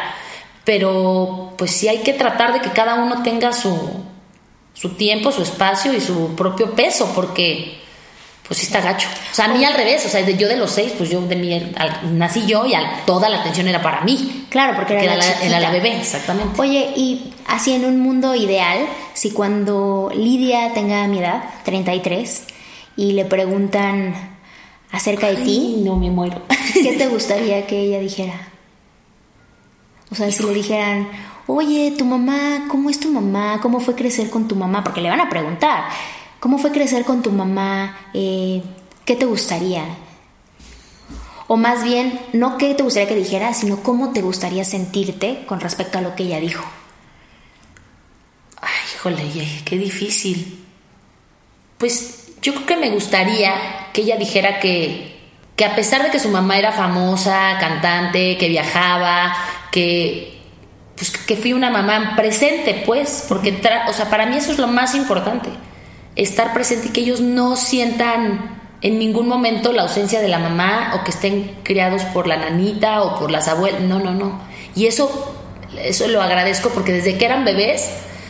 Pero 0.63 1.53
pues 1.57 1.71
sí 1.71 1.87
hay 1.87 1.99
que 1.99 2.13
tratar 2.13 2.53
de 2.53 2.61
que 2.61 2.71
cada 2.71 2.95
uno 2.95 3.23
tenga 3.23 3.51
su, 3.51 3.75
su 4.73 4.89
tiempo, 4.89 5.31
su 5.31 5.41
espacio 5.41 5.93
y 5.93 6.01
su 6.01 6.35
propio 6.35 6.75
peso, 6.75 7.11
porque 7.15 7.79
pues 8.49 8.61
sí 8.61 8.65
está 8.65 8.81
gacho. 8.81 9.07
O 9.31 9.35
sea, 9.35 9.45
a 9.45 9.47
mí 9.49 9.63
al 9.63 9.75
revés, 9.75 10.03
o 10.07 10.09
sea, 10.09 10.27
yo 10.27 10.47
de 10.47 10.57
los 10.57 10.71
seis, 10.71 10.91
pues 10.97 11.07
yo 11.11 11.21
de 11.21 11.35
mi, 11.35 11.71
nací 12.13 12.47
yo 12.47 12.65
y 12.65 12.73
toda 13.05 13.29
la 13.29 13.41
atención 13.41 13.67
era 13.67 13.79
para 13.79 14.01
mí. 14.01 14.47
Claro, 14.49 14.75
porque 14.75 14.95
era, 14.95 15.15
la, 15.15 15.43
era 15.43 15.59
la 15.59 15.69
bebé, 15.69 15.99
exactamente. 15.99 16.59
Oye, 16.59 16.91
y 16.95 17.31
así 17.45 17.73
en 17.73 17.85
un 17.85 17.99
mundo 17.99 18.33
ideal, 18.33 18.87
si 19.13 19.29
cuando 19.29 20.09
Lidia 20.15 20.73
tenga 20.73 21.05
mi 21.05 21.19
edad, 21.19 21.43
33, 21.63 22.47
y 22.95 23.11
le 23.11 23.25
preguntan 23.25 24.15
acerca 24.91 25.27
de 25.27 25.35
ti, 25.35 25.83
no 25.85 25.97
me 25.97 26.09
muero. 26.09 26.41
¿Qué 26.73 26.93
te 26.93 27.05
gustaría 27.05 27.67
que 27.67 27.79
ella 27.79 27.99
dijera? 27.99 28.47
O 30.11 30.15
sea, 30.15 30.31
si 30.31 30.41
le 30.41 30.55
dijeran, 30.55 31.07
oye, 31.45 31.93
tu 31.95 32.03
mamá, 32.03 32.65
¿cómo 32.67 32.89
es 32.89 32.99
tu 32.99 33.11
mamá? 33.11 33.59
¿Cómo 33.61 33.79
fue 33.79 33.93
crecer 33.93 34.31
con 34.31 34.47
tu 34.47 34.55
mamá? 34.55 34.83
Porque 34.83 35.01
le 35.01 35.09
van 35.11 35.21
a 35.21 35.29
preguntar. 35.29 35.83
¿Cómo 36.39 36.57
fue 36.57 36.71
crecer 36.71 37.03
con 37.03 37.21
tu 37.21 37.31
mamá? 37.31 37.97
Eh, 38.13 38.63
¿Qué 39.03 39.15
te 39.15 39.25
gustaría? 39.25 39.83
O 41.47 41.57
más 41.57 41.83
bien, 41.83 42.17
no 42.31 42.57
qué 42.57 42.73
te 42.75 42.83
gustaría 42.83 43.09
que 43.09 43.15
dijera, 43.15 43.53
sino 43.53 43.83
cómo 43.83 44.13
te 44.13 44.21
gustaría 44.21 44.63
sentirte 44.63 45.45
con 45.47 45.59
respecto 45.59 45.97
a 45.97 46.01
lo 46.01 46.15
que 46.15 46.23
ella 46.23 46.39
dijo. 46.39 46.63
Ay, 48.61 48.69
híjole, 48.95 49.23
qué 49.65 49.77
difícil. 49.77 50.65
Pues 51.77 52.35
yo 52.41 52.53
creo 52.53 52.65
que 52.65 52.77
me 52.77 52.89
gustaría 52.91 53.53
que 53.91 54.01
ella 54.01 54.15
dijera 54.15 54.61
que, 54.61 55.19
que 55.57 55.65
a 55.65 55.75
pesar 55.75 56.03
de 56.03 56.11
que 56.11 56.19
su 56.19 56.29
mamá 56.29 56.57
era 56.57 56.71
famosa, 56.71 57.57
cantante, 57.59 58.37
que 58.37 58.47
viajaba, 58.47 59.35
que, 59.71 60.39
pues, 60.95 61.11
que 61.11 61.35
fui 61.35 61.51
una 61.51 61.69
mamá 61.69 62.13
presente, 62.15 62.83
pues, 62.85 63.25
porque, 63.27 63.59
o 63.89 63.93
sea, 63.93 64.09
para 64.09 64.25
mí 64.25 64.37
eso 64.37 64.53
es 64.53 64.57
lo 64.57 64.67
más 64.67 64.95
importante 64.95 65.49
estar 66.23 66.53
presente 66.53 66.87
y 66.87 66.91
que 66.91 67.01
ellos 67.01 67.21
no 67.21 67.55
sientan 67.55 68.59
en 68.81 68.99
ningún 68.99 69.27
momento 69.27 69.73
la 69.73 69.83
ausencia 69.83 70.21
de 70.21 70.27
la 70.27 70.39
mamá 70.39 70.93
o 70.95 71.03
que 71.03 71.11
estén 71.11 71.55
criados 71.63 72.03
por 72.05 72.27
la 72.27 72.37
nanita 72.37 73.01
o 73.01 73.19
por 73.19 73.31
las 73.31 73.47
abuelas. 73.47 73.81
No, 73.81 73.99
no, 73.99 74.11
no. 74.11 74.39
Y 74.75 74.87
eso, 74.87 75.35
eso 75.81 76.07
lo 76.07 76.21
agradezco 76.21 76.69
porque 76.69 76.91
desde 76.91 77.17
que 77.17 77.25
eran 77.25 77.45
bebés, 77.45 77.89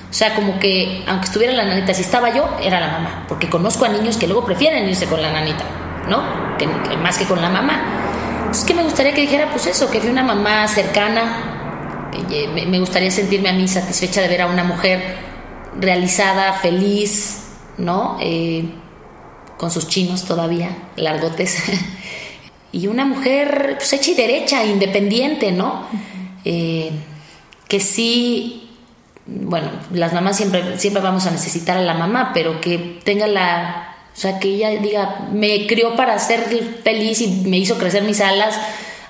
o 0.09 0.13
sea, 0.13 0.35
como 0.35 0.59
que 0.59 1.03
aunque 1.07 1.25
estuviera 1.25 1.53
la 1.53 1.65
nanita, 1.65 1.93
si 1.93 2.01
estaba 2.01 2.33
yo, 2.33 2.47
era 2.61 2.79
la 2.79 2.87
mamá. 2.87 3.25
Porque 3.27 3.49
conozco 3.49 3.85
a 3.85 3.89
niños 3.89 4.17
que 4.17 4.27
luego 4.27 4.45
prefieren 4.45 4.87
irse 4.87 5.05
con 5.05 5.21
la 5.21 5.31
nanita, 5.31 5.63
¿no? 6.07 6.23
Más 7.01 7.17
que 7.17 7.25
con 7.25 7.41
la 7.41 7.49
mamá. 7.49 8.49
Es 8.51 8.63
que 8.63 8.73
me 8.73 8.83
gustaría 8.83 9.13
que 9.13 9.21
dijera, 9.21 9.49
pues 9.51 9.67
eso, 9.67 9.89
que 9.91 9.99
fui 9.99 10.09
una 10.09 10.23
mamá 10.23 10.67
cercana. 10.67 12.09
Me 12.67 12.79
gustaría 12.79 13.11
sentirme 13.11 13.49
a 13.49 13.53
mí 13.53 13.67
satisfecha 13.67 14.21
de 14.21 14.27
ver 14.27 14.41
a 14.41 14.47
una 14.47 14.63
mujer 14.63 15.17
realizada, 15.79 16.53
feliz, 16.53 17.48
¿no? 17.79 18.17
Eh, 18.21 18.65
con 19.57 19.71
sus 19.71 19.87
chinos 19.87 20.25
todavía, 20.25 20.89
largotes. 20.95 21.63
y 22.71 22.87
una 22.87 23.05
mujer 23.05 23.75
pues, 23.77 23.91
hecha 23.93 24.11
y 24.11 24.13
derecha, 24.13 24.65
independiente, 24.65 25.51
¿no? 25.51 25.87
Eh, 26.45 26.91
que 27.67 27.79
sí, 27.79 28.69
bueno, 29.25 29.69
las 29.93 30.13
mamás 30.13 30.37
siempre, 30.37 30.77
siempre 30.77 31.01
vamos 31.01 31.25
a 31.25 31.31
necesitar 31.31 31.77
a 31.77 31.81
la 31.81 31.93
mamá, 31.93 32.31
pero 32.33 32.61
que 32.61 32.99
tenga 33.03 33.27
la, 33.27 33.95
o 34.15 34.19
sea, 34.19 34.39
que 34.39 34.49
ella 34.49 34.69
diga, 34.69 35.27
me 35.31 35.67
crió 35.67 35.95
para 35.95 36.17
ser 36.19 36.45
feliz 36.83 37.21
y 37.21 37.27
me 37.45 37.57
hizo 37.57 37.77
crecer 37.77 38.03
mis 38.03 38.21
alas 38.21 38.59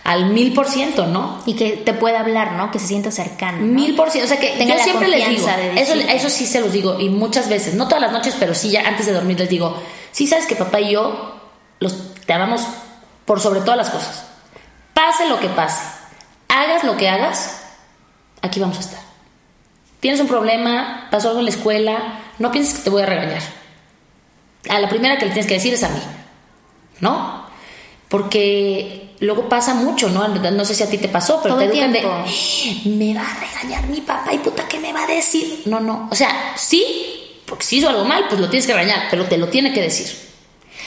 al 0.10 0.32
mil 0.32 0.54
por 0.54 0.68
ciento, 0.68 1.06
¿no? 1.06 1.40
Y 1.46 1.54
que 1.54 1.74
te 1.74 1.94
pueda 1.94 2.22
hablar, 2.22 2.54
¿no? 2.54 2.72
Que 2.72 2.80
se 2.80 2.88
sienta 2.88 3.12
cercano. 3.12 3.60
Mil 3.60 3.96
por 3.96 4.10
ciento. 4.10 4.26
O 4.26 4.36
sea, 4.36 4.40
que 4.40 4.58
Tenga 4.58 4.76
yo 4.76 4.84
siempre 4.84 5.08
les 5.08 5.30
digo, 5.30 5.48
eso, 5.76 5.94
eso 5.94 6.30
sí 6.32 6.48
se 6.48 6.62
los 6.62 6.74
digo, 6.74 7.00
y 7.00 7.10
muchas 7.10 7.48
veces, 7.48 7.76
no 7.76 7.88
todas 7.88 8.02
las 8.02 8.12
noches, 8.12 8.36
pero 8.40 8.56
sí 8.56 8.72
ya 8.72 8.88
antes 8.88 9.06
de 9.06 9.14
dormir 9.14 9.38
les 9.38 9.50
digo, 9.50 9.80
sí 10.12 10.26
sabes 10.26 10.48
que 10.48 10.56
papá 10.56 10.82
y 10.82 10.94
yo 10.94 11.36
los, 11.80 12.16
te 12.26 12.34
amamos 12.34 12.64
por 13.24 13.40
sobre 13.40 13.60
todas 13.60 13.78
las 13.78 13.92
cosas. 13.92 14.26
Pase 14.96 15.30
lo 15.30 15.40
que 15.40 15.48
pase, 15.50 15.84
hagas 16.48 16.84
lo 16.84 16.98
que 16.98 17.08
hagas, 17.08 17.62
aquí 18.42 18.60
vamos 18.60 18.78
a 18.78 18.82
estar. 18.82 19.02
Tienes 20.00 20.20
un 20.20 20.28
problema, 20.28 21.08
pasó 21.12 21.28
algo 21.28 21.42
en 21.42 21.46
la 21.46 21.52
escuela, 21.52 22.20
no 22.40 22.52
pienses 22.52 22.80
que 22.80 22.84
te 22.86 22.90
voy 22.90 23.04
a 23.04 23.06
regañar. 23.06 23.44
A 24.72 24.80
la 24.80 24.90
primera 24.90 25.20
que 25.20 25.28
le 25.28 25.34
tienes 25.34 25.48
que 25.48 25.54
decir 25.54 25.76
es 25.76 25.84
a 25.84 25.90
mí, 25.90 26.02
¿no? 27.00 27.46
Porque 28.08 29.09
luego 29.20 29.50
pasa 29.50 29.74
mucho, 29.74 30.10
¿no? 30.10 30.28
No 30.28 30.66
sé 30.66 30.76
si 30.76 30.84
a 30.84 30.90
ti 30.90 30.98
te 30.98 31.10
pasó, 31.10 31.40
pero 31.42 31.58
te 31.58 31.66
educan 31.66 31.92
de, 31.92 32.02
me 32.86 33.14
va 33.14 33.22
a 33.22 33.40
regañar 33.40 33.88
mi 33.88 34.02
papá 34.02 34.34
y 34.34 34.38
puta, 34.40 34.68
¿qué 34.68 34.80
me 34.80 34.94
va 34.94 35.04
a 35.04 35.08
decir? 35.08 35.64
No, 35.66 35.80
no, 35.80 36.08
o 36.12 36.16
sea, 36.16 36.54
sí, 36.56 37.42
porque 37.46 37.64
si 37.64 37.78
hizo 37.78 37.90
algo 37.90 38.06
mal, 38.06 38.26
pues 38.30 38.40
lo 38.40 38.50
tienes 38.50 38.68
que 38.68 38.74
regañar, 38.74 39.08
pero 39.10 39.26
te 39.26 39.38
lo 39.38 39.48
tiene 39.48 39.74
que 39.74 39.82
decir. 39.82 40.30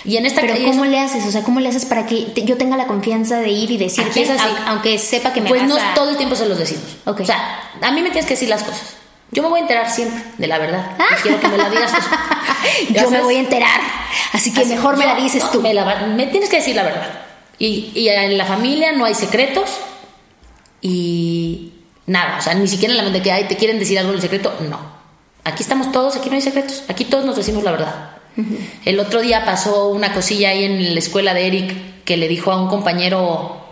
Y 0.04 0.16
en 0.16 0.26
esta 0.26 0.40
Pero 0.40 0.54
¿cómo 0.64 0.84
le 0.84 0.98
haces? 0.98 1.24
O 1.26 1.30
sea, 1.30 1.42
¿cómo 1.42 1.60
le 1.60 1.68
haces 1.68 1.84
para 1.84 2.06
que 2.06 2.32
yo 2.44 2.56
tenga 2.56 2.76
la 2.76 2.86
confianza 2.86 3.38
de 3.38 3.50
ir 3.50 3.70
y 3.70 3.76
decir 3.76 4.08
que 4.10 4.28
aunque 4.66 4.98
sepa 4.98 5.32
que 5.32 5.40
me 5.40 5.48
Pues 5.48 5.62
no 5.62 5.76
todo 5.94 6.10
el 6.10 6.16
tiempo 6.16 6.34
se 6.34 6.48
los 6.48 6.58
decimos. 6.58 6.84
O 7.04 7.24
sea, 7.24 7.70
a 7.80 7.90
mí 7.92 8.02
me 8.02 8.10
tienes 8.10 8.26
que 8.26 8.34
decir 8.34 8.48
las 8.48 8.64
cosas. 8.64 8.96
Yo 9.30 9.42
me 9.42 9.48
voy 9.48 9.60
a 9.60 9.62
enterar 9.62 9.90
siempre 9.90 10.22
de 10.38 10.46
la 10.46 10.58
verdad. 10.58 10.96
quiero 11.22 11.40
que 11.40 11.48
me 11.48 11.56
la 11.56 11.70
digas 11.70 11.92
yo 12.90 13.10
me 13.10 13.22
voy 13.22 13.36
a 13.36 13.40
enterar. 13.40 13.80
Así 14.32 14.52
que 14.52 14.64
mejor 14.64 14.96
me 14.96 15.06
la 15.06 15.14
dices 15.14 15.50
tú. 15.50 15.62
me 15.62 16.26
tienes 16.26 16.50
que 16.50 16.56
decir 16.56 16.74
la 16.74 16.82
verdad. 16.82 17.21
Y, 17.64 18.08
en 18.08 18.36
la 18.36 18.44
familia 18.44 18.90
no 18.90 19.04
hay 19.04 19.14
secretos 19.14 19.70
y 20.80 21.70
nada, 22.06 22.38
o 22.38 22.42
sea, 22.42 22.54
ni 22.54 22.66
siquiera 22.66 22.92
en 22.92 22.96
la 22.96 23.04
mente 23.04 23.22
que 23.22 23.30
hay, 23.30 23.44
te 23.44 23.56
quieren 23.56 23.78
decir 23.78 24.00
algo 24.00 24.12
en 24.12 24.20
secreto, 24.20 24.52
no. 24.68 24.80
Aquí 25.44 25.62
estamos 25.62 25.92
todos, 25.92 26.16
aquí 26.16 26.28
no 26.28 26.34
hay 26.34 26.42
secretos, 26.42 26.82
aquí 26.88 27.04
todos 27.04 27.24
nos 27.24 27.36
decimos 27.36 27.62
la 27.62 27.70
verdad. 27.70 28.10
El 28.84 28.98
otro 28.98 29.20
día 29.20 29.44
pasó 29.44 29.90
una 29.90 30.12
cosilla 30.12 30.48
ahí 30.48 30.64
en 30.64 30.92
la 30.92 30.98
escuela 30.98 31.34
de 31.34 31.46
Eric 31.46 32.04
que 32.04 32.16
le 32.16 32.26
dijo 32.26 32.50
a 32.50 32.60
un 32.60 32.68
compañero 32.68 33.64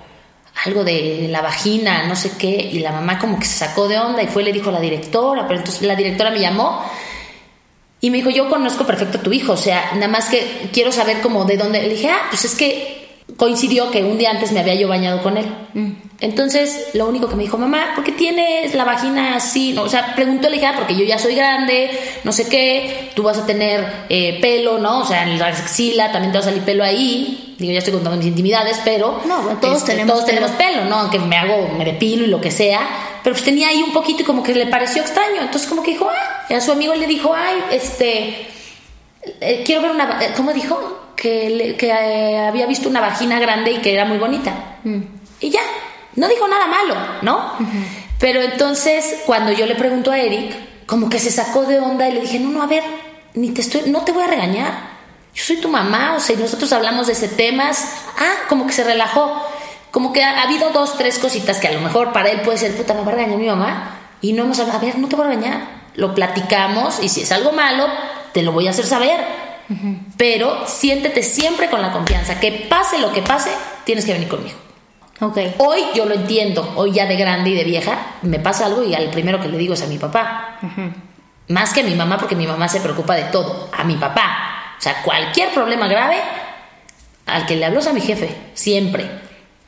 algo 0.64 0.84
de 0.84 1.26
la 1.28 1.40
vagina, 1.40 2.06
no 2.06 2.14
sé 2.14 2.36
qué, 2.38 2.70
y 2.72 2.78
la 2.78 2.92
mamá 2.92 3.18
como 3.18 3.40
que 3.40 3.46
se 3.46 3.58
sacó 3.58 3.88
de 3.88 3.98
onda 3.98 4.22
y 4.22 4.28
fue 4.28 4.42
y 4.42 4.44
le 4.44 4.52
dijo 4.52 4.68
a 4.68 4.72
la 4.72 4.80
directora, 4.80 5.48
pero 5.48 5.58
entonces 5.58 5.82
la 5.82 5.96
directora 5.96 6.30
me 6.30 6.38
llamó 6.38 6.84
y 8.00 8.10
me 8.10 8.18
dijo, 8.18 8.30
yo 8.30 8.48
conozco 8.48 8.86
perfecto 8.86 9.18
a 9.18 9.22
tu 9.22 9.32
hijo, 9.32 9.54
o 9.54 9.56
sea, 9.56 9.90
nada 9.94 10.06
más 10.06 10.28
que 10.28 10.70
quiero 10.72 10.92
saber 10.92 11.20
como 11.20 11.44
de 11.44 11.56
dónde. 11.56 11.82
Le 11.82 11.88
dije, 11.88 12.08
ah, 12.08 12.28
pues 12.30 12.44
es 12.44 12.54
que 12.54 12.99
coincidió 13.40 13.90
que 13.90 14.04
un 14.04 14.18
día 14.18 14.32
antes 14.32 14.52
me 14.52 14.60
había 14.60 14.74
yo 14.74 14.86
bañado 14.86 15.22
con 15.22 15.38
él. 15.38 15.46
Mm. 15.72 15.92
Entonces, 16.20 16.90
lo 16.92 17.08
único 17.08 17.26
que 17.26 17.36
me 17.36 17.44
dijo, 17.44 17.56
mamá, 17.56 17.92
¿por 17.94 18.04
qué 18.04 18.12
tienes 18.12 18.74
la 18.74 18.84
vagina 18.84 19.34
así? 19.34 19.72
No, 19.72 19.84
o 19.84 19.88
sea, 19.88 20.14
preguntó, 20.14 20.50
le 20.50 20.56
dije, 20.56 20.66
ah, 20.66 20.74
porque 20.76 20.94
yo 20.94 21.04
ya 21.06 21.18
soy 21.18 21.34
grande, 21.34 21.90
no 22.22 22.32
sé 22.32 22.50
qué, 22.50 23.12
tú 23.14 23.22
vas 23.22 23.38
a 23.38 23.46
tener 23.46 24.04
eh, 24.10 24.38
pelo, 24.42 24.76
¿no? 24.76 25.00
O 25.00 25.04
sea, 25.06 25.22
en 25.22 25.38
la 25.38 25.46
axila 25.46 26.12
también 26.12 26.32
te 26.32 26.38
va 26.38 26.42
a 26.42 26.48
salir 26.48 26.62
pelo 26.64 26.84
ahí. 26.84 27.54
Digo, 27.58 27.72
ya 27.72 27.78
estoy 27.78 27.94
contando 27.94 28.18
mis 28.18 28.26
intimidades, 28.26 28.78
pero 28.84 29.22
no, 29.24 29.56
todos, 29.58 29.78
este, 29.78 29.92
tenemos, 29.92 30.12
todos 30.12 30.26
tenemos 30.26 30.50
pelo, 30.50 30.84
¿no? 30.84 30.96
Aunque 30.96 31.18
me 31.18 31.38
hago, 31.38 31.66
me 31.78 31.86
depilo 31.86 32.24
y 32.24 32.28
lo 32.28 32.42
que 32.42 32.50
sea. 32.50 32.80
Pero 33.24 33.32
pues 33.32 33.42
tenía 33.42 33.68
ahí 33.68 33.82
un 33.82 33.94
poquito 33.94 34.20
y 34.20 34.26
como 34.26 34.42
que 34.42 34.54
le 34.54 34.66
pareció 34.66 35.00
extraño. 35.00 35.40
Entonces, 35.40 35.66
como 35.66 35.82
que 35.82 35.92
dijo, 35.92 36.10
ah, 36.10 36.54
a 36.54 36.60
su 36.60 36.72
amigo 36.72 36.94
le 36.94 37.06
dijo, 37.06 37.32
ay, 37.34 37.56
este, 37.72 38.48
eh, 39.40 39.62
quiero 39.64 39.80
ver 39.80 39.92
una, 39.92 40.18
eh, 40.22 40.32
¿cómo 40.36 40.52
dijo? 40.52 40.99
Que, 41.20 41.76
eh, 41.78 42.38
había 42.38 42.66
visto 42.66 42.88
una 42.88 43.00
vagina 43.00 43.38
grande 43.38 43.72
y 43.72 43.78
que 43.78 43.92
era 43.92 44.06
muy 44.06 44.16
bonita. 44.16 44.78
Mm. 44.84 45.00
Y 45.40 45.50
ya, 45.50 45.60
no 46.16 46.26
dijo 46.28 46.48
nada 46.48 46.66
malo, 46.66 46.96
¿no? 47.22 47.52
Pero 48.18 48.40
entonces, 48.40 49.22
cuando 49.26 49.52
yo 49.52 49.66
le 49.66 49.74
pregunto 49.74 50.10
a 50.10 50.18
Eric, 50.18 50.86
como 50.86 51.10
que 51.10 51.18
se 51.18 51.30
sacó 51.30 51.64
de 51.64 51.78
onda 51.78 52.08
y 52.08 52.12
le 52.12 52.20
dije, 52.22 52.38
no, 52.38 52.50
no, 52.50 52.62
a 52.62 52.66
ver, 52.66 52.82
ni 53.34 53.50
te 53.50 53.60
estoy, 53.60 53.90
no 53.90 54.02
te 54.02 54.12
voy 54.12 54.22
a 54.24 54.28
regañar. 54.28 54.90
Yo 55.34 55.44
soy 55.44 55.56
tu 55.56 55.68
mamá, 55.68 56.14
o 56.16 56.20
sea, 56.20 56.34
y 56.34 56.38
nosotros 56.38 56.72
hablamos 56.72 57.06
de 57.06 57.12
ese 57.12 57.28
temas. 57.28 57.96
Ah, 58.18 58.46
como 58.48 58.66
que 58.66 58.72
se 58.72 58.82
relajó. 58.82 59.42
Como 59.90 60.12
que 60.12 60.24
ha, 60.24 60.42
habido 60.42 60.70
dos, 60.70 60.96
tres 60.96 61.18
cositas 61.18 61.58
que 61.58 61.68
a 61.68 61.72
lo 61.72 61.80
mejor 61.80 62.12
para 62.12 62.30
él 62.30 62.40
puede 62.40 62.58
ser, 62.58 62.74
puta, 62.76 62.94
me 62.94 63.02
va 63.02 63.12
a 63.12 63.14
regañar 63.14 63.38
mi 63.38 63.46
mamá. 63.46 63.98
Y 64.22 64.32
no 64.32 64.44
hemos 64.44 64.58
hablado, 64.58 64.78
a 64.78 64.82
ver, 64.82 64.98
no 64.98 65.08
te 65.08 65.16
voy 65.16 65.26
a 65.26 65.28
regañar. 65.28 65.80
Lo 65.94 66.14
platicamos 66.14 67.02
y 67.02 67.08
si 67.08 67.22
es 67.22 67.32
algo 67.32 67.52
malo, 67.52 67.86
te 68.32 68.42
lo 68.42 68.52
voy 68.52 68.68
a 68.68 68.70
hacer 68.70 68.86
saber 68.86 69.49
pero 70.16 70.66
siéntete 70.66 71.22
siempre 71.22 71.70
con 71.70 71.80
la 71.82 71.92
confianza. 71.92 72.40
Que 72.40 72.66
pase 72.68 72.98
lo 72.98 73.12
que 73.12 73.22
pase, 73.22 73.50
tienes 73.84 74.04
que 74.04 74.12
venir 74.12 74.28
conmigo. 74.28 74.56
Ok. 75.20 75.38
Hoy 75.58 75.80
yo 75.94 76.06
lo 76.06 76.14
entiendo, 76.14 76.72
hoy 76.76 76.92
ya 76.92 77.06
de 77.06 77.16
grande 77.16 77.50
y 77.50 77.54
de 77.54 77.64
vieja, 77.64 77.98
me 78.22 78.38
pasa 78.38 78.66
algo 78.66 78.84
y 78.84 78.94
al 78.94 79.10
primero 79.10 79.40
que 79.40 79.48
le 79.48 79.58
digo 79.58 79.74
es 79.74 79.82
a 79.82 79.86
mi 79.86 79.98
papá. 79.98 80.58
Más 81.48 81.72
que 81.72 81.80
a 81.80 81.84
mi 81.84 81.94
mamá, 81.94 82.16
porque 82.18 82.36
mi 82.36 82.46
mamá 82.46 82.68
se 82.68 82.80
preocupa 82.80 83.14
de 83.14 83.24
todo, 83.24 83.68
a 83.76 83.84
mi 83.84 83.96
papá. 83.96 84.74
O 84.78 84.82
sea, 84.82 85.02
cualquier 85.02 85.50
problema 85.50 85.88
grave, 85.88 86.16
al 87.26 87.44
que 87.44 87.56
le 87.56 87.66
hablo 87.66 87.80
es 87.80 87.86
a 87.86 87.92
mi 87.92 88.00
jefe, 88.00 88.34
siempre. 88.54 89.10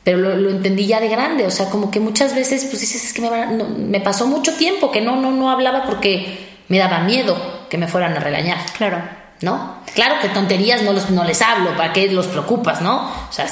Pero 0.03 0.17
lo, 0.17 0.35
lo 0.35 0.49
entendí 0.49 0.87
ya 0.87 0.99
de 0.99 1.07
grande, 1.07 1.45
o 1.45 1.51
sea, 1.51 1.69
como 1.69 1.91
que 1.91 1.99
muchas 1.99 2.35
veces, 2.35 2.65
pues 2.65 2.81
dices, 2.81 3.05
es 3.05 3.13
que 3.13 3.21
me, 3.21 3.45
no, 3.45 3.65
me 3.65 4.01
pasó 4.01 4.27
mucho 4.27 4.55
tiempo 4.55 4.91
que 4.91 5.01
no, 5.01 5.15
no, 5.15 5.31
no 5.31 5.49
hablaba 5.49 5.83
porque 5.83 6.57
me 6.67 6.77
daba 6.77 6.99
miedo 6.99 7.37
que 7.69 7.77
me 7.77 7.87
fueran 7.87 8.17
a 8.17 8.19
regañar. 8.19 8.57
Claro. 8.77 9.22
¿No? 9.43 9.75
Claro 9.93 10.15
que 10.21 10.29
tonterías 10.29 10.81
no, 10.81 10.93
los, 10.93 11.09
no 11.09 11.23
les 11.23 11.41
hablo, 11.41 11.75
¿para 11.77 11.93
qué 11.93 12.09
los 12.09 12.27
preocupas, 12.27 12.81
no? 12.81 13.11
O 13.29 13.31
sea, 13.31 13.45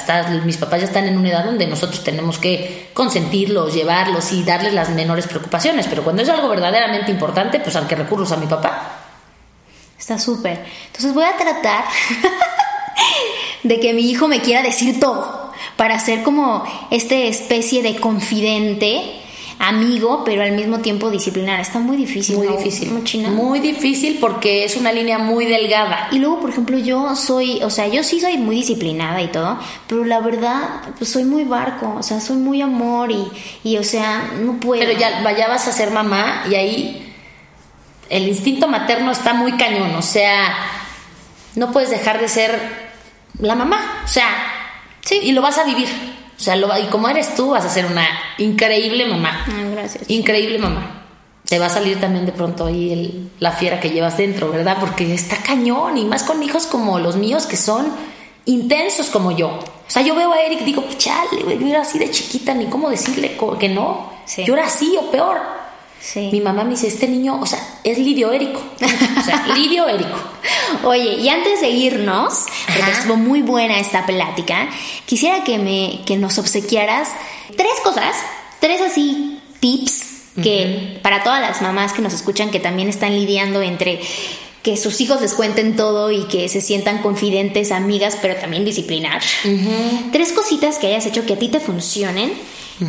mis 0.44 0.56
papás 0.56 0.80
ya 0.80 0.86
están 0.86 1.06
en 1.06 1.18
una 1.18 1.28
edad 1.28 1.44
donde 1.44 1.66
nosotros 1.66 2.02
tenemos 2.02 2.38
que 2.38 2.90
consentirlos, 2.94 3.74
llevarlos 3.74 4.32
y 4.32 4.42
darles 4.42 4.72
las 4.72 4.88
menores 4.90 5.26
preocupaciones, 5.26 5.86
pero 5.88 6.02
cuando 6.02 6.22
es 6.22 6.28
algo 6.30 6.48
verdaderamente 6.48 7.12
importante, 7.12 7.60
pues 7.60 7.76
al 7.76 7.86
que 7.86 7.94
recurros 7.94 8.32
a 8.32 8.38
mi 8.38 8.46
papá. 8.46 9.00
Está 9.98 10.18
súper. 10.18 10.64
Entonces 10.86 11.14
voy 11.14 11.24
a 11.24 11.36
tratar 11.36 11.84
de 13.62 13.78
que 13.78 13.92
mi 13.92 14.10
hijo 14.10 14.26
me 14.26 14.40
quiera 14.40 14.62
decir 14.62 14.98
todo 14.98 15.52
para 15.76 15.98
ser 16.00 16.22
como 16.22 16.64
esta 16.90 17.14
especie 17.14 17.82
de 17.82 17.96
confidente, 17.96 19.21
amigo, 19.62 20.24
pero 20.24 20.42
al 20.42 20.52
mismo 20.52 20.80
tiempo 20.80 21.08
disciplinar. 21.08 21.60
Está 21.60 21.78
muy 21.78 21.96
difícil. 21.96 22.36
Muy 22.36 22.48
¿no? 22.48 22.56
difícil. 22.56 22.90
Muy 22.90 23.04
china. 23.04 23.30
Muy 23.30 23.60
difícil 23.60 24.18
porque 24.20 24.64
es 24.64 24.76
una 24.76 24.92
línea 24.92 25.18
muy 25.18 25.46
delgada. 25.46 26.08
Y 26.10 26.18
luego, 26.18 26.40
por 26.40 26.50
ejemplo, 26.50 26.76
yo 26.78 27.14
soy, 27.14 27.62
o 27.62 27.70
sea, 27.70 27.86
yo 27.86 28.02
sí 28.02 28.20
soy 28.20 28.38
muy 28.38 28.56
disciplinada 28.56 29.22
y 29.22 29.28
todo, 29.28 29.58
pero 29.86 30.04
la 30.04 30.18
verdad, 30.18 30.80
pues 30.98 31.10
soy 31.10 31.24
muy 31.24 31.44
barco, 31.44 31.94
o 31.96 32.02
sea, 32.02 32.20
soy 32.20 32.38
muy 32.38 32.60
amor 32.60 33.12
y, 33.12 33.28
y 33.62 33.76
o 33.76 33.84
sea, 33.84 34.32
no 34.40 34.58
puedo. 34.58 34.82
Pero 34.82 34.98
ya, 34.98 35.22
ya 35.36 35.48
vas 35.48 35.68
a 35.68 35.72
ser 35.72 35.92
mamá 35.92 36.44
y 36.50 36.56
ahí 36.56 37.14
el 38.10 38.26
instinto 38.26 38.66
materno 38.66 39.12
está 39.12 39.32
muy 39.32 39.52
cañón, 39.56 39.94
o 39.94 40.02
sea, 40.02 40.56
no 41.54 41.70
puedes 41.70 41.90
dejar 41.90 42.20
de 42.20 42.28
ser 42.28 42.60
la 43.38 43.54
mamá, 43.54 44.02
o 44.04 44.08
sea, 44.08 44.26
sí, 45.02 45.20
y 45.22 45.32
lo 45.32 45.40
vas 45.40 45.56
a 45.58 45.64
vivir. 45.64 45.88
O 46.42 46.44
sea, 46.44 46.56
lo, 46.56 46.76
y 46.76 46.86
como 46.86 47.08
eres 47.08 47.36
tú, 47.36 47.50
vas 47.50 47.64
a 47.64 47.68
ser 47.68 47.86
una 47.86 48.04
increíble 48.38 49.06
mamá. 49.06 49.44
Ay, 49.46 49.70
gracias. 49.70 50.10
Increíble 50.10 50.58
mamá. 50.58 51.04
Te 51.48 51.60
va 51.60 51.66
a 51.66 51.70
salir 51.70 52.00
también 52.00 52.26
de 52.26 52.32
pronto 52.32 52.66
ahí 52.66 52.92
el- 52.92 53.30
la 53.38 53.52
fiera 53.52 53.78
que 53.78 53.90
llevas 53.90 54.16
dentro, 54.16 54.50
¿verdad? 54.50 54.78
Porque 54.80 55.14
está 55.14 55.36
cañón 55.36 55.96
y 55.98 56.04
más 56.04 56.24
con 56.24 56.42
hijos 56.42 56.66
como 56.66 56.98
los 56.98 57.14
míos 57.14 57.46
que 57.46 57.56
son 57.56 57.86
intensos 58.44 59.06
como 59.10 59.30
yo. 59.30 59.50
O 59.50 59.60
sea, 59.86 60.02
yo 60.02 60.16
veo 60.16 60.32
a 60.32 60.40
Eric 60.40 60.62
y 60.62 60.64
digo, 60.64 60.84
chale, 60.98 61.44
güey, 61.44 61.60
yo 61.60 61.68
era 61.68 61.82
así 61.82 62.00
de 62.00 62.10
chiquita, 62.10 62.54
ni 62.54 62.66
cómo 62.66 62.90
decirle 62.90 63.36
que 63.60 63.68
no. 63.68 64.10
Sí. 64.24 64.42
Yo 64.44 64.54
era 64.54 64.66
así 64.66 64.96
o 65.00 65.12
peor. 65.12 65.38
Sí. 66.02 66.30
Mi 66.32 66.40
mamá 66.40 66.64
me 66.64 66.70
dice, 66.70 66.88
este 66.88 67.06
niño, 67.06 67.40
o 67.40 67.46
sea, 67.46 67.60
es 67.84 67.96
lirio 67.98 68.32
érico. 68.32 68.60
O 69.20 69.24
sea, 69.24 69.46
lirio 69.54 69.88
érico. 69.88 70.18
Oye, 70.84 71.14
y 71.20 71.28
antes 71.28 71.60
de 71.60 71.68
irnos, 71.70 72.44
porque 72.66 72.82
Ajá. 72.82 72.90
estuvo 72.90 73.16
muy 73.16 73.40
buena 73.42 73.78
esta 73.78 74.04
plática, 74.04 74.68
quisiera 75.06 75.44
que 75.44 75.58
me 75.58 76.00
que 76.04 76.16
nos 76.16 76.38
obsequiaras 76.38 77.08
tres 77.56 77.72
cosas, 77.84 78.16
tres 78.58 78.80
así 78.80 79.40
tips 79.60 80.12
que 80.42 80.98
para 81.02 81.22
todas 81.22 81.40
las 81.40 81.60
mamás 81.62 81.92
que 81.92 82.02
nos 82.02 82.14
escuchan 82.14 82.50
que 82.50 82.58
también 82.58 82.88
están 82.88 83.14
lidiando 83.14 83.60
entre 83.62 84.00
que 84.62 84.76
sus 84.76 85.00
hijos 85.00 85.20
les 85.20 85.34
cuenten 85.34 85.76
todo 85.76 86.10
y 86.10 86.24
que 86.24 86.48
se 86.48 86.60
sientan 86.60 87.02
confidentes, 87.02 87.70
amigas, 87.72 88.16
pero 88.22 88.36
también 88.36 88.64
disciplinar. 88.64 89.20
Tres 90.12 90.32
cositas 90.32 90.78
que 90.78 90.86
hayas 90.86 91.04
hecho 91.06 91.26
que 91.26 91.34
a 91.34 91.38
ti 91.38 91.48
te 91.48 91.60
funcionen, 91.60 92.32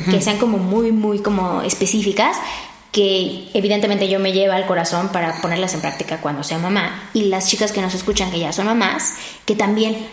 que 0.09 0.21
sean 0.21 0.37
como 0.37 0.57
muy, 0.57 0.91
muy 0.91 1.19
como 1.19 1.61
específicas, 1.61 2.37
que 2.93 3.49
evidentemente 3.55 4.07
yo 4.07 4.19
me 4.19 4.31
lleva 4.31 4.55
al 4.55 4.65
corazón 4.67 5.09
para 5.09 5.41
ponerlas 5.41 5.73
en 5.73 5.81
práctica 5.81 6.21
cuando 6.21 6.43
sea 6.43 6.59
mamá. 6.59 7.09
Y 7.13 7.23
las 7.25 7.47
chicas 7.49 7.71
que 7.73 7.81
nos 7.81 7.93
escuchan 7.95 8.31
que 8.31 8.39
ya 8.39 8.53
son 8.53 8.67
mamás, 8.67 9.13
que 9.45 9.55
también. 9.55 10.07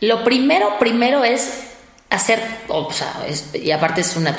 Lo 0.00 0.24
primero, 0.24 0.78
primero 0.80 1.22
es 1.24 1.48
hacer, 2.10 2.42
o 2.68 2.92
sea, 2.92 3.22
es- 3.28 3.46
y 3.54 3.70
aparte 3.70 4.00
es 4.00 4.16
una, 4.16 4.36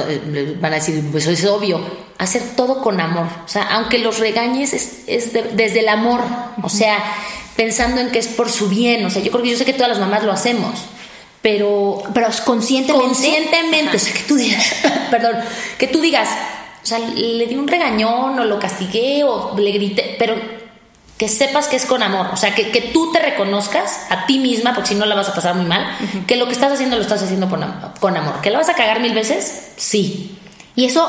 van 0.60 0.74
a 0.74 0.76
decir, 0.76 1.02
pues 1.12 1.26
es 1.26 1.46
obvio, 1.46 1.80
hacer 2.18 2.42
todo 2.56 2.82
con 2.82 3.00
amor. 3.00 3.28
O 3.46 3.48
sea, 3.48 3.64
aunque 3.72 3.98
los 4.00 4.20
regañes 4.20 4.74
es, 4.74 5.04
es 5.08 5.32
de- 5.34 5.44
desde 5.54 5.80
el 5.80 5.88
amor, 5.90 6.20
o 6.62 6.70
sea, 6.70 6.98
pensando 7.56 8.02
en 8.02 8.12
que 8.12 8.20
es 8.20 8.28
por 8.28 8.52
su 8.52 8.68
bien. 8.68 9.06
O 9.06 9.10
sea, 9.10 9.22
yo 9.22 9.32
creo 9.32 9.44
que 9.44 9.52
yo 9.52 9.58
sé 9.58 9.64
que 9.66 9.74
todas 9.74 9.88
las 9.90 10.00
mamás 10.00 10.24
lo 10.24 10.32
hacemos, 10.34 10.78
pero 11.42 12.04
Pero 12.14 12.28
conscientemente. 12.46 13.06
conscientemente, 13.08 13.96
o 13.96 14.00
sea, 14.00 14.14
que 14.14 14.24
tú 14.24 14.36
digas, 14.36 14.74
perdón, 15.10 15.38
que 15.78 15.88
tú 15.88 16.02
digas, 16.02 16.28
o 16.84 16.86
sea, 16.86 17.00
le 17.00 17.46
di 17.48 17.56
un 17.56 17.68
regañón 17.68 18.38
o 18.40 18.44
lo 18.46 18.60
castigué 18.60 19.24
o 19.24 19.56
le 19.58 19.72
grité, 19.72 20.16
pero 20.20 20.36
que 21.18 21.30
sepas 21.30 21.68
que 21.68 21.78
es 21.78 21.86
con 21.86 22.04
amor, 22.04 22.28
o 22.34 22.38
sea, 22.38 22.54
que, 22.54 22.70
que 22.72 22.82
tú 22.82 23.12
te 23.12 23.20
reconozcas 23.20 24.08
a 24.10 24.26
ti 24.26 24.40
misma, 24.40 24.74
porque 24.74 24.90
si 24.90 24.96
no 24.96 25.06
la 25.06 25.16
vas 25.16 25.30
a 25.30 25.34
pasar 25.34 25.56
muy 25.56 25.66
mal, 25.66 25.86
que 26.28 26.36
lo 26.36 26.46
que 26.48 26.52
estás 26.54 26.72
haciendo 26.74 26.96
lo 26.98 27.02
estás 27.04 27.22
haciendo 27.24 27.48
con, 27.50 27.64
con 28.00 28.18
amor. 28.18 28.42
¿Que 28.42 28.50
la 28.50 28.58
vas 28.58 28.70
a 28.70 28.74
cagar 28.74 29.00
mil 29.00 29.14
veces? 29.14 29.72
Sí. 29.78 30.38
Y 30.76 30.86
eso 30.86 31.08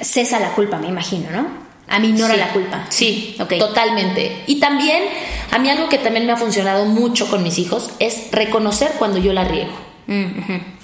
cesa 0.00 0.40
la 0.40 0.50
culpa, 0.52 0.78
me 0.78 0.88
imagino, 0.88 1.30
¿no? 1.30 1.46
Aminora 1.88 2.34
Sí. 2.34 2.40
la 2.40 2.48
culpa. 2.48 2.84
Sí, 2.88 3.36
Ok. 3.38 3.58
totalmente. 3.58 4.42
Y 4.48 4.58
también, 4.58 5.04
a 5.52 5.58
mí 5.58 5.70
algo 5.70 5.88
que 5.88 5.98
también 5.98 6.26
me 6.26 6.32
ha 6.32 6.36
funcionado 6.36 6.84
mucho 6.86 7.28
con 7.30 7.44
mis 7.44 7.58
hijos 7.58 7.90
es 8.00 8.32
reconocer 8.32 8.92
cuando 8.98 9.18
yo 9.18 9.32
la 9.32 9.44
riego. 9.44 9.70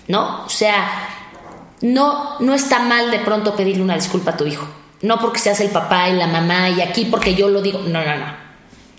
¿No? 0.08 0.44
O 0.44 0.48
sea, 0.48 1.08
no, 1.82 2.38
no 2.40 2.54
está 2.54 2.78
mal 2.78 3.10
de 3.10 3.18
pronto 3.18 3.54
pedirle 3.54 3.82
una 3.82 3.96
disculpa 3.96 4.32
a 4.32 4.36
tu 4.36 4.46
hijo. 4.46 4.66
No 5.02 5.18
porque 5.18 5.40
seas 5.40 5.60
el 5.60 5.70
papá 5.70 6.08
y 6.08 6.14
la 6.14 6.28
mamá 6.28 6.70
y 6.70 6.80
aquí 6.80 7.06
porque 7.06 7.34
yo 7.34 7.48
lo 7.48 7.60
digo. 7.60 7.80
No, 7.80 8.04
no, 8.04 8.16
no. 8.16 8.42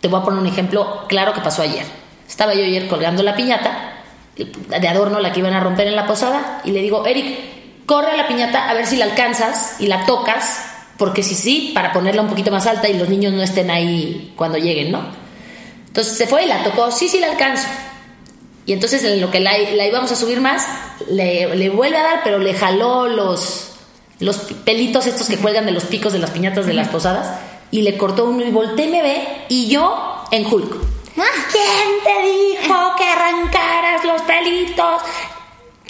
Te 0.02 0.10
voy 0.10 0.20
a 0.20 0.24
poner 0.24 0.40
un 0.40 0.48
ejemplo 0.48 1.06
claro 1.08 1.34
que 1.34 1.42
pasó 1.42 1.62
ayer. 1.62 1.86
Estaba 2.28 2.54
yo 2.54 2.64
ayer 2.64 2.88
colgando 2.88 3.24
la 3.24 3.36
piñata 3.36 3.94
de 4.36 4.88
adorno, 4.88 5.20
la 5.20 5.32
que 5.32 5.40
iban 5.40 5.54
a 5.54 5.60
romper 5.60 5.88
en 5.88 5.96
la 5.96 6.08
posada, 6.08 6.62
y 6.64 6.72
le 6.72 6.82
digo, 6.82 7.06
Eric, 7.06 7.86
corre 7.86 8.12
a 8.12 8.18
la 8.18 8.28
piñata 8.28 8.70
a 8.70 8.74
ver 8.74 8.86
si 8.86 8.98
la 8.98 9.06
alcanzas 9.06 9.76
y 9.80 9.88
la 9.88 10.06
tocas, 10.06 10.66
porque 10.98 11.24
si 11.24 11.36
sí, 11.36 11.72
para 11.74 11.92
ponerla 11.92 12.22
un 12.22 12.30
poquito 12.30 12.52
más 12.52 12.66
alta 12.66 12.90
y 12.90 12.98
los 12.98 13.10
niños 13.10 13.34
no 13.34 13.42
estén 13.42 13.70
ahí 13.70 14.34
cuando 14.36 14.58
lleguen, 14.58 14.92
¿no? 14.92 15.06
Entonces 15.88 16.18
se 16.18 16.28
fue 16.28 16.46
y 16.46 16.48
la 16.48 16.64
tocó, 16.64 16.92
sí, 16.92 17.08
sí 17.08 17.20
la 17.20 17.28
alcanzo. 17.28 17.68
Y 18.66 18.74
entonces 18.74 19.04
en 19.04 19.20
lo 19.20 19.30
que 19.30 19.40
la, 19.40 19.58
la 19.58 19.86
íbamos 19.86 20.12
a 20.12 20.16
subir 20.16 20.40
más, 20.40 20.66
le, 21.10 21.56
le 21.56 21.70
vuelve 21.70 21.98
a 21.98 22.04
dar, 22.04 22.22
pero 22.24 22.40
le 22.40 22.54
jaló 22.54 23.08
los, 23.08 23.72
los 24.20 24.38
pelitos 24.38 25.06
estos 25.06 25.28
que 25.28 25.38
cuelgan 25.38 25.66
de 25.66 25.72
los 25.72 25.84
picos 25.86 26.14
de 26.14 26.20
las 26.20 26.32
piñatas 26.32 26.66
de 26.66 26.74
las 26.74 26.88
posadas 26.88 27.40
y 27.72 27.82
le 27.82 27.98
cortó 27.98 28.26
uno 28.26 28.46
y 28.46 28.52
volteé 28.52 28.86
y 28.86 28.90
me 28.90 29.02
ve 29.02 29.28
y 29.50 29.68
yo 29.68 30.24
en 30.32 30.46
Hulk. 30.46 30.94
¿Quién 31.16 32.04
te 32.04 32.28
dijo 32.28 32.96
que 32.98 33.04
arrancaras 33.04 34.04
los 34.06 34.22
pelitos? 34.24 35.02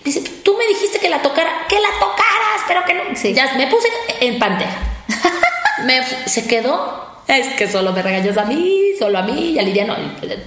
Dice, 0.03 0.21
tú 0.43 0.57
me 0.57 0.67
dijiste 0.67 0.99
que 0.99 1.09
la 1.09 1.21
tocara, 1.21 1.65
que 1.69 1.79
la 1.79 1.89
tocaras, 1.99 2.61
pero 2.67 2.83
que 2.85 2.93
no. 2.93 3.03
Sí. 3.15 3.33
Ya 3.33 3.53
me 3.53 3.67
puse 3.67 3.87
en 4.19 4.37
pantera. 4.37 4.75
me, 5.85 6.03
se 6.27 6.45
quedó. 6.47 7.12
Es 7.27 7.53
que 7.55 7.67
solo 7.67 7.93
me 7.93 8.01
regañas 8.01 8.37
a 8.37 8.45
mí, 8.45 8.91
solo 8.99 9.17
a 9.17 9.21
mí, 9.23 9.51
y 9.51 9.59
a 9.59 9.61
Lidia 9.61 9.85
no. 9.85 9.95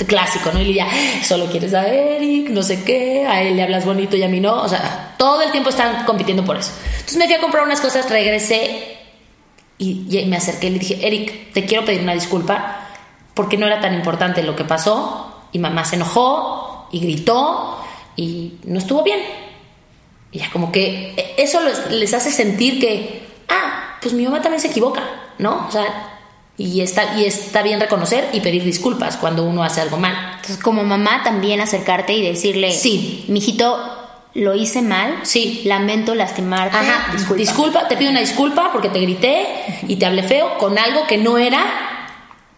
Clásico, 0.06 0.50
¿no? 0.52 0.60
Y 0.60 0.66
Lidia, 0.66 0.86
solo 1.22 1.46
quieres 1.46 1.72
a 1.74 1.86
Eric, 1.86 2.50
no 2.50 2.62
sé 2.62 2.84
qué, 2.84 3.26
a 3.26 3.42
él 3.42 3.56
le 3.56 3.62
hablas 3.62 3.84
bonito 3.86 4.16
y 4.16 4.22
a 4.22 4.28
mí 4.28 4.40
no. 4.40 4.62
O 4.62 4.68
sea, 4.68 5.14
todo 5.18 5.42
el 5.42 5.50
tiempo 5.50 5.70
están 5.70 6.04
compitiendo 6.04 6.44
por 6.44 6.56
eso. 6.56 6.72
Entonces 6.92 7.16
me 7.16 7.26
fui 7.26 7.34
a 7.34 7.40
comprar 7.40 7.64
unas 7.64 7.80
cosas, 7.80 8.08
regresé 8.10 8.98
y, 9.78 10.06
y 10.08 10.26
me 10.26 10.36
acerqué 10.36 10.68
y 10.68 10.70
le 10.70 10.78
dije, 10.78 11.06
Eric, 11.06 11.52
te 11.52 11.64
quiero 11.64 11.84
pedir 11.84 12.02
una 12.02 12.14
disculpa 12.14 12.88
porque 13.34 13.56
no 13.56 13.66
era 13.66 13.80
tan 13.80 13.94
importante 13.94 14.42
lo 14.42 14.56
que 14.56 14.64
pasó 14.64 15.48
y 15.52 15.58
mamá 15.58 15.84
se 15.84 15.96
enojó 15.96 16.88
y 16.92 17.00
gritó 17.00 17.78
y 18.16 18.54
no 18.64 18.78
estuvo 18.78 19.02
bien. 19.02 19.20
Y 20.32 20.38
ya 20.38 20.50
como 20.50 20.72
que 20.72 21.14
eh, 21.16 21.34
eso 21.38 21.60
les 21.90 22.14
hace 22.14 22.30
sentir 22.30 22.80
que, 22.80 23.26
ah, 23.48 23.98
pues 24.00 24.14
mi 24.14 24.24
mamá 24.24 24.42
también 24.42 24.60
se 24.60 24.68
equivoca, 24.68 25.02
¿no? 25.38 25.66
O 25.68 25.70
sea, 25.70 26.15
y 26.58 26.80
está, 26.80 27.18
y 27.18 27.24
está 27.24 27.62
bien 27.62 27.80
reconocer 27.80 28.28
y 28.32 28.40
pedir 28.40 28.64
disculpas 28.64 29.16
cuando 29.16 29.44
uno 29.44 29.62
hace 29.62 29.80
algo 29.80 29.98
mal. 29.98 30.16
Entonces, 30.36 30.58
como 30.58 30.84
mamá, 30.84 31.22
también 31.22 31.60
acercarte 31.60 32.14
y 32.14 32.22
decirle: 32.22 32.72
Sí. 32.72 33.24
Mijito, 33.28 33.78
lo 34.34 34.54
hice 34.54 34.82
mal. 34.82 35.20
Sí. 35.22 35.62
Lamento 35.64 36.14
lastimarte. 36.14 36.76
Ajá, 36.76 37.12
disculpa. 37.12 37.40
disculpa, 37.40 37.88
te 37.88 37.96
pido 37.96 38.10
una 38.10 38.20
disculpa 38.20 38.70
porque 38.72 38.88
te 38.88 39.00
grité 39.00 39.46
y 39.86 39.96
te 39.96 40.06
hablé 40.06 40.22
feo 40.22 40.58
con 40.58 40.78
algo 40.78 41.06
que 41.06 41.18
no 41.18 41.38
era 41.38 41.95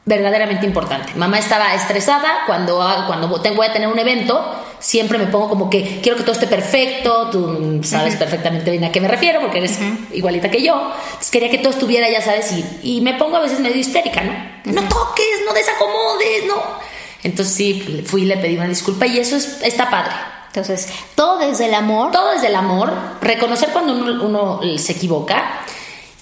verdaderamente 0.08 0.64
importante. 0.66 1.12
Mamá 1.14 1.38
estaba 1.38 1.74
estresada 1.74 2.44
cuando, 2.46 2.76
cuando 3.06 3.40
te- 3.42 3.50
voy 3.50 3.66
a 3.66 3.72
tener 3.72 3.88
un 3.88 3.98
evento, 3.98 4.42
siempre 4.78 5.18
me 5.18 5.26
pongo 5.26 5.48
como 5.50 5.68
que 5.68 6.00
quiero 6.02 6.16
que 6.16 6.22
todo 6.24 6.32
esté 6.32 6.46
perfecto, 6.46 7.28
tú 7.30 7.80
sabes 7.84 8.16
perfectamente 8.16 8.70
bien 8.70 8.84
a 8.84 8.90
qué 8.92 9.00
me 9.00 9.08
refiero 9.08 9.40
porque 9.40 9.58
eres 9.58 9.78
igualita 10.12 10.50
que 10.50 10.62
yo. 10.62 10.92
Entonces 11.06 11.30
quería 11.30 11.50
que 11.50 11.58
todo 11.58 11.70
estuviera, 11.72 12.08
ya 12.08 12.22
sabes, 12.22 12.50
y, 12.52 12.64
y 12.96 13.00
me 13.02 13.14
pongo 13.14 13.36
a 13.36 13.40
veces 13.40 13.60
medio 13.60 13.76
histérica, 13.76 14.22
¿no? 14.22 14.32
No 14.72 14.88
toques, 14.88 15.26
no 15.46 15.52
desacomodes, 15.52 16.46
no. 16.46 16.62
Entonces 17.22 17.54
sí, 17.54 18.02
fui 18.06 18.22
y 18.22 18.24
le 18.26 18.36
pedí 18.38 18.56
una 18.56 18.68
disculpa 18.68 19.06
y 19.06 19.18
eso 19.18 19.36
es, 19.36 19.60
está 19.62 19.90
padre. 19.90 20.12
Entonces, 20.46 20.88
todo 21.14 21.38
desde 21.38 21.66
el 21.66 21.74
amor. 21.74 22.10
Todo 22.12 22.32
desde 22.32 22.46
el 22.46 22.56
amor, 22.56 22.92
reconocer 23.20 23.68
cuando 23.70 23.92
uno, 23.92 24.24
uno 24.24 24.60
se 24.78 24.92
equivoca 24.92 25.60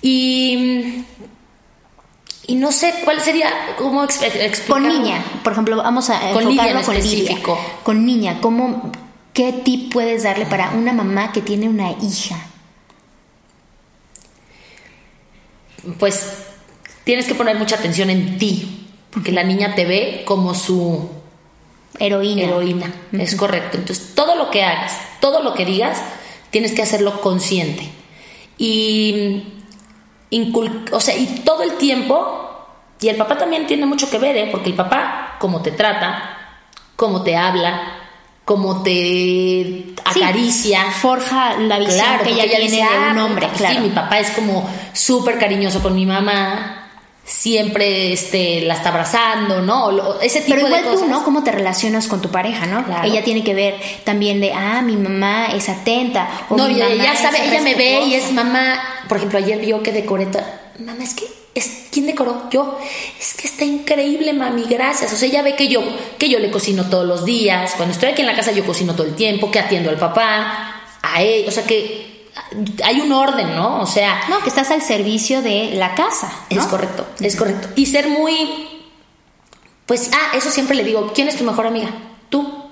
y 0.02 1.04
y 2.46 2.54
no 2.54 2.70
sé 2.70 2.94
cuál 3.04 3.20
sería, 3.20 3.50
cómo 3.76 4.04
explicar. 4.04 4.68
Con 4.68 4.88
niña, 4.88 5.24
por 5.42 5.52
ejemplo, 5.52 5.76
vamos 5.76 6.10
a 6.10 6.32
con 6.32 6.46
niña 6.48 6.68
en 6.68 6.82
con 6.82 6.94
específico. 6.96 7.58
Con 7.82 8.06
niña, 8.06 8.38
¿cómo, 8.40 8.92
¿qué 9.32 9.52
tip 9.52 9.92
puedes 9.92 10.22
darle 10.22 10.46
para 10.46 10.70
una 10.70 10.92
mamá 10.92 11.32
que 11.32 11.40
tiene 11.40 11.68
una 11.68 11.90
hija? 11.90 12.36
Pues 15.98 16.46
tienes 17.04 17.26
que 17.26 17.34
poner 17.34 17.56
mucha 17.58 17.76
atención 17.76 18.10
en 18.10 18.38
ti, 18.38 18.86
porque 19.10 19.32
la 19.32 19.42
niña 19.42 19.74
te 19.74 19.84
ve 19.84 20.22
como 20.24 20.54
su 20.54 21.08
heroína. 21.98 22.42
Heroína, 22.42 22.94
es 23.12 23.34
correcto. 23.34 23.76
Entonces, 23.76 24.14
todo 24.14 24.36
lo 24.36 24.50
que 24.50 24.62
hagas, 24.62 24.96
todo 25.20 25.42
lo 25.42 25.54
que 25.54 25.64
digas, 25.64 25.98
tienes 26.50 26.72
que 26.72 26.82
hacerlo 26.82 27.20
consciente. 27.20 27.88
Y 28.58 29.42
o 30.92 31.00
sea, 31.00 31.16
y 31.16 31.26
todo 31.44 31.62
el 31.62 31.72
tiempo, 31.72 32.66
y 33.00 33.08
el 33.08 33.16
papá 33.16 33.38
también 33.38 33.66
tiene 33.66 33.86
mucho 33.86 34.10
que 34.10 34.18
ver, 34.18 34.36
¿eh? 34.36 34.48
porque 34.50 34.70
el 34.70 34.76
papá, 34.76 35.36
como 35.38 35.62
te 35.62 35.72
trata, 35.72 36.58
como 36.96 37.22
te 37.22 37.36
habla, 37.36 37.82
como 38.44 38.82
te 38.82 39.94
acaricia. 40.04 40.90
forja 40.90 41.56
la 41.58 41.78
visión 41.78 42.18
que 42.24 42.30
ella, 42.30 42.44
tiene 42.44 42.76
de 42.76 42.82
un 42.82 43.18
ah, 43.18 43.24
hombre. 43.24 43.48
claro. 43.56 43.74
Sí, 43.74 43.80
mi 43.80 43.90
papá 43.90 44.18
es 44.18 44.30
como 44.30 44.68
súper 44.92 45.38
cariñoso 45.38 45.82
con 45.82 45.94
mi 45.94 46.06
mamá 46.06 46.86
siempre 47.26 48.12
este, 48.12 48.60
la 48.62 48.74
está 48.74 48.90
abrazando, 48.90 49.60
¿no? 49.60 50.20
Ese 50.20 50.42
tipo 50.42 50.54
Pero 50.54 50.68
igual 50.68 50.84
de 50.84 50.90
cosas. 50.90 51.06
tú, 51.06 51.10
¿no? 51.10 51.24
¿Cómo 51.24 51.42
te 51.42 51.50
relacionas 51.50 52.06
con 52.06 52.22
tu 52.22 52.30
pareja, 52.30 52.66
¿no? 52.66 52.84
Ella 53.02 53.24
tiene 53.24 53.42
que 53.42 53.52
ver 53.52 53.74
también 54.04 54.40
de, 54.40 54.52
ah, 54.52 54.80
mi 54.80 54.96
mamá 54.96 55.46
es 55.46 55.68
atenta. 55.68 56.28
O 56.48 56.56
no, 56.56 56.68
ella, 56.68 57.16
sabe, 57.16 57.44
ella 57.44 57.60
me 57.62 57.74
ve 57.74 58.02
y 58.06 58.14
es 58.14 58.32
mamá. 58.32 58.78
Por 59.08 59.16
ejemplo, 59.16 59.38
ayer 59.38 59.58
vio 59.58 59.82
que 59.82 59.92
decoré. 59.92 60.28
Mamá, 60.78 61.02
es 61.02 61.14
que, 61.14 61.24
es, 61.54 61.86
¿quién 61.90 62.06
decoró? 62.06 62.48
Yo. 62.50 62.78
Es 63.18 63.34
que 63.34 63.46
está 63.46 63.64
increíble, 63.64 64.32
mami, 64.32 64.64
gracias. 64.64 65.12
O 65.12 65.16
sea, 65.16 65.28
ella 65.28 65.42
ve 65.42 65.56
que 65.56 65.68
yo, 65.68 65.82
que 66.18 66.28
yo 66.28 66.38
le 66.38 66.50
cocino 66.50 66.88
todos 66.88 67.06
los 67.06 67.24
días. 67.24 67.74
Cuando 67.76 67.94
estoy 67.94 68.10
aquí 68.10 68.20
en 68.20 68.26
la 68.26 68.36
casa, 68.36 68.52
yo 68.52 68.64
cocino 68.64 68.94
todo 68.94 69.06
el 69.06 69.14
tiempo, 69.14 69.50
que 69.50 69.58
atiendo 69.58 69.90
al 69.90 69.98
papá, 69.98 70.82
a 71.02 71.22
él. 71.22 71.44
O 71.48 71.50
sea, 71.50 71.64
que 71.64 72.16
hay 72.84 73.00
un 73.00 73.12
orden, 73.12 73.54
¿no? 73.54 73.80
O 73.80 73.86
sea... 73.86 74.22
No, 74.28 74.40
que 74.40 74.48
estás 74.48 74.70
al 74.70 74.82
servicio 74.82 75.42
de 75.42 75.70
la 75.74 75.94
casa. 75.94 76.32
Es 76.50 76.64
correcto, 76.64 77.06
es 77.20 77.36
correcto. 77.36 77.68
Y 77.76 77.86
ser 77.86 78.08
muy... 78.08 78.68
Pues, 79.86 80.10
ah, 80.12 80.36
eso 80.36 80.50
siempre 80.50 80.76
le 80.76 80.84
digo, 80.84 81.12
¿quién 81.14 81.28
es 81.28 81.36
tu 81.36 81.44
mejor 81.44 81.66
amiga? 81.66 81.90
Tú. 82.28 82.64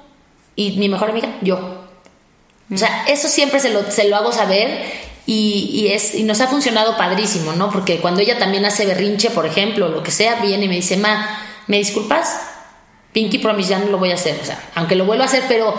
Y 0.57 0.73
mi 0.73 0.89
mejor 0.89 1.11
amiga, 1.11 1.29
yo. 1.43 1.85
O 2.73 2.77
sea, 2.77 3.05
eso 3.07 3.29
siempre 3.29 3.61
se 3.61 3.71
lo, 3.71 3.91
se 3.91 4.09
lo 4.09 4.17
hago 4.17 4.33
saber 4.33 4.83
y, 5.27 5.89
es, 5.89 6.15
y 6.15 6.23
nos 6.25 6.41
ha 6.41 6.49
funcionado 6.49 6.97
padrísimo, 6.97 7.53
¿no? 7.53 7.71
Porque 7.71 7.99
cuando 7.99 8.21
ella 8.21 8.39
también 8.39 8.65
hace 8.67 8.85
berrinche, 8.85 9.31
por 9.31 9.47
ejemplo, 9.47 9.89
lo 9.89 10.03
que 10.03 10.11
sea, 10.11 10.37
viene 10.37 10.67
y 10.67 10.69
me 10.69 10.77
dice, 10.77 10.97
ma, 10.97 11.41
¿me 11.67 11.79
disculpas? 11.79 12.41
Pinky 13.13 13.39
Promise 13.39 13.71
ya 13.71 13.79
no 13.79 13.87
lo 13.87 13.99
voy 13.99 14.11
a 14.11 14.15
hacer, 14.15 14.39
o 14.43 14.45
sea, 14.45 14.63
aunque 14.75 14.97
lo 14.97 15.07
vuelvo 15.07 15.23
a 15.23 15.27
hacer, 15.27 15.45
pero 15.49 15.75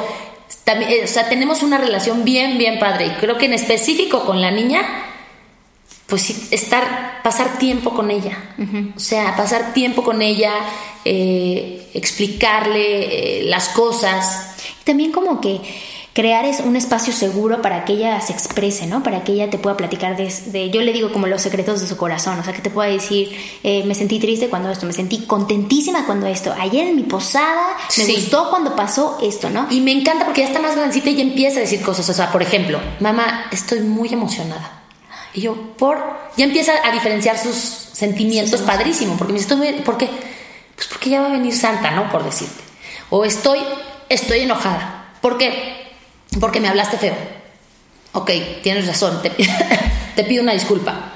también, 0.63 0.91
eh, 0.91 1.01
o 1.03 1.07
sea, 1.07 1.29
tenemos 1.29 1.63
una 1.63 1.77
relación 1.77 2.23
bien, 2.23 2.57
bien 2.57 2.79
padre. 2.79 3.07
Y 3.07 3.09
creo 3.19 3.37
que 3.37 3.45
en 3.45 3.53
específico 3.53 4.25
con 4.25 4.41
la 4.41 4.51
niña, 4.51 4.81
pues 6.07 6.23
sí, 6.23 6.47
estar, 6.51 7.21
pasar 7.23 7.57
tiempo 7.57 7.91
con 7.91 8.09
ella. 8.11 8.37
O 8.95 8.99
sea, 8.99 9.35
pasar 9.35 9.73
tiempo 9.73 10.03
con 10.03 10.21
ella, 10.21 10.53
eh, 11.03 11.89
explicarle 11.93 13.39
eh, 13.39 13.43
las 13.43 13.69
cosas. 13.69 14.55
También 14.83 15.11
como 15.11 15.41
que 15.41 15.61
crear 16.15 16.45
es 16.45 16.61
un 16.61 16.77
espacio 16.77 17.11
seguro 17.11 17.61
para 17.61 17.83
que 17.83 17.91
ella 17.91 18.21
se 18.21 18.31
exprese, 18.31 18.87
¿no? 18.87 19.03
Para 19.03 19.25
que 19.25 19.33
ella 19.33 19.49
te 19.49 19.57
pueda 19.57 19.75
platicar 19.75 20.15
de, 20.15 20.69
yo 20.69 20.81
le 20.81 20.93
digo 20.93 21.11
como 21.11 21.27
los 21.27 21.41
secretos 21.41 21.81
de 21.81 21.87
su 21.87 21.97
corazón, 21.97 22.39
o 22.39 22.43
sea, 22.43 22.53
que 22.53 22.61
te 22.61 22.69
pueda 22.69 22.89
decir, 22.89 23.37
eh, 23.63 23.83
me 23.83 23.93
sentí 23.95 24.17
triste 24.17 24.47
cuando 24.47 24.71
esto, 24.71 24.85
me 24.85 24.93
sentí 24.93 25.25
contentísima 25.25 26.05
cuando 26.05 26.25
esto, 26.27 26.55
ayer 26.57 26.87
en 26.87 26.95
mi 26.95 27.03
posada 27.03 27.75
me 27.97 28.05
gustó 28.05 28.49
cuando 28.49 28.77
pasó 28.77 29.17
esto, 29.21 29.49
¿no? 29.49 29.67
Y 29.69 29.81
me 29.81 29.91
encanta 29.91 30.23
porque 30.23 30.41
ya 30.41 30.47
está 30.47 30.61
más 30.61 30.77
grandecita 30.77 31.09
y 31.09 31.19
empieza 31.19 31.57
a 31.57 31.61
decir 31.61 31.81
cosas, 31.81 32.09
o 32.09 32.13
sea, 32.13 32.31
por 32.31 32.41
ejemplo, 32.41 32.79
mamá, 33.01 33.47
estoy 33.51 33.81
muy 33.81 34.07
emocionada. 34.13 34.83
Y 35.33 35.41
yo, 35.41 35.75
por, 35.75 35.97
ya 36.37 36.45
empieza 36.45 36.71
a 36.81 36.93
diferenciar 36.93 37.37
sus 37.37 37.55
sentimientos, 37.55 38.61
padrísimo, 38.61 39.17
porque 39.17 39.33
me 39.33 39.39
dice, 39.39 39.81
¿por 39.83 39.97
qué? 39.97 40.09
Pues 40.75 40.87
porque 40.87 41.09
ya 41.09 41.19
va 41.19 41.27
a 41.27 41.31
venir 41.31 41.53
Santa, 41.53 41.91
¿no? 41.91 42.09
Por 42.09 42.23
decirte. 42.23 42.63
O 43.09 43.25
estoy, 43.25 43.59
estoy 44.07 44.39
enojada. 44.39 45.17
¿Por 45.19 45.37
qué? 45.37 45.84
Porque 46.39 46.59
me 46.59 46.67
hablaste 46.67 46.97
feo. 46.97 47.15
Ok, 48.13 48.31
tienes 48.63 48.87
razón, 48.87 49.21
te, 50.15 50.23
pido 50.23 50.43
una 50.43 50.53
disculpa. 50.53 51.11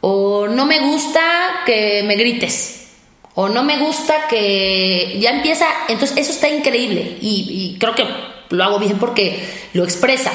O 0.00 0.46
no 0.48 0.66
me 0.66 0.80
gusta 0.80 1.20
que 1.66 2.02
me 2.06 2.16
grites. 2.16 2.86
O 3.34 3.48
no 3.48 3.62
me 3.62 3.78
gusta 3.78 4.26
que 4.28 5.18
ya 5.20 5.30
empieza. 5.30 5.66
Entonces, 5.88 6.16
eso 6.16 6.32
está 6.32 6.48
increíble. 6.48 7.18
Y, 7.20 7.76
creo 7.78 7.94
que 7.94 8.04
lo 8.50 8.64
hago 8.64 8.78
bien 8.78 8.98
porque 8.98 9.46
lo 9.74 9.84
expresa. 9.84 10.32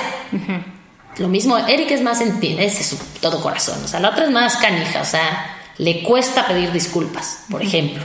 Lo 1.18 1.28
mismo, 1.28 1.58
Eric 1.58 1.92
es 1.92 2.02
más 2.02 2.22
en 2.22 2.38
ese 2.60 2.82
es 2.82 2.88
su 2.88 2.98
todo 3.20 3.42
corazón. 3.42 3.84
O 3.84 3.88
sea, 3.88 4.00
la 4.00 4.10
otra 4.12 4.26
es 4.26 4.32
más 4.32 4.58
canija. 4.58 5.02
O 5.02 5.06
sea, 5.06 5.58
le 5.78 6.04
cuesta 6.04 6.48
pedir 6.48 6.72
disculpas, 6.72 7.46
por 7.50 7.62
ejemplo. 7.62 8.04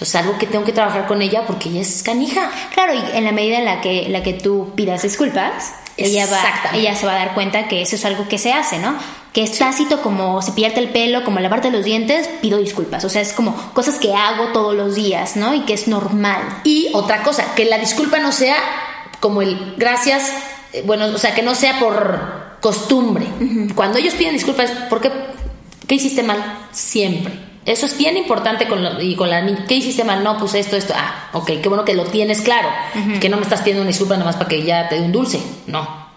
Entonces, 0.00 0.14
algo 0.14 0.38
que 0.38 0.46
tengo 0.46 0.64
que 0.64 0.72
trabajar 0.72 1.06
con 1.06 1.20
ella 1.20 1.44
porque 1.46 1.68
ella 1.68 1.82
es 1.82 2.02
canija. 2.02 2.50
Claro, 2.72 2.94
y 2.94 3.18
en 3.18 3.22
la 3.22 3.32
medida 3.32 3.58
en 3.58 3.66
la 3.66 3.82
que, 3.82 4.08
la 4.08 4.22
que 4.22 4.32
tú 4.32 4.72
pidas 4.74 5.02
disculpas, 5.02 5.74
ella, 5.98 6.24
va, 6.24 6.42
ella 6.72 6.96
se 6.96 7.04
va 7.04 7.12
a 7.12 7.16
dar 7.16 7.34
cuenta 7.34 7.68
que 7.68 7.82
eso 7.82 7.96
es 7.96 8.04
algo 8.06 8.26
que 8.26 8.38
se 8.38 8.54
hace, 8.54 8.78
¿no? 8.78 8.94
Que 9.34 9.42
es 9.42 9.58
tácito 9.58 10.00
como 10.00 10.40
cepillarte 10.40 10.80
el 10.80 10.88
pelo, 10.88 11.22
como 11.22 11.38
lavarte 11.38 11.70
los 11.70 11.84
dientes, 11.84 12.30
pido 12.40 12.56
disculpas. 12.56 13.04
O 13.04 13.10
sea, 13.10 13.20
es 13.20 13.34
como 13.34 13.54
cosas 13.74 13.98
que 13.98 14.14
hago 14.14 14.46
todos 14.54 14.74
los 14.74 14.94
días, 14.94 15.36
¿no? 15.36 15.52
Y 15.52 15.66
que 15.66 15.74
es 15.74 15.86
normal. 15.86 16.40
Y 16.64 16.88
otra 16.94 17.22
cosa, 17.22 17.54
que 17.54 17.66
la 17.66 17.76
disculpa 17.76 18.20
no 18.20 18.32
sea 18.32 18.56
como 19.20 19.42
el 19.42 19.74
gracias, 19.76 20.32
eh, 20.72 20.82
bueno, 20.86 21.08
o 21.08 21.18
sea, 21.18 21.34
que 21.34 21.42
no 21.42 21.54
sea 21.54 21.78
por 21.78 22.56
costumbre. 22.62 23.26
Cuando 23.74 23.98
ellos 23.98 24.14
piden 24.14 24.32
disculpas, 24.32 24.70
¿por 24.88 25.02
qué? 25.02 25.12
¿Qué 25.86 25.96
hiciste 25.96 26.22
mal? 26.22 26.42
Siempre 26.72 27.49
eso 27.66 27.86
es 27.86 27.96
bien 27.96 28.16
importante 28.16 28.66
con, 28.66 28.84
y 29.00 29.14
con 29.14 29.28
la. 29.28 29.44
¿Qué 29.66 29.74
hiciste 29.74 30.04
mal? 30.04 30.24
No, 30.24 30.38
pues 30.38 30.54
esto, 30.54 30.76
esto. 30.76 30.94
Ah, 30.96 31.28
ok, 31.32 31.52
qué 31.62 31.68
bueno 31.68 31.84
que 31.84 31.94
lo 31.94 32.04
tienes 32.04 32.40
claro. 32.40 32.68
Que 33.20 33.28
no 33.28 33.36
me 33.36 33.42
estás 33.42 33.60
pidiendo 33.60 33.82
una 33.82 33.88
disculpa 33.88 34.14
nada 34.14 34.26
más 34.26 34.36
para 34.36 34.48
que 34.48 34.62
ya 34.62 34.88
te 34.88 34.96
dé 34.96 35.02
un 35.02 35.12
dulce. 35.12 35.40
No. 35.66 36.08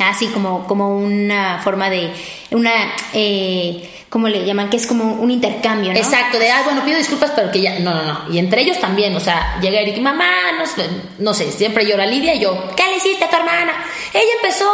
Así 0.00 0.28
como, 0.28 0.66
como 0.66 0.96
una 0.96 1.60
forma 1.62 1.90
de. 1.90 2.10
Una. 2.50 2.72
Eh, 3.12 3.90
¿Cómo 4.08 4.28
le 4.28 4.44
llaman? 4.46 4.70
Que 4.70 4.76
es 4.76 4.86
como 4.86 5.14
un 5.14 5.30
intercambio, 5.30 5.92
¿no? 5.92 5.98
Exacto, 5.98 6.38
de, 6.38 6.48
ah, 6.48 6.62
bueno, 6.64 6.84
pido 6.84 6.96
disculpas, 6.96 7.32
pero 7.34 7.50
que 7.50 7.60
ya. 7.60 7.80
No, 7.80 7.92
no, 7.92 8.04
no. 8.04 8.32
Y 8.32 8.38
entre 8.38 8.62
ellos 8.62 8.78
también, 8.80 9.14
o 9.16 9.20
sea, 9.20 9.58
llega 9.60 9.80
Eric, 9.80 9.98
mamá, 9.98 10.24
no, 10.56 10.84
no 11.18 11.34
sé, 11.34 11.50
siempre 11.50 11.84
llora 11.84 12.06
Lidia 12.06 12.34
y 12.34 12.40
yo, 12.40 12.70
¿qué 12.76 12.84
le 12.84 12.96
hiciste 12.98 13.24
a 13.24 13.28
tu 13.28 13.36
hermana? 13.36 13.72
Ella 14.12 14.32
empezó 14.40 14.66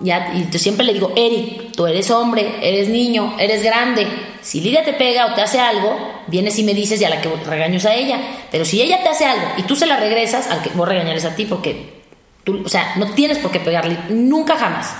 ya, 0.00 0.32
y 0.34 0.48
yo 0.50 0.58
siempre 0.58 0.86
le 0.86 0.92
digo, 0.92 1.12
Eric, 1.16 1.72
tú 1.72 1.86
eres 1.86 2.10
hombre, 2.10 2.56
eres 2.62 2.88
niño, 2.88 3.34
eres 3.38 3.62
grande. 3.62 4.06
Si 4.42 4.60
Lidia 4.60 4.84
te 4.84 4.92
pega 4.92 5.26
o 5.26 5.34
te 5.34 5.42
hace 5.42 5.58
algo, 5.58 5.96
vienes 6.28 6.58
y 6.58 6.62
me 6.62 6.72
dices 6.72 7.00
y 7.00 7.04
a 7.04 7.10
la 7.10 7.20
que 7.20 7.28
regaños 7.28 7.84
a 7.84 7.94
ella. 7.94 8.20
Pero 8.50 8.64
si 8.64 8.80
ella 8.80 9.02
te 9.02 9.08
hace 9.08 9.24
algo 9.24 9.46
y 9.56 9.62
tú 9.62 9.74
se 9.74 9.86
la 9.86 9.96
regresas, 9.96 10.48
al 10.48 10.62
que 10.62 10.70
vos 10.70 10.88
regañar 10.88 11.18
a 11.18 11.34
ti 11.34 11.46
porque 11.46 12.02
tú, 12.44 12.62
o 12.64 12.68
sea, 12.68 12.94
no 12.96 13.12
tienes 13.14 13.38
por 13.38 13.50
qué 13.50 13.58
pegarle 13.58 13.98
nunca 14.08 14.56
jamás. 14.56 14.94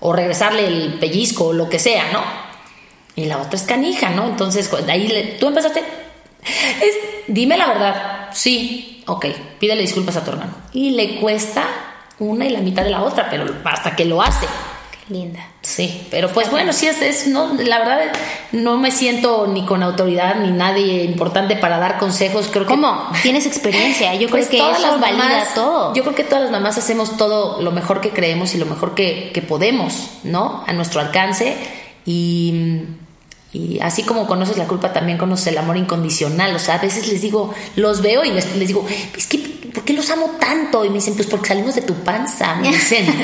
O 0.00 0.12
regresarle 0.12 0.66
el 0.66 0.94
pellizco 0.94 1.46
o 1.46 1.52
lo 1.52 1.68
que 1.68 1.78
sea, 1.78 2.10
¿no? 2.12 2.22
Y 3.14 3.26
la 3.26 3.38
otra 3.38 3.56
es 3.56 3.62
canija, 3.62 4.10
¿no? 4.10 4.26
Entonces, 4.26 4.70
ahí 4.88 5.36
tú 5.38 5.48
empezaste. 5.48 5.82
dime 7.28 7.56
la 7.56 7.66
verdad. 7.68 8.28
Sí, 8.32 9.04
ok, 9.06 9.26
pídele 9.58 9.82
disculpas 9.82 10.16
a 10.16 10.24
tu 10.24 10.30
hermano. 10.30 10.54
Y 10.72 10.90
le 10.90 11.16
cuesta 11.20 11.89
una 12.20 12.46
y 12.46 12.50
la 12.50 12.60
mitad 12.60 12.84
de 12.84 12.90
la 12.90 13.02
otra, 13.02 13.28
pero 13.28 13.46
hasta 13.64 13.96
que 13.96 14.04
lo 14.04 14.22
hace. 14.22 14.46
Qué 14.92 15.12
linda. 15.12 15.44
Sí, 15.62 16.06
pero 16.10 16.28
pues 16.28 16.50
bueno, 16.50 16.72
sí 16.72 16.86
es, 16.86 17.02
es, 17.02 17.26
no, 17.26 17.54
la 17.54 17.80
verdad 17.80 18.12
no 18.52 18.78
me 18.78 18.90
siento 18.92 19.46
ni 19.46 19.66
con 19.66 19.82
autoridad 19.82 20.36
ni 20.36 20.52
nadie 20.52 21.04
importante 21.04 21.56
para 21.56 21.78
dar 21.78 21.98
consejos. 21.98 22.48
Creo 22.52 22.66
que 22.66 22.74
¿Cómo? 22.74 23.10
Tienes 23.22 23.46
experiencia. 23.46 24.14
Yo 24.14 24.28
creo 24.28 24.30
pues 24.30 24.48
que 24.48 24.58
todas 24.58 24.78
eso 24.78 24.92
las 24.92 25.00
valida 25.00 25.48
todo. 25.54 25.94
Yo 25.94 26.02
creo 26.02 26.14
que 26.14 26.24
todas 26.24 26.44
las 26.44 26.52
mamás 26.52 26.78
hacemos 26.78 27.16
todo 27.16 27.60
lo 27.60 27.72
mejor 27.72 28.00
que 28.00 28.10
creemos 28.10 28.54
y 28.54 28.58
lo 28.58 28.66
mejor 28.66 28.94
que, 28.94 29.32
que 29.34 29.42
podemos, 29.42 30.10
¿no? 30.22 30.62
A 30.66 30.72
nuestro 30.72 31.00
alcance 31.00 31.56
y 32.06 32.84
y 33.52 33.80
así 33.80 34.04
como 34.04 34.26
conoces 34.28 34.56
la 34.58 34.68
culpa, 34.68 34.92
también 34.92 35.18
conoces 35.18 35.48
el 35.48 35.58
amor 35.58 35.76
incondicional. 35.76 36.54
O 36.54 36.58
sea, 36.58 36.76
a 36.76 36.78
veces 36.78 37.08
les 37.08 37.20
digo, 37.20 37.52
los 37.74 38.00
veo 38.00 38.24
y 38.24 38.30
les, 38.30 38.54
les 38.56 38.68
digo, 38.68 38.86
es 39.16 39.26
que, 39.26 39.59
¿por 39.72 39.84
qué 39.84 39.92
los 39.92 40.10
amo 40.10 40.36
tanto? 40.38 40.84
Y 40.84 40.88
me 40.88 40.96
dicen, 40.96 41.14
pues 41.14 41.26
porque 41.26 41.48
salimos 41.48 41.74
de 41.74 41.82
tu 41.82 41.94
panza, 41.94 42.56
me 42.56 42.68
dicen. 42.68 43.06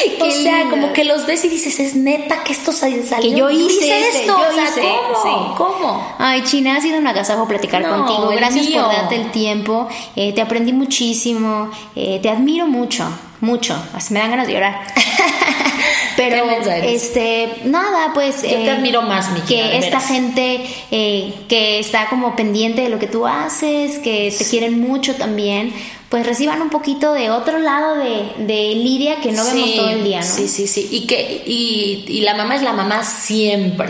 o 0.20 0.30
sea, 0.30 0.58
lindo. 0.58 0.70
como 0.70 0.92
que 0.92 1.04
los 1.04 1.26
ves 1.26 1.44
y 1.44 1.48
dices, 1.48 1.78
es 1.80 1.94
neta 1.94 2.42
que 2.42 2.52
esto 2.52 2.72
salió. 2.72 3.02
Que 3.20 3.30
yo 3.32 3.50
hice 3.50 4.08
esto. 4.08 4.18
esto, 4.18 4.38
o 4.38 4.54
sea, 4.54 4.64
hice, 4.64 4.80
¿cómo? 4.80 5.22
sí. 5.22 5.54
¿Cómo? 5.56 6.14
Ay, 6.18 6.42
China, 6.44 6.76
ha 6.76 6.80
sido 6.80 6.98
un 6.98 7.06
agasajo 7.06 7.46
platicar 7.46 7.82
No, 7.82 8.06
contigo. 8.06 8.28
Gracias 8.28 8.66
por 8.68 8.82
darte 8.82 9.16
el 9.16 9.30
tiempo. 9.30 9.88
Eh, 10.16 10.32
te 10.32 10.40
aprendí 10.40 10.72
muchísimo. 10.72 11.70
Eh, 11.94 12.18
te 12.22 12.28
admiro 12.30 12.66
mucho, 12.66 13.06
mucho. 13.40 13.74
Hasta 13.94 14.14
me 14.14 14.20
dan 14.20 14.30
ganas 14.30 14.46
de 14.46 14.52
llorar. 14.54 14.80
Pero, 16.16 16.44
este, 16.82 17.48
nada, 17.64 18.12
pues. 18.12 18.42
Yo 18.42 18.48
te 18.50 18.70
admiro 18.70 19.02
más, 19.02 19.32
mi 19.32 19.40
Que 19.40 19.78
esta 19.78 19.98
veras. 19.98 20.08
gente 20.08 20.66
eh, 20.90 21.32
que 21.48 21.78
está 21.78 22.08
como 22.10 22.36
pendiente 22.36 22.82
de 22.82 22.88
lo 22.90 22.98
que 22.98 23.06
tú 23.06 23.26
haces, 23.26 23.98
que 23.98 24.34
te 24.36 24.44
quieren 24.44 24.80
mucho 24.80 25.14
también, 25.14 25.72
pues 26.10 26.26
reciban 26.26 26.60
un 26.60 26.68
poquito 26.68 27.14
de 27.14 27.30
otro 27.30 27.58
lado 27.58 27.96
de, 27.96 28.44
de 28.44 28.74
Lidia 28.74 29.20
que 29.20 29.32
no 29.32 29.44
vemos 29.44 29.74
todo 29.76 29.90
el 29.90 30.04
día, 30.04 30.20
¿no? 30.20 30.26
Sí, 30.26 30.48
sí, 30.48 30.66
sí. 30.66 30.88
Y, 30.90 31.06
que, 31.06 31.42
y, 31.46 32.04
y 32.08 32.20
la 32.20 32.34
mamá 32.34 32.56
es 32.56 32.62
la 32.62 32.72
mamá 32.72 33.02
siempre. 33.04 33.88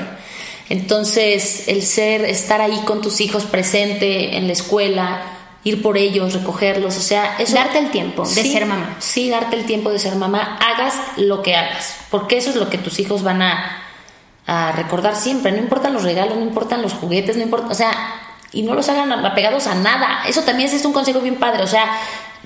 Entonces, 0.69 1.65
el 1.67 1.83
ser, 1.83 2.25
estar 2.25 2.61
ahí 2.61 2.81
con 2.85 3.01
tus 3.01 3.21
hijos 3.21 3.45
presente 3.45 4.37
en 4.37 4.47
la 4.47 4.53
escuela, 4.53 5.40
ir 5.65 5.83
por 5.83 5.99
ellos, 5.99 6.33
recogerlos, 6.33 6.97
o 6.97 7.01
sea, 7.01 7.37
eso. 7.39 7.55
Darte 7.55 7.79
el 7.79 7.91
tiempo 7.91 8.27
de 8.27 8.43
Sí, 8.43 8.53
ser 8.53 8.67
mamá. 8.67 8.97
Sí, 8.99 9.29
darte 9.29 9.57
el 9.57 9.67
tiempo 9.67 9.91
de 9.91 9.99
ser 9.99 10.17
mamá, 10.17 10.59
hagas 10.59 10.95
lo 11.17 11.43
que 11.43 11.55
hagas, 11.55 11.97
porque 12.11 12.39
eso 12.39 12.51
es 12.51 12.57
lo 12.57 12.71
que 12.71 12.79
tus 12.79 12.99
hijos 12.99 13.23
van 13.23 13.43
a, 13.43 13.83
a 14.47 14.73
recordar 14.73 15.17
siempre. 15.17 15.53
No 15.53 15.59
importan 15.59 15.93
los 15.93 16.03
regalos, 16.03 16.37
no 16.37 16.43
importan 16.45 16.81
los 16.83 16.95
juguetes, 16.95 17.37
no 17.37 17.43
importa, 17.43 17.69
o 17.69 17.75
sea, 17.75 17.93
y 18.53 18.63
no 18.63 18.75
los 18.75 18.89
hagan 18.89 19.13
apegados 19.13 19.67
a 19.67 19.75
nada. 19.75 20.23
Eso 20.27 20.43
también 20.43 20.71
es 20.75 20.85
un 20.85 20.93
consejo 20.93 21.21
bien 21.21 21.37
padre, 21.37 21.63
o 21.63 21.67
sea, 21.69 21.91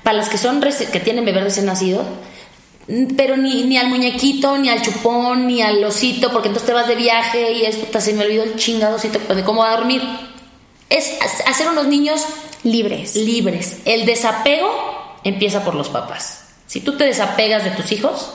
para 0.02 0.16
las 0.18 0.28
que 0.28 0.36
son 0.36 0.60
que 0.60 1.00
tienen 1.00 1.24
bebés 1.24 1.44
recién 1.44 1.66
nacidos, 1.66 2.04
mm, 2.88 3.14
pero 3.16 3.36
ni, 3.36 3.62
ni 3.62 3.78
al 3.78 3.88
muñequito, 3.88 4.58
ni 4.58 4.68
al 4.70 4.82
chupón, 4.82 5.46
ni 5.46 5.62
al 5.62 5.82
osito, 5.84 6.30
porque 6.32 6.48
entonces 6.48 6.66
te 6.66 6.74
vas 6.74 6.88
de 6.88 6.96
viaje 6.96 7.52
y 7.52 7.64
es, 7.64 7.76
puta, 7.76 8.00
se 8.00 8.12
me 8.12 8.24
olvidó 8.24 8.42
el 8.42 8.56
chingado 8.56 8.96
osito 8.96 9.20
de 9.32 9.44
cómo 9.44 9.62
va 9.62 9.70
a 9.72 9.76
dormir. 9.76 10.02
Es 10.90 11.16
ha- 11.22 11.48
hacer 11.50 11.68
unos 11.68 11.86
niños 11.86 12.26
Libres. 12.64 13.14
libres. 13.14 13.78
El 13.84 14.06
desapego 14.06 14.68
empieza 15.22 15.64
por 15.64 15.74
los 15.74 15.90
papás. 15.90 16.46
Si 16.66 16.80
tú 16.80 16.96
te 16.96 17.04
desapegas 17.04 17.62
de 17.62 17.70
tus 17.70 17.92
hijos, 17.92 18.32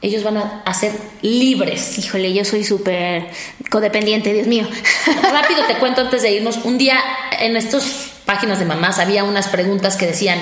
ellos 0.00 0.22
van 0.22 0.36
a, 0.36 0.62
a 0.64 0.72
ser 0.72 0.92
libres. 1.22 1.98
Híjole, 1.98 2.32
yo 2.32 2.44
soy 2.44 2.64
súper 2.64 3.28
codependiente, 3.70 4.32
Dios 4.32 4.46
mío. 4.46 4.68
Rápido 5.32 5.64
te 5.66 5.78
cuento 5.78 6.02
antes 6.02 6.22
de 6.22 6.32
irnos. 6.32 6.58
Un 6.64 6.78
día 6.78 6.98
en 7.40 7.56
estas 7.56 8.12
páginas 8.24 8.58
de 8.58 8.66
mamás 8.66 8.98
había 8.98 9.24
unas 9.24 9.48
preguntas 9.48 9.96
que 9.96 10.06
decían, 10.06 10.38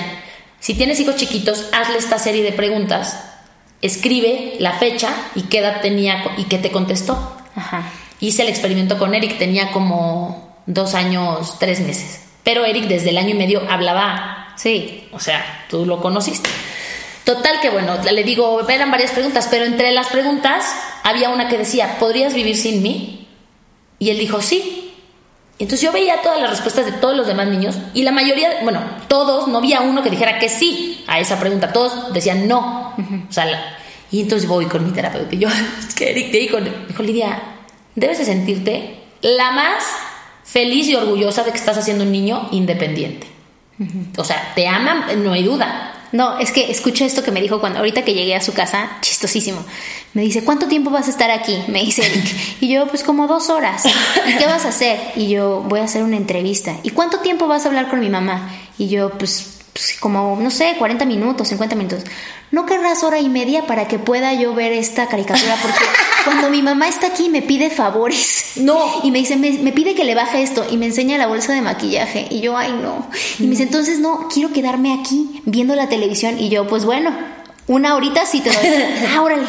si 0.60 0.74
tienes 0.74 1.00
hijos 1.00 1.16
chiquitos, 1.16 1.68
hazle 1.72 1.98
esta 1.98 2.18
serie 2.18 2.42
de 2.42 2.52
preguntas, 2.52 3.22
escribe 3.82 4.56
la 4.58 4.72
fecha 4.72 5.14
y 5.34 5.42
qué 5.42 5.58
edad 5.58 5.80
tenía 5.80 6.24
y 6.36 6.44
qué 6.44 6.58
te 6.58 6.70
contestó. 6.70 7.36
Ajá. 7.54 7.90
Hice 8.20 8.42
el 8.42 8.48
experimento 8.48 8.98
con 8.98 9.14
Eric, 9.14 9.38
tenía 9.38 9.72
como 9.72 10.58
dos 10.66 10.94
años, 10.94 11.58
tres 11.58 11.80
meses. 11.80 12.23
Pero 12.44 12.64
Eric 12.64 12.84
desde 12.84 13.10
el 13.10 13.18
año 13.18 13.30
y 13.30 13.34
medio 13.34 13.62
hablaba 13.68 14.52
Sí. 14.56 15.08
o 15.12 15.18
sea, 15.18 15.64
tú 15.68 15.84
lo 15.84 16.00
conociste. 16.00 16.48
Total 17.24 17.58
que 17.60 17.70
bueno, 17.70 17.96
le 18.04 18.22
digo, 18.22 18.68
eran 18.68 18.90
varias 18.90 19.10
preguntas, 19.12 19.48
pero 19.50 19.64
entre 19.64 19.90
las 19.92 20.08
preguntas 20.08 20.64
había 21.02 21.30
una 21.30 21.48
que 21.48 21.56
decía, 21.58 21.96
¿podrías 21.98 22.34
vivir 22.34 22.54
sin 22.56 22.82
mí? 22.82 23.26
Y 23.98 24.10
él 24.10 24.18
dijo, 24.18 24.40
sí. 24.42 24.92
Entonces 25.58 25.80
yo 25.80 25.92
veía 25.92 26.20
todas 26.20 26.40
las 26.40 26.50
respuestas 26.50 26.84
de 26.84 26.92
todos 26.92 27.16
los 27.16 27.26
demás 27.26 27.46
niños 27.48 27.76
y 27.94 28.02
la 28.02 28.10
mayoría, 28.12 28.58
bueno, 28.62 28.80
todos, 29.08 29.48
no 29.48 29.58
había 29.58 29.80
uno 29.80 30.02
que 30.02 30.10
dijera 30.10 30.38
que 30.38 30.48
sí 30.48 31.02
a 31.06 31.18
esa 31.20 31.38
pregunta, 31.40 31.72
todos 31.72 32.12
decían 32.12 32.46
no. 32.46 32.92
O 33.28 33.32
sea, 33.32 33.46
la- 33.46 33.78
y 34.10 34.20
entonces 34.20 34.46
voy 34.48 34.66
con 34.66 34.84
mi 34.84 34.92
terapeuta 34.92 35.34
y 35.34 35.38
yo, 35.38 35.48
es 35.88 35.94
que 35.94 36.10
Eric 36.10 36.30
te 36.30 36.38
dijo, 36.38 36.58
dijo, 36.60 37.02
Lidia, 37.02 37.40
debes 37.94 38.18
de 38.18 38.24
sentirte 38.24 39.00
la 39.22 39.52
más 39.52 39.84
feliz 40.54 40.86
y 40.86 40.94
orgullosa 40.94 41.42
de 41.42 41.50
que 41.50 41.58
estás 41.58 41.76
haciendo 41.76 42.04
un 42.04 42.12
niño 42.12 42.48
independiente. 42.52 43.26
O 44.16 44.22
sea, 44.22 44.52
te 44.54 44.68
aman, 44.68 45.24
no 45.24 45.32
hay 45.32 45.42
duda. 45.42 45.92
No, 46.12 46.38
es 46.38 46.52
que 46.52 46.70
escucha 46.70 47.04
esto 47.04 47.24
que 47.24 47.32
me 47.32 47.42
dijo 47.42 47.58
cuando 47.58 47.80
ahorita 47.80 48.04
que 48.04 48.14
llegué 48.14 48.36
a 48.36 48.40
su 48.40 48.52
casa, 48.52 48.88
chistosísimo. 49.00 49.64
Me 50.12 50.22
dice, 50.22 50.44
¿cuánto 50.44 50.68
tiempo 50.68 50.90
vas 50.90 51.08
a 51.08 51.10
estar 51.10 51.28
aquí? 51.32 51.58
Me 51.66 51.80
dice 51.80 52.06
Eric. 52.06 52.24
Y 52.60 52.72
yo, 52.72 52.86
pues 52.86 53.02
como 53.02 53.26
dos 53.26 53.50
horas. 53.50 53.84
¿Y 53.84 54.36
qué 54.36 54.46
vas 54.46 54.64
a 54.64 54.68
hacer? 54.68 55.00
Y 55.16 55.26
yo, 55.26 55.64
voy 55.68 55.80
a 55.80 55.84
hacer 55.84 56.04
una 56.04 56.16
entrevista. 56.16 56.76
¿Y 56.84 56.90
cuánto 56.90 57.18
tiempo 57.18 57.48
vas 57.48 57.64
a 57.64 57.68
hablar 57.68 57.90
con 57.90 57.98
mi 57.98 58.08
mamá? 58.08 58.48
Y 58.78 58.86
yo, 58.86 59.10
pues, 59.18 59.53
pues, 59.74 59.96
como, 59.98 60.38
no 60.40 60.50
sé, 60.52 60.76
40 60.78 61.04
minutos, 61.04 61.48
50 61.48 61.74
minutos. 61.74 62.04
¿No 62.52 62.64
querrás 62.64 63.02
hora 63.02 63.18
y 63.18 63.28
media 63.28 63.66
para 63.66 63.88
que 63.88 63.98
pueda 63.98 64.32
yo 64.32 64.54
ver 64.54 64.72
esta 64.72 65.08
caricatura? 65.08 65.58
Porque 65.60 65.84
cuando 66.24 66.48
mi 66.48 66.62
mamá 66.62 66.86
está 66.86 67.08
aquí 67.08 67.28
me 67.28 67.42
pide 67.42 67.70
favores. 67.70 68.52
No. 68.54 69.00
Y 69.02 69.10
me 69.10 69.18
dice, 69.18 69.36
me, 69.36 69.50
me 69.50 69.72
pide 69.72 69.96
que 69.96 70.04
le 70.04 70.14
baje 70.14 70.42
esto 70.42 70.64
y 70.70 70.76
me 70.76 70.86
enseña 70.86 71.18
la 71.18 71.26
bolsa 71.26 71.52
de 71.52 71.60
maquillaje. 71.60 72.28
Y 72.30 72.40
yo, 72.40 72.56
ay, 72.56 72.72
no. 72.80 73.08
Y 73.40 73.42
me 73.42 73.50
dice, 73.50 73.64
entonces 73.64 73.98
no, 73.98 74.28
quiero 74.32 74.52
quedarme 74.52 74.94
aquí 74.94 75.42
viendo 75.44 75.74
la 75.74 75.88
televisión. 75.88 76.38
Y 76.38 76.50
yo, 76.50 76.68
pues 76.68 76.84
bueno, 76.84 77.10
una 77.66 77.96
horita 77.96 78.26
sí 78.26 78.40
te 78.40 78.50
doy. 78.50 78.84
Ah, 79.12 79.22
órale. 79.22 79.42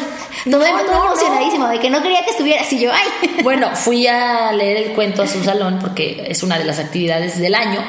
El 0.44 0.52
mundo 0.52 0.66
no, 0.66 0.82
no. 0.82 1.04
emocionadísimo 1.06 1.68
de 1.68 1.78
que 1.78 1.88
no 1.88 2.02
quería 2.02 2.24
que 2.24 2.30
estuvieras. 2.30 2.72
Y 2.72 2.80
yo, 2.80 2.90
ay. 2.92 3.42
Bueno, 3.44 3.68
fui 3.76 4.08
a 4.08 4.50
leer 4.50 4.88
el 4.88 4.92
cuento 4.94 5.22
a 5.22 5.28
su 5.28 5.44
salón 5.44 5.78
porque 5.80 6.26
es 6.28 6.42
una 6.42 6.58
de 6.58 6.64
las 6.64 6.80
actividades 6.80 7.38
del 7.38 7.54
año 7.54 7.80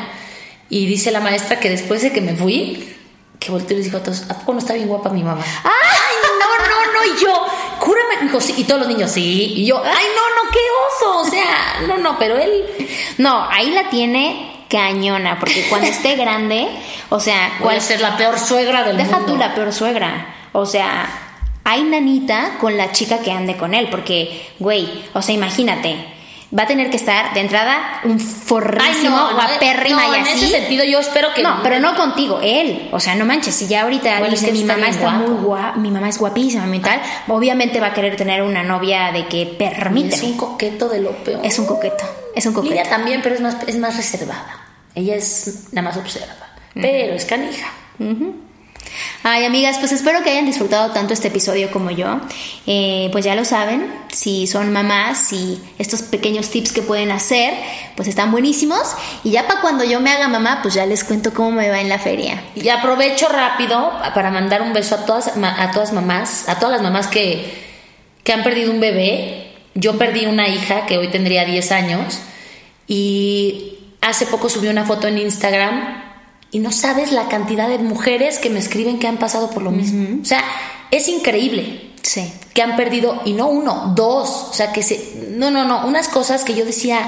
y 0.70 0.86
dice 0.86 1.12
la 1.12 1.20
maestra 1.20 1.60
que 1.60 1.70
después 1.70 2.02
de 2.02 2.12
que 2.12 2.22
me 2.22 2.36
fui, 2.36 2.96
que 3.40 3.52
volteó 3.52 3.76
y 3.76 3.78
les 3.78 3.86
dijo 3.86 3.98
a 3.98 4.04
todos, 4.04 4.30
¿a 4.30 4.40
poco 4.40 4.54
no 4.54 4.60
está 4.60 4.74
bien 4.74 4.88
guapa 4.88 5.10
mi 5.10 5.24
mamá? 5.24 5.44
¡Ay, 5.64 6.16
no, 6.24 6.68
no, 6.68 6.94
no! 6.94 7.14
Y 7.16 7.22
yo, 7.22 7.46
cúrame. 7.80 8.24
Dijo, 8.24 8.42
sí. 8.42 8.54
Y 8.58 8.64
todos 8.64 8.82
los 8.82 8.90
niños, 8.90 9.12
sí. 9.12 9.54
Y 9.56 9.66
yo, 9.66 9.78
¡ay, 9.78 10.06
no, 10.16 10.44
no, 10.44 10.52
qué 10.52 10.60
oso! 10.88 11.20
O 11.20 11.26
sea, 11.26 11.82
no, 11.88 11.98
no, 11.98 12.18
pero 12.18 12.38
él... 12.38 12.66
No, 13.18 13.48
ahí 13.50 13.72
la 13.72 13.90
tiene 13.90 14.66
cañona. 14.70 15.40
Porque 15.40 15.68
cuando 15.70 15.88
esté 15.88 16.16
grande, 16.18 16.68
o 17.10 17.20
sea, 17.20 17.50
¿Cuál 17.60 17.76
¿cuál 17.76 17.82
ser 17.82 18.02
la 18.02 18.18
peor 18.18 18.40
suegra 18.40 18.84
del 18.84 18.98
Deja 18.98 19.18
mundo? 19.18 19.34
tú 19.34 19.38
la 19.40 19.56
peor 19.56 19.72
suegra. 19.72 20.36
O 20.54 20.66
sea, 20.66 21.08
hay 21.64 21.84
nanita 21.84 22.58
con 22.60 22.76
la 22.78 22.92
chica 22.92 23.20
que 23.20 23.32
ande 23.32 23.56
con 23.56 23.74
él. 23.74 23.88
Porque, 23.90 24.50
güey, 24.60 25.06
o 25.14 25.22
sea, 25.22 25.36
imagínate. 25.36 26.17
Va 26.58 26.64
a 26.64 26.68
tener 26.68 26.90
que 26.90 26.96
estar 26.96 27.34
de 27.34 27.42
entrada 27.42 28.00
un 28.06 28.20
forrísimo, 28.20 29.18
no, 29.18 29.32
no, 29.32 29.36
guapérrima 29.36 30.08
no, 30.08 30.14
y 30.14 30.18
en 30.18 30.24
así. 30.24 30.46
ese 30.46 30.60
sentido 30.60 30.86
yo 30.86 31.00
espero 31.00 31.34
que... 31.34 31.44
No, 31.44 31.60
pero 31.62 31.80
no 31.82 31.96
contigo, 31.96 32.40
él. 32.42 32.88
O 32.94 33.02
sea, 33.02 33.16
no 33.16 33.26
manches, 33.26 33.54
si 33.54 33.68
ya 33.68 33.82
ahorita 33.82 34.20
Bueno, 34.20 34.34
es 34.34 34.40
dice 34.40 34.54
que 34.54 34.60
mi 34.60 34.64
mamá 34.64 34.88
está 34.88 35.12
guapo". 35.12 35.18
muy 35.28 35.44
guapa, 35.44 35.78
mi 35.78 35.92
mamá 35.92 36.08
es 36.08 36.18
guapísima 36.18 36.74
y 36.74 36.80
tal, 36.80 37.02
obviamente 37.28 37.82
va 37.82 37.88
a 37.88 37.94
querer 37.94 38.16
tener 38.16 38.42
una 38.44 38.64
novia 38.64 39.12
de 39.12 39.26
que 39.28 39.46
permíteme. 39.60 40.16
Es 40.16 40.24
un 40.24 40.38
coqueto 40.38 40.88
de 40.88 41.02
lo 41.02 41.12
peor. 41.24 41.42
Es 41.44 41.60
un 41.60 41.66
coqueto, 41.66 42.06
es 42.34 42.46
un 42.46 42.54
coqueto. 42.54 42.76
Lidia 42.76 42.90
también, 42.90 43.22
pero 43.22 43.36
es 43.36 43.42
más, 43.42 43.58
es 43.68 43.78
más 43.78 43.98
reservada. 43.98 44.66
Ella 44.96 45.16
es 45.16 45.66
nada 45.74 45.90
más 45.90 45.98
observa. 45.98 46.34
Pero 46.74 47.14
es 47.14 47.26
canija. 47.26 47.68
Ay, 49.24 49.46
amigas, 49.46 49.78
pues 49.80 49.92
espero 49.92 50.24
que 50.24 50.30
hayan 50.30 50.46
disfrutado 50.46 50.92
tanto 50.92 51.14
este 51.14 51.28
episodio 51.28 51.72
como 51.72 51.92
yo. 51.92 52.20
Eh, 52.66 53.10
pues 53.12 53.26
ya 53.26 53.36
lo 53.36 53.46
saben, 53.46 53.94
si 54.12 54.48
son 54.48 54.72
mamás 54.72 55.34
y 55.34 55.62
estos 55.78 56.02
pequeños 56.04 56.50
tips 56.50 56.72
que 56.72 56.82
pueden 56.82 57.12
hacer, 57.12 57.54
pues 57.96 58.08
están 58.08 58.32
buenísimos. 58.32 58.96
Y 59.24 59.32
ya 59.32 59.48
para 59.48 59.62
cuando 59.62 59.84
yo 59.84 60.00
me 60.00 60.12
haga 60.12 60.28
mamá, 60.28 60.60
pues 60.62 60.74
ya 60.74 60.86
les 60.86 61.04
cuento 61.04 61.34
cómo 61.34 61.52
me 61.52 61.70
va 61.70 61.82
en 61.82 61.90
la 61.90 62.00
feria. 62.00 62.42
Y 62.56 62.70
aprovecho 62.70 63.28
rápido 63.28 63.92
para 64.14 64.32
mandar 64.32 64.62
un 64.62 64.74
beso 64.74 64.96
a 64.96 65.06
todas, 65.06 65.28
a 65.36 65.72
todas 65.72 65.94
mamás, 65.94 66.48
a 66.48 66.60
todas 66.60 66.74
las 66.74 66.82
mamás 66.82 67.08
que, 67.08 67.54
que 68.24 68.34
han 68.34 68.44
perdido 68.44 68.72
un 68.72 68.80
bebé. 68.80 69.52
Yo 69.74 69.98
perdí 69.98 70.26
una 70.26 70.48
hija 70.48 70.86
que 70.86 70.98
hoy 70.98 71.10
tendría 71.10 71.46
10 71.46 71.72
años 71.72 72.20
y 72.88 73.78
hace 74.02 74.26
poco 74.26 74.50
subí 74.50 74.70
una 74.70 74.86
foto 74.86 75.08
en 75.08 75.18
Instagram 75.18 76.08
y 76.52 76.60
no 76.60 76.72
sabes 76.72 77.12
la 77.12 77.28
cantidad 77.28 77.68
de 77.68 77.78
mujeres 77.80 78.40
que 78.40 78.50
me 78.50 78.60
escriben 78.60 79.00
que 79.00 79.08
han 79.08 79.18
pasado 79.18 79.50
por 79.50 79.64
lo 79.64 79.72
mismo. 79.72 80.20
O 80.22 80.26
sea, 80.26 80.44
es 80.92 81.08
increíble 81.08 81.92
Sí. 82.02 82.32
que 82.54 82.62
han 82.62 82.76
perdido, 82.78 83.22
y 83.26 83.34
no 83.34 83.48
uno, 83.48 83.92
dos. 83.96 84.48
O 84.50 84.54
sea, 84.54 84.72
que 84.72 84.82
se. 84.82 85.28
No, 85.32 85.52
no, 85.52 85.66
no. 85.66 85.86
Unas 85.86 86.08
cosas 86.08 86.44
que 86.44 86.54
yo 86.56 86.64
decía. 86.66 87.02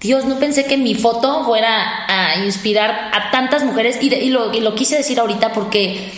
Dios, 0.00 0.24
no 0.26 0.38
pensé 0.38 0.64
que 0.66 0.76
mi 0.76 0.94
foto 0.94 1.44
fuera 1.44 2.04
a 2.08 2.36
inspirar 2.44 3.10
a 3.14 3.30
tantas 3.30 3.64
mujeres. 3.64 3.98
Y, 4.00 4.08
de- 4.10 4.22
y 4.22 4.30
lo, 4.30 4.52
y 4.54 4.60
lo 4.60 4.74
quise 4.74 4.96
decir 4.96 5.18
ahorita 5.20 5.52
porque. 5.52 6.10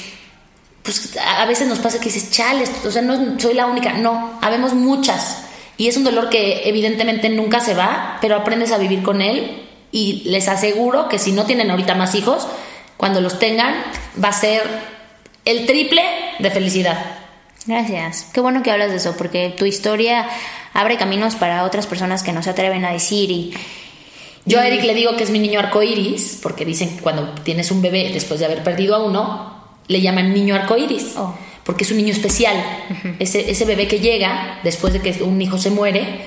Pues 0.82 1.16
a 1.18 1.42
a 1.42 1.46
veces 1.46 1.68
nos 1.68 1.80
pasa 1.80 1.98
que 1.98 2.06
dices, 2.06 2.30
chales, 2.30 2.70
o 2.86 2.90
sea, 2.90 3.02
no 3.02 3.38
soy 3.38 3.54
la 3.54 3.66
única. 3.66 3.92
No, 3.94 4.38
habemos 4.42 4.74
muchas. 4.74 5.42
Y 5.76 5.88
es 5.88 5.96
un 5.96 6.04
dolor 6.04 6.28
que 6.30 6.68
evidentemente 6.68 7.28
nunca 7.28 7.60
se 7.60 7.74
va, 7.74 8.18
pero 8.20 8.36
aprendes 8.36 8.72
a 8.72 8.78
vivir 8.78 9.02
con 9.02 9.20
él. 9.22 9.67
Y 9.90 10.22
les 10.26 10.48
aseguro 10.48 11.08
que 11.08 11.18
si 11.18 11.32
no 11.32 11.46
tienen 11.46 11.70
ahorita 11.70 11.94
más 11.94 12.14
hijos, 12.14 12.46
cuando 12.96 13.20
los 13.20 13.38
tengan, 13.38 13.74
va 14.22 14.28
a 14.28 14.32
ser 14.32 14.62
el 15.44 15.66
triple 15.66 16.02
de 16.38 16.50
felicidad. 16.50 16.98
Gracias. 17.66 18.26
Qué 18.32 18.40
bueno 18.40 18.62
que 18.62 18.70
hablas 18.70 18.90
de 18.90 18.96
eso, 18.96 19.14
porque 19.16 19.54
tu 19.56 19.64
historia 19.64 20.26
abre 20.74 20.96
caminos 20.96 21.34
para 21.34 21.64
otras 21.64 21.86
personas 21.86 22.22
que 22.22 22.32
no 22.32 22.42
se 22.42 22.50
atreven 22.50 22.84
a 22.84 22.92
decir 22.92 23.30
y 23.30 23.54
Yo 24.44 24.60
a 24.60 24.66
Eric 24.66 24.84
le 24.84 24.94
digo 24.94 25.16
que 25.16 25.24
es 25.24 25.30
mi 25.30 25.38
niño 25.38 25.60
arcoíris, 25.60 26.38
porque 26.42 26.64
dicen 26.64 26.96
que 26.96 27.02
cuando 27.02 27.34
tienes 27.42 27.70
un 27.70 27.82
bebé 27.82 28.10
después 28.12 28.40
de 28.40 28.46
haber 28.46 28.62
perdido 28.62 28.94
a 28.94 29.04
uno, 29.04 29.62
le 29.86 30.00
llaman 30.00 30.32
niño 30.32 30.54
arcoíris. 30.54 31.14
Oh. 31.16 31.34
porque 31.64 31.84
es 31.84 31.90
un 31.90 31.98
niño 31.98 32.12
especial. 32.12 32.56
ese, 33.18 33.50
ese 33.50 33.64
bebé 33.66 33.86
que 33.86 34.00
llega 34.00 34.58
después 34.64 34.94
de 34.94 35.00
que 35.00 35.22
un 35.22 35.40
hijo 35.42 35.58
se 35.58 35.70
muere, 35.70 36.22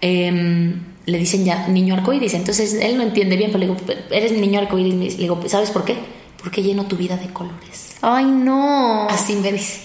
em, 0.00 0.80
le 1.06 1.18
dicen 1.18 1.44
ya 1.44 1.66
niño 1.68 1.94
arcoíris. 1.94 2.34
Entonces 2.34 2.74
él 2.74 2.96
no 2.96 3.02
entiende 3.02 3.36
bien, 3.36 3.50
pero 3.52 3.64
le 3.64 3.66
digo, 3.72 3.78
eres 4.10 4.32
niño 4.32 4.60
arcoíris. 4.60 5.14
Le 5.16 5.22
digo, 5.22 5.40
¿sabes 5.46 5.70
por 5.70 5.84
qué? 5.84 5.96
Porque 6.42 6.62
lleno 6.62 6.84
tu 6.86 6.96
vida 6.96 7.16
de 7.16 7.28
colores. 7.32 7.96
Ay, 8.02 8.24
no. 8.26 9.08
Así 9.08 9.34
me 9.34 9.52
dice. 9.52 9.80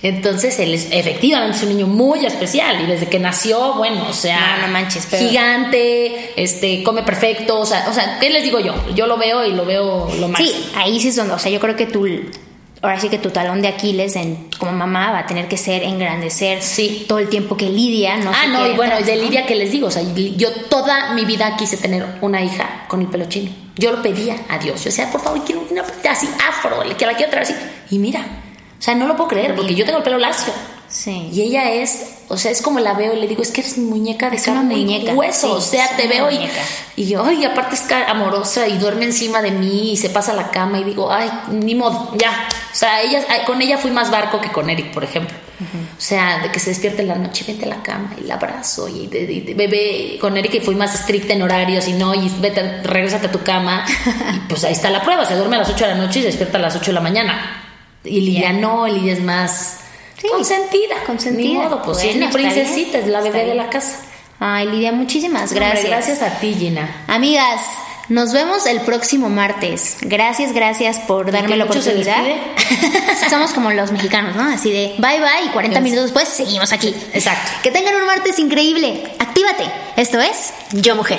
Entonces 0.00 0.58
él 0.60 0.74
es 0.74 0.88
efectivamente 0.92 1.56
es 1.56 1.62
un 1.64 1.70
niño 1.70 1.88
muy 1.88 2.24
especial 2.24 2.80
y 2.82 2.86
desde 2.86 3.06
que 3.06 3.18
nació, 3.18 3.74
bueno, 3.74 4.06
o 4.08 4.12
sea, 4.12 4.58
No, 4.60 4.68
no 4.68 4.72
manches, 4.72 5.08
pero- 5.10 5.28
gigante, 5.28 6.40
este, 6.40 6.84
come 6.84 7.02
perfecto, 7.02 7.58
o 7.58 7.66
sea, 7.66 7.84
o 7.90 7.92
sea, 7.92 8.18
¿qué 8.20 8.30
les 8.30 8.44
digo 8.44 8.60
yo? 8.60 8.74
Yo 8.94 9.08
lo 9.08 9.16
veo 9.16 9.44
y 9.44 9.52
lo 9.52 9.64
veo 9.64 10.08
lo 10.20 10.28
máximo. 10.28 10.50
Sí, 10.50 10.70
ahí 10.76 11.00
sí 11.00 11.10
son, 11.10 11.28
o 11.32 11.38
sea, 11.40 11.50
yo 11.50 11.58
creo 11.58 11.74
que 11.74 11.86
tú, 11.86 12.06
ahora 12.82 13.00
sí 13.00 13.08
que 13.08 13.18
tu 13.18 13.30
talón 13.30 13.62
de 13.62 13.68
Aquiles 13.68 14.16
en, 14.16 14.48
como 14.58 14.72
mamá 14.72 15.12
va 15.12 15.18
a 15.20 15.26
tener 15.26 15.48
que 15.48 15.56
ser 15.56 15.82
engrandecer 15.82 16.62
Sí. 16.62 17.04
todo 17.08 17.18
el 17.18 17.28
tiempo 17.28 17.56
que 17.56 17.68
Lidia 17.70 18.16
no 18.18 18.30
ah, 18.30 18.42
se 18.42 18.48
no, 18.48 18.66
y 18.66 18.76
bueno, 18.76 18.92
y 18.94 19.02
atrás, 19.02 19.06
de 19.06 19.16
¿no? 19.16 19.22
Lidia 19.24 19.46
que 19.46 19.54
les 19.54 19.72
digo, 19.72 19.88
o 19.88 19.90
sea, 19.90 20.02
yo 20.36 20.52
toda 20.68 21.12
mi 21.14 21.24
vida 21.24 21.56
quise 21.56 21.76
tener 21.76 22.06
una 22.20 22.42
hija 22.42 22.84
con 22.88 23.00
el 23.00 23.06
pelo 23.08 23.26
chino. 23.26 23.50
Yo 23.76 23.92
lo 23.92 24.02
pedía 24.02 24.36
a 24.48 24.58
Dios. 24.58 24.78
Yo 24.80 24.90
decía, 24.90 25.10
por 25.10 25.20
favor, 25.20 25.44
quiero 25.44 25.64
una 25.70 25.82
así 26.10 26.28
afro, 26.48 26.82
que 26.96 27.06
la 27.06 27.14
quiero 27.14 27.30
traer 27.30 27.44
así. 27.44 27.54
Y 27.90 27.98
mira, 27.98 28.20
o 28.78 28.82
sea, 28.82 28.94
no 28.94 29.06
lo 29.06 29.16
puedo 29.16 29.28
creer 29.28 29.54
porque 29.54 29.74
yo 29.74 29.84
tengo 29.84 29.98
el 29.98 30.04
pelo 30.04 30.18
lacio. 30.18 30.52
Sí. 30.88 31.28
Y 31.32 31.42
ella 31.42 31.70
es, 31.70 32.14
o 32.28 32.36
sea, 32.38 32.50
es 32.50 32.62
como 32.62 32.80
la 32.80 32.94
veo 32.94 33.14
y 33.14 33.20
le 33.20 33.26
digo, 33.28 33.42
es 33.42 33.50
que 33.50 33.60
eres 33.60 33.76
muñeca 33.78 34.30
de 34.30 34.36
Es 34.36 34.48
una 34.48 34.62
muñeca, 34.62 35.12
y 35.12 35.14
hueso. 35.14 35.48
sí, 35.48 35.52
o 35.52 35.60
sea, 35.60 35.96
te 35.96 36.08
veo 36.08 36.30
y, 36.30 36.48
y 36.96 37.06
yo, 37.08 37.22
ay, 37.24 37.44
aparte 37.44 37.74
es 37.74 37.84
amorosa 38.08 38.66
y 38.66 38.78
duerme 38.78 39.04
encima 39.04 39.42
de 39.42 39.50
mí 39.50 39.92
y 39.92 39.96
se 39.96 40.08
pasa 40.10 40.32
a 40.32 40.34
la 40.34 40.50
cama 40.50 40.78
y 40.78 40.84
digo, 40.84 41.12
ay, 41.12 41.30
ni 41.50 41.74
modo, 41.74 42.12
ya. 42.16 42.48
O 42.72 42.74
sea, 42.74 43.02
ella, 43.02 43.22
con 43.46 43.60
ella 43.60 43.76
fui 43.78 43.90
más 43.90 44.10
barco 44.10 44.40
que 44.40 44.50
con 44.50 44.70
Eric, 44.70 44.92
por 44.92 45.04
ejemplo. 45.04 45.36
O 45.60 46.00
sea, 46.00 46.38
de 46.38 46.52
que 46.52 46.60
se 46.60 46.70
despierte 46.70 47.02
en 47.02 47.08
la 47.08 47.16
noche, 47.16 47.44
vente 47.46 47.64
a 47.64 47.68
la 47.68 47.82
cama 47.82 48.14
y 48.16 48.24
la 48.24 48.34
abrazo 48.34 48.86
y 48.88 49.08
de, 49.08 49.26
de- 49.26 49.40
de- 49.40 49.54
bebé 49.54 50.16
con 50.20 50.36
Eric 50.36 50.54
y 50.54 50.60
fui 50.60 50.76
más 50.76 50.94
estricta 50.94 51.32
en 51.34 51.42
horarios 51.42 51.88
y 51.88 51.94
no, 51.94 52.14
y 52.14 52.28
vete, 52.40 52.82
regrésate 52.84 53.26
a 53.26 53.32
tu 53.32 53.40
cama. 53.42 53.84
y 54.36 54.38
pues 54.48 54.62
ahí 54.64 54.72
está 54.72 54.88
la 54.88 55.02
prueba, 55.02 55.24
se 55.26 55.34
duerme 55.34 55.56
a 55.56 55.60
las 55.60 55.70
8 55.70 55.84
de 55.86 55.90
la 55.94 55.96
noche 55.96 56.20
y 56.20 56.22
se 56.22 56.28
despierta 56.28 56.58
a 56.58 56.60
las 56.60 56.76
8 56.76 56.86
de 56.86 56.92
la 56.92 57.00
mañana. 57.00 57.64
Y 58.04 58.20
Lidia 58.20 58.52
no, 58.52 58.86
Lidia 58.86 59.12
es 59.14 59.20
más 59.20 59.80
Sí, 60.20 60.28
consentida. 60.28 60.96
consentida. 61.06 61.48
Ni 61.48 61.54
modo, 61.54 61.82
pues 61.82 61.98
sí, 61.98 62.08
es 62.08 62.14
Bueno, 62.18 62.36
mi 62.36 62.42
está 62.44 62.54
princesita, 62.54 62.90
bien, 62.98 63.04
es 63.04 63.08
la 63.12 63.20
bebé 63.20 63.44
de 63.46 63.54
la 63.54 63.70
casa. 63.70 64.00
Ay, 64.40 64.66
Lidia, 64.68 64.92
muchísimas 64.92 65.50
Hombre, 65.50 65.58
gracias. 65.66 65.86
gracias 65.86 66.22
a 66.22 66.38
ti, 66.38 66.54
Gina. 66.58 67.04
Amigas, 67.08 67.60
nos 68.08 68.32
vemos 68.32 68.66
el 68.66 68.80
próximo 68.82 69.28
martes. 69.28 69.96
Gracias, 70.00 70.52
gracias 70.52 70.98
por 71.00 71.30
darme 71.30 71.56
la 71.56 71.64
se 71.66 71.70
oportunidad. 71.70 72.24
Somos 73.30 73.52
como 73.52 73.70
los 73.72 73.90
mexicanos, 73.92 74.34
¿no? 74.36 74.42
Así 74.44 74.70
de 74.70 74.94
bye 74.98 75.20
bye 75.20 75.44
y 75.46 75.48
40 75.48 75.76
Yes. 75.78 75.82
minutos 75.84 76.04
después 76.04 76.28
seguimos 76.28 76.72
aquí. 76.72 76.94
Exacto. 77.12 77.50
Que 77.62 77.70
tengan 77.70 77.94
un 77.96 78.06
martes 78.06 78.38
increíble. 78.38 79.02
Actívate. 79.18 79.64
Esto 79.96 80.20
es 80.20 80.52
Yo 80.72 80.94
Mujer. 80.96 81.18